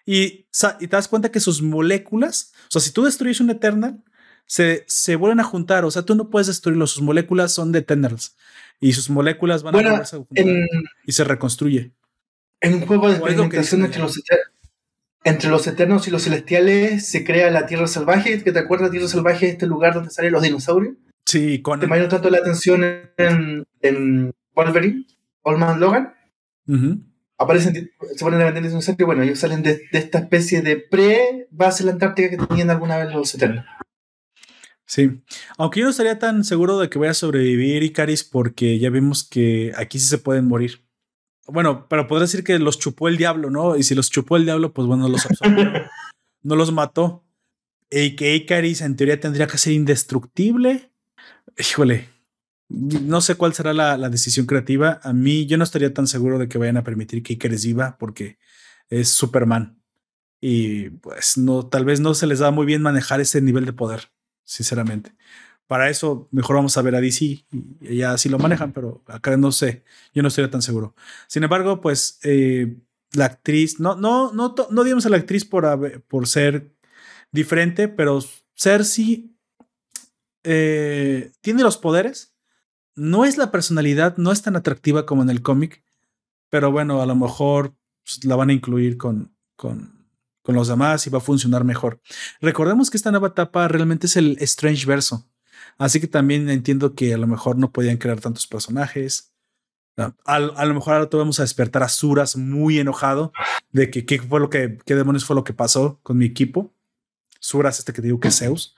[0.05, 0.47] Y,
[0.79, 4.03] y, te das cuenta que sus moléculas, o sea, si tú destruyes un Eternal,
[4.45, 7.79] se, se vuelven a juntar, o sea, tú no puedes destruirlo, sus moléculas son de
[7.79, 8.35] Eternals
[8.79, 10.45] y sus moléculas van a volverse a juntar
[11.05, 11.91] y se reconstruye.
[12.61, 14.21] En un juego de experimentación entre los,
[15.25, 18.41] entre los eternos y los celestiales se crea la Tierra Salvaje.
[18.41, 20.95] ¿Que te acuerdas de Tierra Salvaje, este lugar donde salen los dinosaurios?
[21.25, 21.79] Sí, con.
[21.79, 22.83] ¿Te imaginas tanto la atención
[23.17, 25.05] en, en Wolverine,
[25.41, 26.13] Old Man Logan?
[27.37, 29.05] Aparecen, se ponen a vender dinosaurios.
[29.05, 32.97] Bueno, ellos salen de, de esta especie de pre-base en la Antártica que tenían alguna
[32.97, 33.65] vez los eternos.
[34.85, 35.23] Sí,
[35.57, 39.27] aunque yo no estaría tan seguro de que vaya a sobrevivir Icaris porque ya vimos
[39.27, 40.84] que aquí sí se pueden morir.
[41.47, 43.75] Bueno, pero podría decir que los chupó el diablo, ¿no?
[43.75, 45.71] Y si los chupó el diablo, pues bueno, los absorbió.
[46.43, 47.23] no los mató.
[47.89, 50.91] Y que Icaris en teoría tendría que ser indestructible.
[51.57, 52.09] Híjole,
[52.69, 54.99] no sé cuál será la, decisión creativa.
[55.03, 57.97] A mí yo no estaría tan seguro de que vayan a permitir que Icaris viva
[57.99, 58.39] porque
[58.89, 59.79] es Superman.
[60.41, 63.73] Y pues no, tal vez no se les da muy bien manejar ese nivel de
[63.73, 64.09] poder,
[64.43, 65.15] sinceramente
[65.67, 67.45] para eso mejor vamos a ver a DC y
[67.81, 69.83] ya sí lo manejan, pero acá no sé,
[70.13, 70.95] yo no estoy tan seguro.
[71.27, 72.77] Sin embargo, pues eh,
[73.13, 76.75] la actriz, no, no, no, no a la actriz por, por ser
[77.31, 78.19] diferente, pero
[78.55, 79.35] Cersei
[80.43, 82.35] eh, tiene los poderes,
[82.95, 85.83] no es la personalidad, no es tan atractiva como en el cómic,
[86.49, 90.07] pero bueno, a lo mejor pues, la van a incluir con, con,
[90.43, 91.99] con los demás y va a funcionar mejor.
[92.39, 95.27] Recordemos que esta nueva etapa realmente es el Strange Verso
[95.77, 99.33] Así que también entiendo que a lo mejor no podían crear tantos personajes.
[100.25, 103.31] A, lo mejor ahora te vamos a despertar a Suras muy enojado
[103.71, 106.73] de que qué fue lo que, qué demonios fue lo que pasó con mi equipo.
[107.39, 108.75] Suras, este que digo que es Zeus.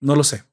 [0.00, 0.44] No lo sé.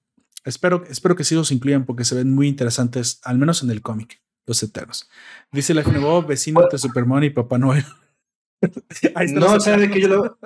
[0.43, 3.81] Espero, espero que sí los incluyan porque se ven muy interesantes, al menos en el
[3.81, 5.09] cómic, los Eternos.
[5.51, 7.85] Dice la FNBO, vecino de Superman y Papá Noel.
[9.33, 10.39] no, sabes que yo lo,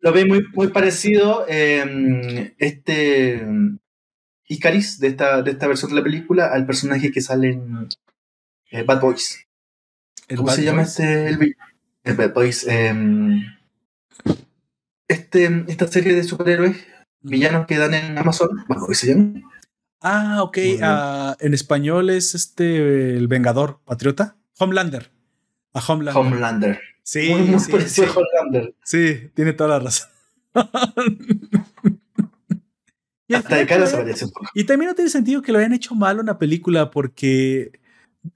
[0.00, 1.46] lo, veo muy, muy parecido.
[1.48, 3.46] Eh, este
[4.48, 7.88] Icaris de esta, de esta versión de la película al personaje que sale en
[8.70, 9.46] eh, Bad Boys.
[10.34, 11.28] ¿Cómo se llama este?
[11.28, 12.66] El, Bad Boys.
[12.66, 13.42] Em,
[15.06, 16.76] este, esta serie de superhéroes
[17.20, 18.48] villanos que dan en Amazon.
[18.68, 19.40] Bad Boys se llama.
[20.00, 20.58] Ah, ok.
[20.80, 24.36] Uh, en español es este el Vengador Patriota.
[24.58, 25.10] Homelander.
[25.74, 26.16] A Homelander.
[26.16, 26.80] Homelander.
[27.02, 28.74] Sí, muy, sí, parecido a Homelander.
[28.84, 30.08] Sí, tiene toda la razón.
[33.28, 34.46] Y, Hasta de cara se parece un poco.
[34.54, 37.72] y también no tiene sentido que lo hayan hecho mal una película porque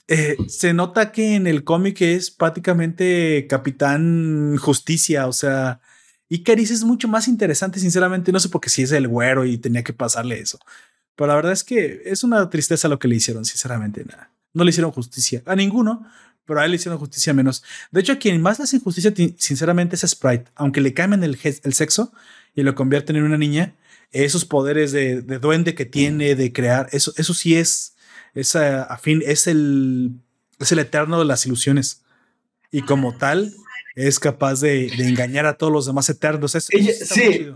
[0.07, 5.81] eh, se nota que en el cómic es prácticamente Capitán Justicia, o sea,
[6.29, 9.59] Icaris es mucho más interesante, sinceramente, no sé por qué si es el güero y
[9.59, 10.59] tenía que pasarle eso.
[11.15, 14.31] Pero la verdad es que es una tristeza lo que le hicieron, sinceramente, nada.
[14.55, 16.07] No le hicieron justicia a ninguno,
[16.47, 17.63] pero a él le hicieron justicia menos.
[17.91, 20.51] De hecho, a quien más le hacen justicia, sinceramente, es Sprite.
[20.55, 22.13] Aunque le cambien el, el sexo
[22.55, 23.75] y lo convierten en una niña,
[24.13, 27.97] esos poderes de, de duende que tiene, de crear, eso, eso sí es,
[28.35, 30.13] es a, fin, es el,
[30.59, 32.03] es el eterno de las ilusiones.
[32.71, 33.53] Y como tal,
[33.95, 36.55] es capaz de, de engañar a todos los demás eternos.
[36.55, 37.49] Es, ella, sí,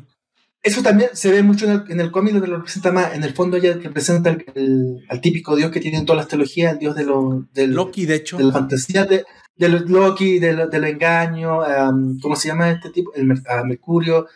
[0.62, 3.14] eso también se ve mucho en el, en el cómic donde lo representa más.
[3.14, 6.72] En el fondo ella representa el, el, al típico dios que tienen todas las teologías,
[6.72, 8.36] el dios de lo, del, Loki, de hecho.
[8.36, 9.24] De la fantasía, de,
[9.56, 13.14] de Loki, del, del engaño, um, ¿cómo se llama este tipo?
[13.14, 14.26] El, uh, Mercurio,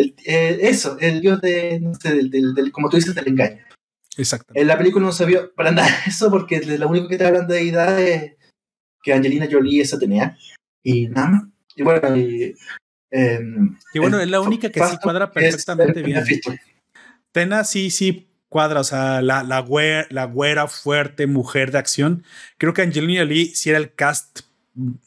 [0.00, 3.28] el, eh, eso, el dios de, no sé, del, del, del, como tú dices, del
[3.28, 3.58] engaño.
[4.16, 4.52] Exacto.
[4.56, 7.54] En la película no se vio para nada eso, porque lo único que está hablando
[7.54, 8.34] de deidad es
[9.02, 10.36] que Angelina Jolie esa tenía.
[10.82, 11.42] Y nada más.
[11.76, 12.54] Y bueno, y,
[13.10, 13.40] eh,
[13.94, 16.22] y bueno, es la única que sí cuadra perfectamente bien.
[17.32, 22.24] Tena sí, sí cuadra, o sea, la, la, güera, la güera fuerte, mujer de acción.
[22.58, 24.40] Creo que Angelina Jolie sí era el cast,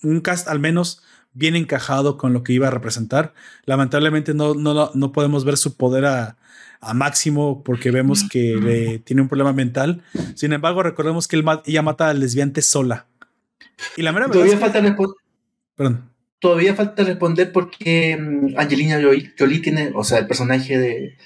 [0.02, 1.03] un cast al menos
[1.34, 3.34] bien encajado con lo que iba a representar.
[3.65, 6.38] Lamentablemente no, no, no podemos ver su poder a,
[6.84, 10.03] a máximo porque vemos que le, tiene un problema mental.
[10.35, 13.07] Sin embargo, recordemos que él, ella mata al lesbiante sola.
[13.95, 15.15] Y la mera Todavía falta responder.
[15.76, 16.10] Perdón.
[16.39, 18.18] Todavía falta responder porque
[18.57, 21.18] Angelina Jolie, Jolie, tiene, o sea, el personaje de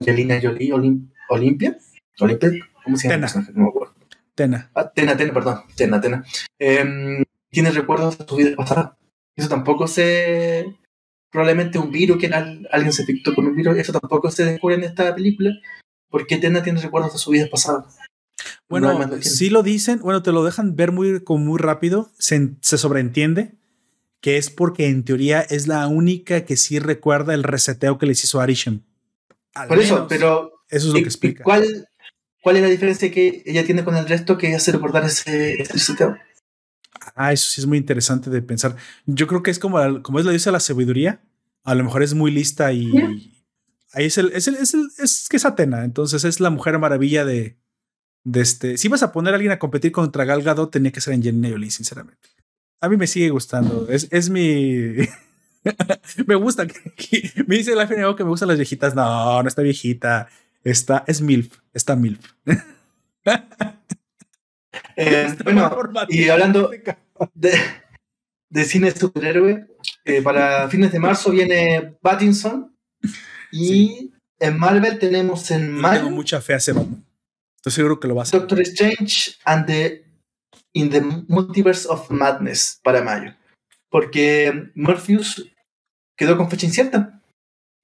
[0.00, 1.76] Angelina Jolie, Olim, Olimpia,
[2.20, 2.50] Olimpia,
[2.84, 3.26] ¿cómo se llama?
[3.26, 3.46] Tena.
[3.54, 3.94] No me acuerdo.
[4.36, 4.70] Tena.
[4.74, 5.62] Ah, Tena, Tena, perdón.
[5.76, 6.24] Tena, Tena.
[6.60, 8.96] Eh, tiene recuerdos de su vida pasada.
[9.36, 10.76] Eso tampoco se.
[11.30, 14.84] Probablemente un virus, que alguien se infectó con un virus, eso tampoco se descubre en
[14.84, 15.50] esta película,
[16.10, 17.86] porque Tena tiene recuerdos de su vida pasada.
[18.68, 22.50] Bueno, no sí lo dicen, bueno, te lo dejan ver muy, como muy rápido, se,
[22.60, 23.54] se sobreentiende
[24.22, 28.22] que es porque en teoría es la única que sí recuerda el reseteo que les
[28.24, 28.80] hizo Arishem.
[29.52, 30.64] Al Por eso, pero.
[30.70, 31.44] Eso es lo que explica.
[31.44, 31.88] ¿Cuál,
[32.40, 35.72] ¿Cuál es la diferencia que ella tiene con el resto que hace recordar ese, ese
[35.74, 36.16] reseteo?
[37.14, 38.76] Ah, eso sí es muy interesante de pensar.
[39.06, 41.20] Yo creo que es como, como es la dice la sabiduría.
[41.64, 43.44] A lo mejor es muy lista y ¿Sí?
[43.92, 45.84] ahí es el, es el, es el, es que es Atena.
[45.84, 47.56] Entonces es la mujer maravilla de,
[48.24, 48.78] de este.
[48.78, 51.50] Si vas a poner a alguien a competir contra Gal Gadot, tenía que ser Angelina
[51.50, 52.28] Jolie, sinceramente.
[52.80, 53.86] A mí me sigue gustando.
[53.88, 54.96] Es, es mi.
[56.26, 56.66] me gusta.
[57.46, 58.94] me dice la FNO que me gustan las viejitas.
[58.94, 60.28] No, no está viejita.
[60.64, 61.58] Está, es MILF.
[61.72, 62.20] Está MILF.
[64.96, 65.70] Eh, bueno,
[66.08, 66.70] y hablando
[67.34, 67.54] de,
[68.50, 69.66] de cine superhéroe,
[70.04, 72.76] eh, para fines de marzo viene Pattinson
[73.50, 74.12] y sí.
[74.38, 76.02] en Marvel tenemos en mayo.
[76.04, 77.04] Tengo mucha fe a ese Batman.
[77.56, 78.40] Estoy seguro que lo va a hacer.
[78.40, 80.04] Doctor Strange and the
[80.74, 83.34] in the Multiverse of Madness para mayo.
[83.88, 85.48] Porque Morpheus
[86.16, 87.20] quedó con fecha incierta.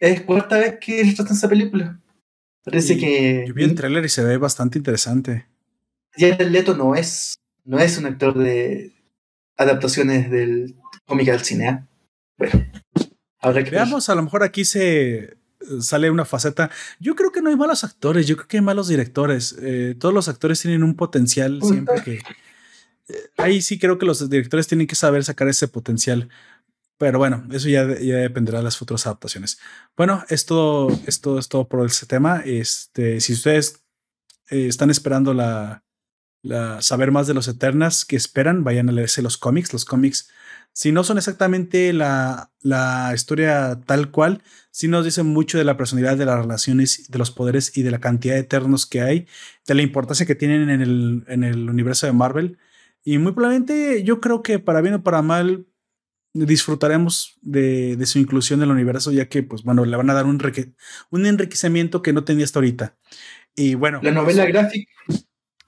[0.00, 2.00] Es cuarta vez que se trata esa película.
[2.64, 3.44] Parece y que.
[3.46, 5.46] Yo vi el tráiler y se ve bastante interesante.
[6.16, 8.92] Jared Leto no es, no es un actor de
[9.56, 10.76] adaptaciones del
[11.06, 11.68] cómic al cine.
[11.68, 11.84] ¿eh?
[12.38, 12.70] Bueno,
[13.40, 14.06] habrá que veamos.
[14.06, 14.12] Ver.
[14.12, 15.36] A lo mejor aquí se
[15.80, 16.70] sale una faceta.
[17.00, 18.26] Yo creo que no hay malos actores.
[18.26, 19.56] Yo creo que hay malos directores.
[19.60, 22.20] Eh, todos los actores tienen un potencial siempre que
[23.36, 26.28] ahí sí creo que los directores tienen que saber sacar ese potencial.
[26.98, 29.58] Pero bueno, eso ya, ya dependerá de las futuras adaptaciones.
[29.96, 32.42] Bueno, esto, esto es todo por ese tema.
[32.44, 33.84] Este, si ustedes
[34.50, 35.84] eh, están esperando la,
[36.48, 39.72] la, saber más de los Eternas que esperan, vayan a leerse los cómics.
[39.72, 40.30] Los cómics,
[40.72, 45.76] si no son exactamente la, la historia tal cual, sí nos dicen mucho de la
[45.76, 49.26] personalidad, de las relaciones, de los poderes y de la cantidad de Eternos que hay,
[49.66, 52.58] de la importancia que tienen en el, en el universo de Marvel.
[53.04, 55.66] Y muy probablemente yo creo que para bien o para mal
[56.32, 60.14] disfrutaremos de, de, su inclusión en el universo, ya que, pues bueno, le van a
[60.14, 60.40] dar un,
[61.10, 62.96] un enriquecimiento que no tenía hasta ahorita.
[63.54, 64.00] Y bueno.
[64.02, 64.90] La novela gráfica,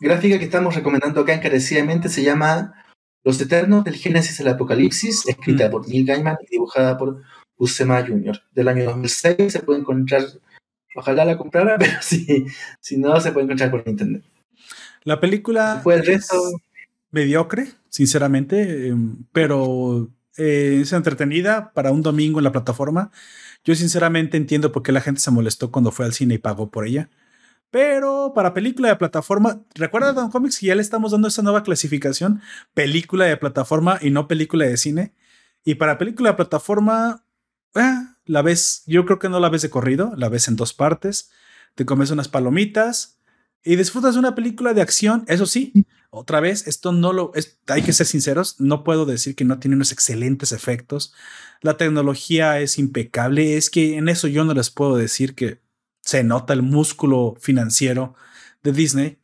[0.00, 2.74] gráfica que estamos recomendando acá encarecidamente se llama
[3.22, 5.70] Los Eternos del Génesis del Apocalipsis, escrita Mm.
[5.70, 7.22] por Neil Gaiman y dibujada por
[7.56, 8.40] Usema Jr.
[8.52, 9.52] del año 2006.
[9.52, 10.24] Se puede encontrar,
[10.96, 12.46] ojalá la comprara, pero si,
[12.80, 14.24] si no, se puede encontrar por internet.
[15.04, 16.54] La película Después el resto, es
[17.10, 18.94] mediocre, sinceramente, eh,
[19.32, 23.10] pero eh, es entretenida para un domingo en la plataforma.
[23.64, 26.70] Yo sinceramente entiendo por qué la gente se molestó cuando fue al cine y pagó
[26.70, 27.10] por ella.
[27.70, 31.62] Pero para película de plataforma, recuerda Don Comics que ya le estamos dando esta nueva
[31.62, 32.42] clasificación,
[32.74, 35.14] película de plataforma y no película de cine.
[35.64, 37.24] Y para película de plataforma,
[37.74, 37.94] eh,
[38.24, 41.30] la ves, yo creo que no la ves de corrido, la ves en dos partes,
[41.76, 43.20] te comes unas palomitas
[43.62, 45.72] y disfrutas de una película de acción, eso sí.
[46.12, 49.60] Otra vez, esto no lo es, hay que ser sinceros, no puedo decir que no
[49.60, 51.14] tiene unos excelentes efectos.
[51.60, 55.60] La tecnología es impecable, es que en eso yo no les puedo decir que
[56.00, 58.14] se nota el músculo financiero
[58.62, 59.18] de Disney.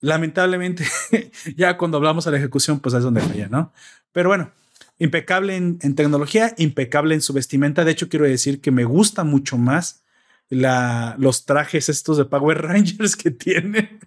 [0.00, 0.86] Lamentablemente,
[1.56, 3.72] ya cuando hablamos de la ejecución, pues es donde falla, ¿no?
[4.12, 4.52] Pero bueno,
[4.98, 7.84] impecable en, tecnología, impecable en su vestimenta.
[7.84, 10.04] De hecho, quiero decir que me gusta mucho más
[10.48, 13.98] la, los trajes estos de Power Rangers que tiene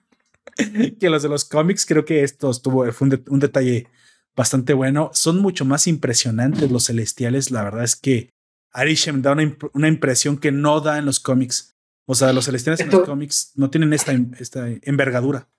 [0.99, 1.85] que los de los cómics.
[1.85, 3.87] Creo que esto estuvo, fue un, de, un detalle
[4.35, 5.11] bastante bueno.
[5.13, 7.51] Son mucho más impresionantes los celestiales.
[7.51, 8.29] La verdad es que
[8.71, 11.76] Arishem da una, una impresión que no da en los cómics.
[12.09, 15.49] O sea, los celestiales Esto, en los cómics no tienen esta, esta envergadura.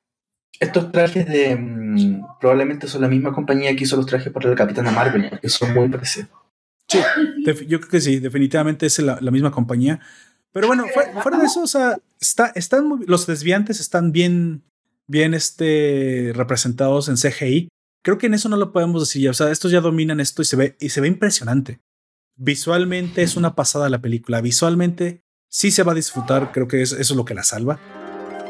[0.58, 1.54] Estos trajes de.
[1.54, 5.48] Mmm, probablemente son la misma compañía que hizo los trajes para el Capitán Marvel, porque
[5.50, 6.30] son muy parecidos.
[6.88, 7.00] Sí,
[7.66, 10.00] yo creo que sí, definitivamente es la, la misma compañía.
[10.52, 14.62] Pero bueno, fuera, fuera, de eso, o sea, está, están muy, los desviantes están bien,
[15.06, 17.68] bien este, representados en CGI.
[18.02, 19.30] Creo que en eso no lo podemos decir ya.
[19.30, 21.80] O sea, estos ya dominan esto y se ve, y se ve impresionante.
[22.36, 24.40] Visualmente es una pasada la película.
[24.40, 26.52] Visualmente sí se va a disfrutar.
[26.52, 27.78] Creo que es, eso es lo que la salva.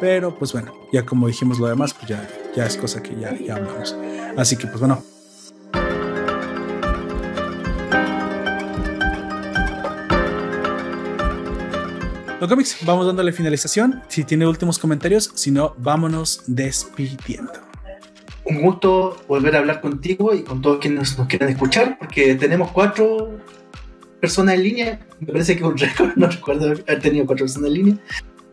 [0.01, 3.37] Pero pues bueno, ya como dijimos lo demás, pues ya, ya es cosa que ya,
[3.37, 3.97] ya hablamos.
[4.37, 5.03] Así que pues bueno.
[12.41, 14.01] Los cómics, vamos dándole finalización.
[14.07, 17.53] Si tiene últimos comentarios, si no, vámonos despidiendo.
[18.45, 22.71] Un gusto volver a hablar contigo y con todos quienes nos quieran escuchar, porque tenemos
[22.71, 23.41] cuatro
[24.21, 25.01] personas en línea.
[25.21, 27.99] Me parece que es un récord, no recuerdo haber tenido cuatro personas en línea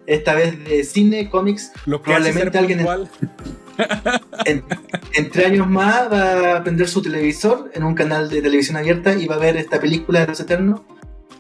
[0.08, 1.72] esta vez de cine, cómics.
[1.86, 2.88] Lo probablemente alguien en,
[4.46, 4.64] en,
[5.14, 9.28] entre años más va a prender su televisor en un canal de televisión abierta y
[9.28, 10.82] va a ver esta película de los Eternos.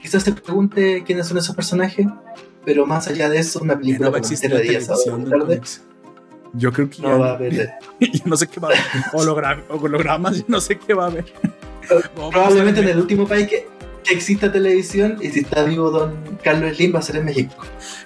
[0.01, 2.05] Quizás se pregunte quiénes son esos personajes,
[2.63, 5.61] pero más allá de eso, una película no va a existir la televisión tarde.
[6.53, 7.53] Yo creo que no ya, va a haber.
[7.99, 8.83] yo no sé qué va a haber.
[9.13, 11.25] Hologram, hologramas, yo no sé qué va a haber.
[12.15, 13.67] Probablemente en el último país que,
[14.07, 17.55] que exista televisión y si está vivo don Carlos Slim va a ser en México.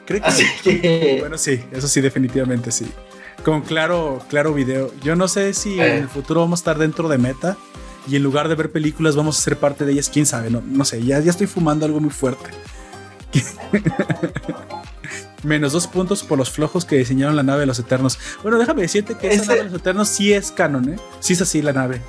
[0.06, 1.18] Creo que, Así que...
[1.20, 2.92] Bueno, sí, eso sí, definitivamente sí.
[3.44, 4.92] Con claro, claro video.
[5.04, 5.98] Yo no sé si eh.
[5.98, 7.58] en el futuro vamos a estar dentro de Meta
[8.08, 10.62] y en lugar de ver películas vamos a ser parte de ellas, quién sabe, no,
[10.66, 12.50] no sé, ya, ya estoy fumando algo muy fuerte.
[15.44, 18.20] Menos dos puntos por los flojos que diseñaron la nave de los Eternos.
[18.42, 20.96] Bueno, déjame decirte que esa Ese- nave de los Eternos sí es canon, ¿eh?
[21.22, 22.02] Sí es así la nave.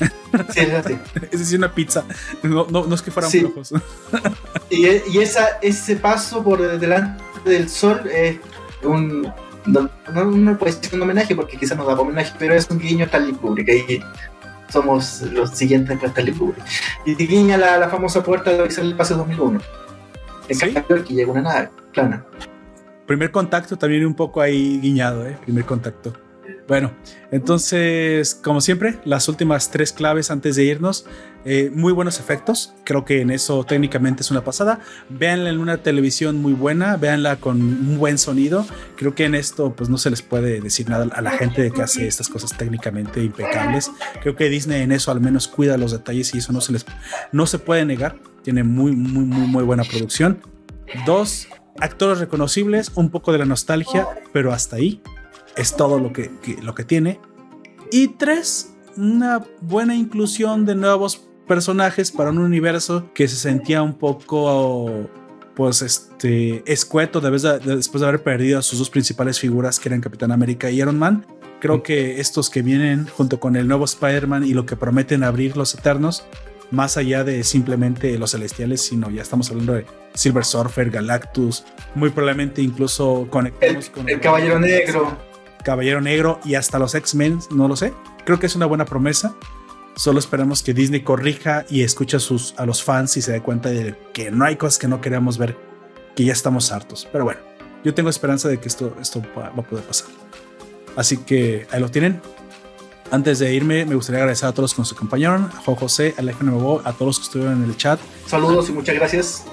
[0.50, 0.98] Sí, es así.
[1.30, 2.04] Es decir, una pizza.
[2.42, 3.40] No, no, no es que fueran Sí.
[3.40, 3.72] flojos.
[4.70, 8.36] Y, y esa, ese paso por delante del sol es
[8.82, 9.22] un.
[9.64, 12.78] No, no, no puede ser un homenaje porque quizás nos da homenaje, pero es un
[12.78, 13.68] guiño a Stanley Kubrick.
[13.68, 14.00] Ahí
[14.68, 16.64] somos los siguientes para Stanley Kubrick.
[17.06, 19.60] Y guiña la, la famosa puerta de del Espacio 2001.
[20.48, 20.74] En ¿Sí?
[20.76, 22.24] aquí llega una nave plana.
[23.06, 25.38] Primer contacto también un poco ahí guiñado, ¿eh?
[25.44, 26.12] Primer contacto.
[26.66, 26.92] Bueno,
[27.30, 31.06] entonces, como siempre, las últimas tres claves antes de irnos.
[31.44, 32.74] eh, muy buenos efectos.
[32.84, 34.80] Creo que en eso técnicamente es una pasada.
[35.08, 36.96] Véanla en una televisión muy buena.
[36.96, 38.66] Véanla con un buen sonido.
[38.96, 41.70] Creo que en esto, pues no se les puede decir nada a la gente de
[41.70, 43.90] que hace estas cosas técnicamente impecables.
[44.20, 46.84] Creo que Disney en eso al menos cuida los detalles y eso no se les
[47.32, 48.16] no se puede negar.
[48.42, 50.40] Tiene muy, muy, muy, muy buena producción.
[51.06, 51.48] Dos,
[51.80, 55.00] actores reconocibles, un poco de la nostalgia, pero hasta ahí
[55.58, 57.20] es todo lo que, que- lo que tiene.
[57.90, 63.94] Y tres, una buena inclusión de nuevos personajes para un universo que se sentía un
[63.98, 65.08] poco
[65.54, 69.40] pues este escueto de vez de- de- después de haber perdido a sus dos principales
[69.40, 71.26] figuras que eran Capitán América y Iron Man.
[71.60, 75.56] Creo que estos que vienen junto con el nuevo Spider-Man y lo que prometen abrir
[75.56, 76.24] los Eternos,
[76.70, 81.64] más allá de simplemente los celestiales, sino ya estamos hablando de Silver Surfer, Galactus,
[81.96, 85.16] muy probablemente incluso El, conectamos con el Caballero Negro.
[85.64, 87.92] Caballero Negro y hasta los X-Men, no lo sé.
[88.24, 89.34] Creo que es una buena promesa.
[89.96, 93.42] Solo esperamos que Disney corrija y escuche a, sus, a los fans y se dé
[93.42, 95.56] cuenta de que no hay cosas que no queremos ver,
[96.14, 97.08] que ya estamos hartos.
[97.10, 97.40] Pero bueno,
[97.84, 100.08] yo tengo esperanza de que esto, esto va, a poder pasar.
[100.96, 102.20] Así que ahí lo tienen.
[103.10, 106.14] Antes de irme, me gustaría agradecer a todos los que nos acompañaron, a Juan José,
[106.18, 107.98] a Nuevo, a todos los que estuvieron en el chat.
[108.26, 109.44] Saludos y muchas gracias.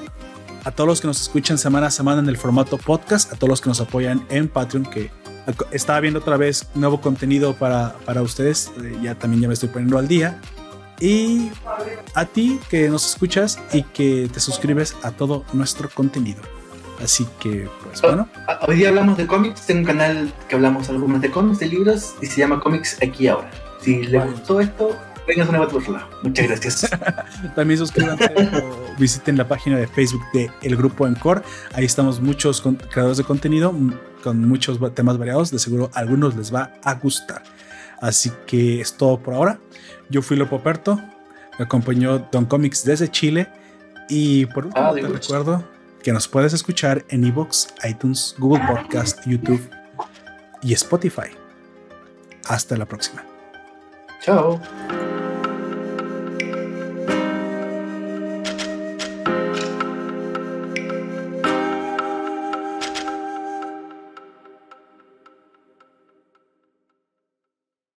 [0.66, 3.50] A todos los que nos escuchan semana a semana en el formato podcast, a todos
[3.50, 5.12] los que nos apoyan en Patreon, que
[5.72, 9.70] estaba viendo otra vez nuevo contenido para, para ustedes, eh, ya también ya me estoy
[9.70, 10.40] poniendo al día.
[11.00, 11.52] Y
[12.14, 16.42] a ti que nos escuchas y que te suscribes a todo nuestro contenido.
[17.04, 18.30] Así que, pues bueno.
[18.68, 19.66] Hoy día hablamos de cómics.
[19.66, 23.28] Tengo un canal que hablamos algunos de cómics, de libros, y se llama Cómics Aquí
[23.28, 23.52] Ahora.
[23.82, 24.98] Si les gustó esto,
[25.28, 26.08] vengan a otro lado.
[26.24, 26.90] Muchas gracias.
[27.56, 31.42] También suscríbanse o visiten la página de Facebook de El Grupo Encore.
[31.74, 33.74] Ahí estamos muchos creadores de contenido
[34.26, 35.52] con muchos temas variados.
[35.52, 37.44] De seguro a algunos les va a gustar.
[38.02, 39.60] Así que es todo por ahora.
[40.10, 41.00] Yo fui Lopo Perto.
[41.60, 43.48] Me acompañó Don Comics desde Chile.
[44.10, 45.64] Y por último, te recuerdo
[46.02, 49.62] que nos puedes escuchar en Evox, iTunes, Google Podcast, YouTube
[50.64, 51.30] y Spotify.
[52.48, 53.24] Hasta la próxima.
[54.22, 54.60] Chao.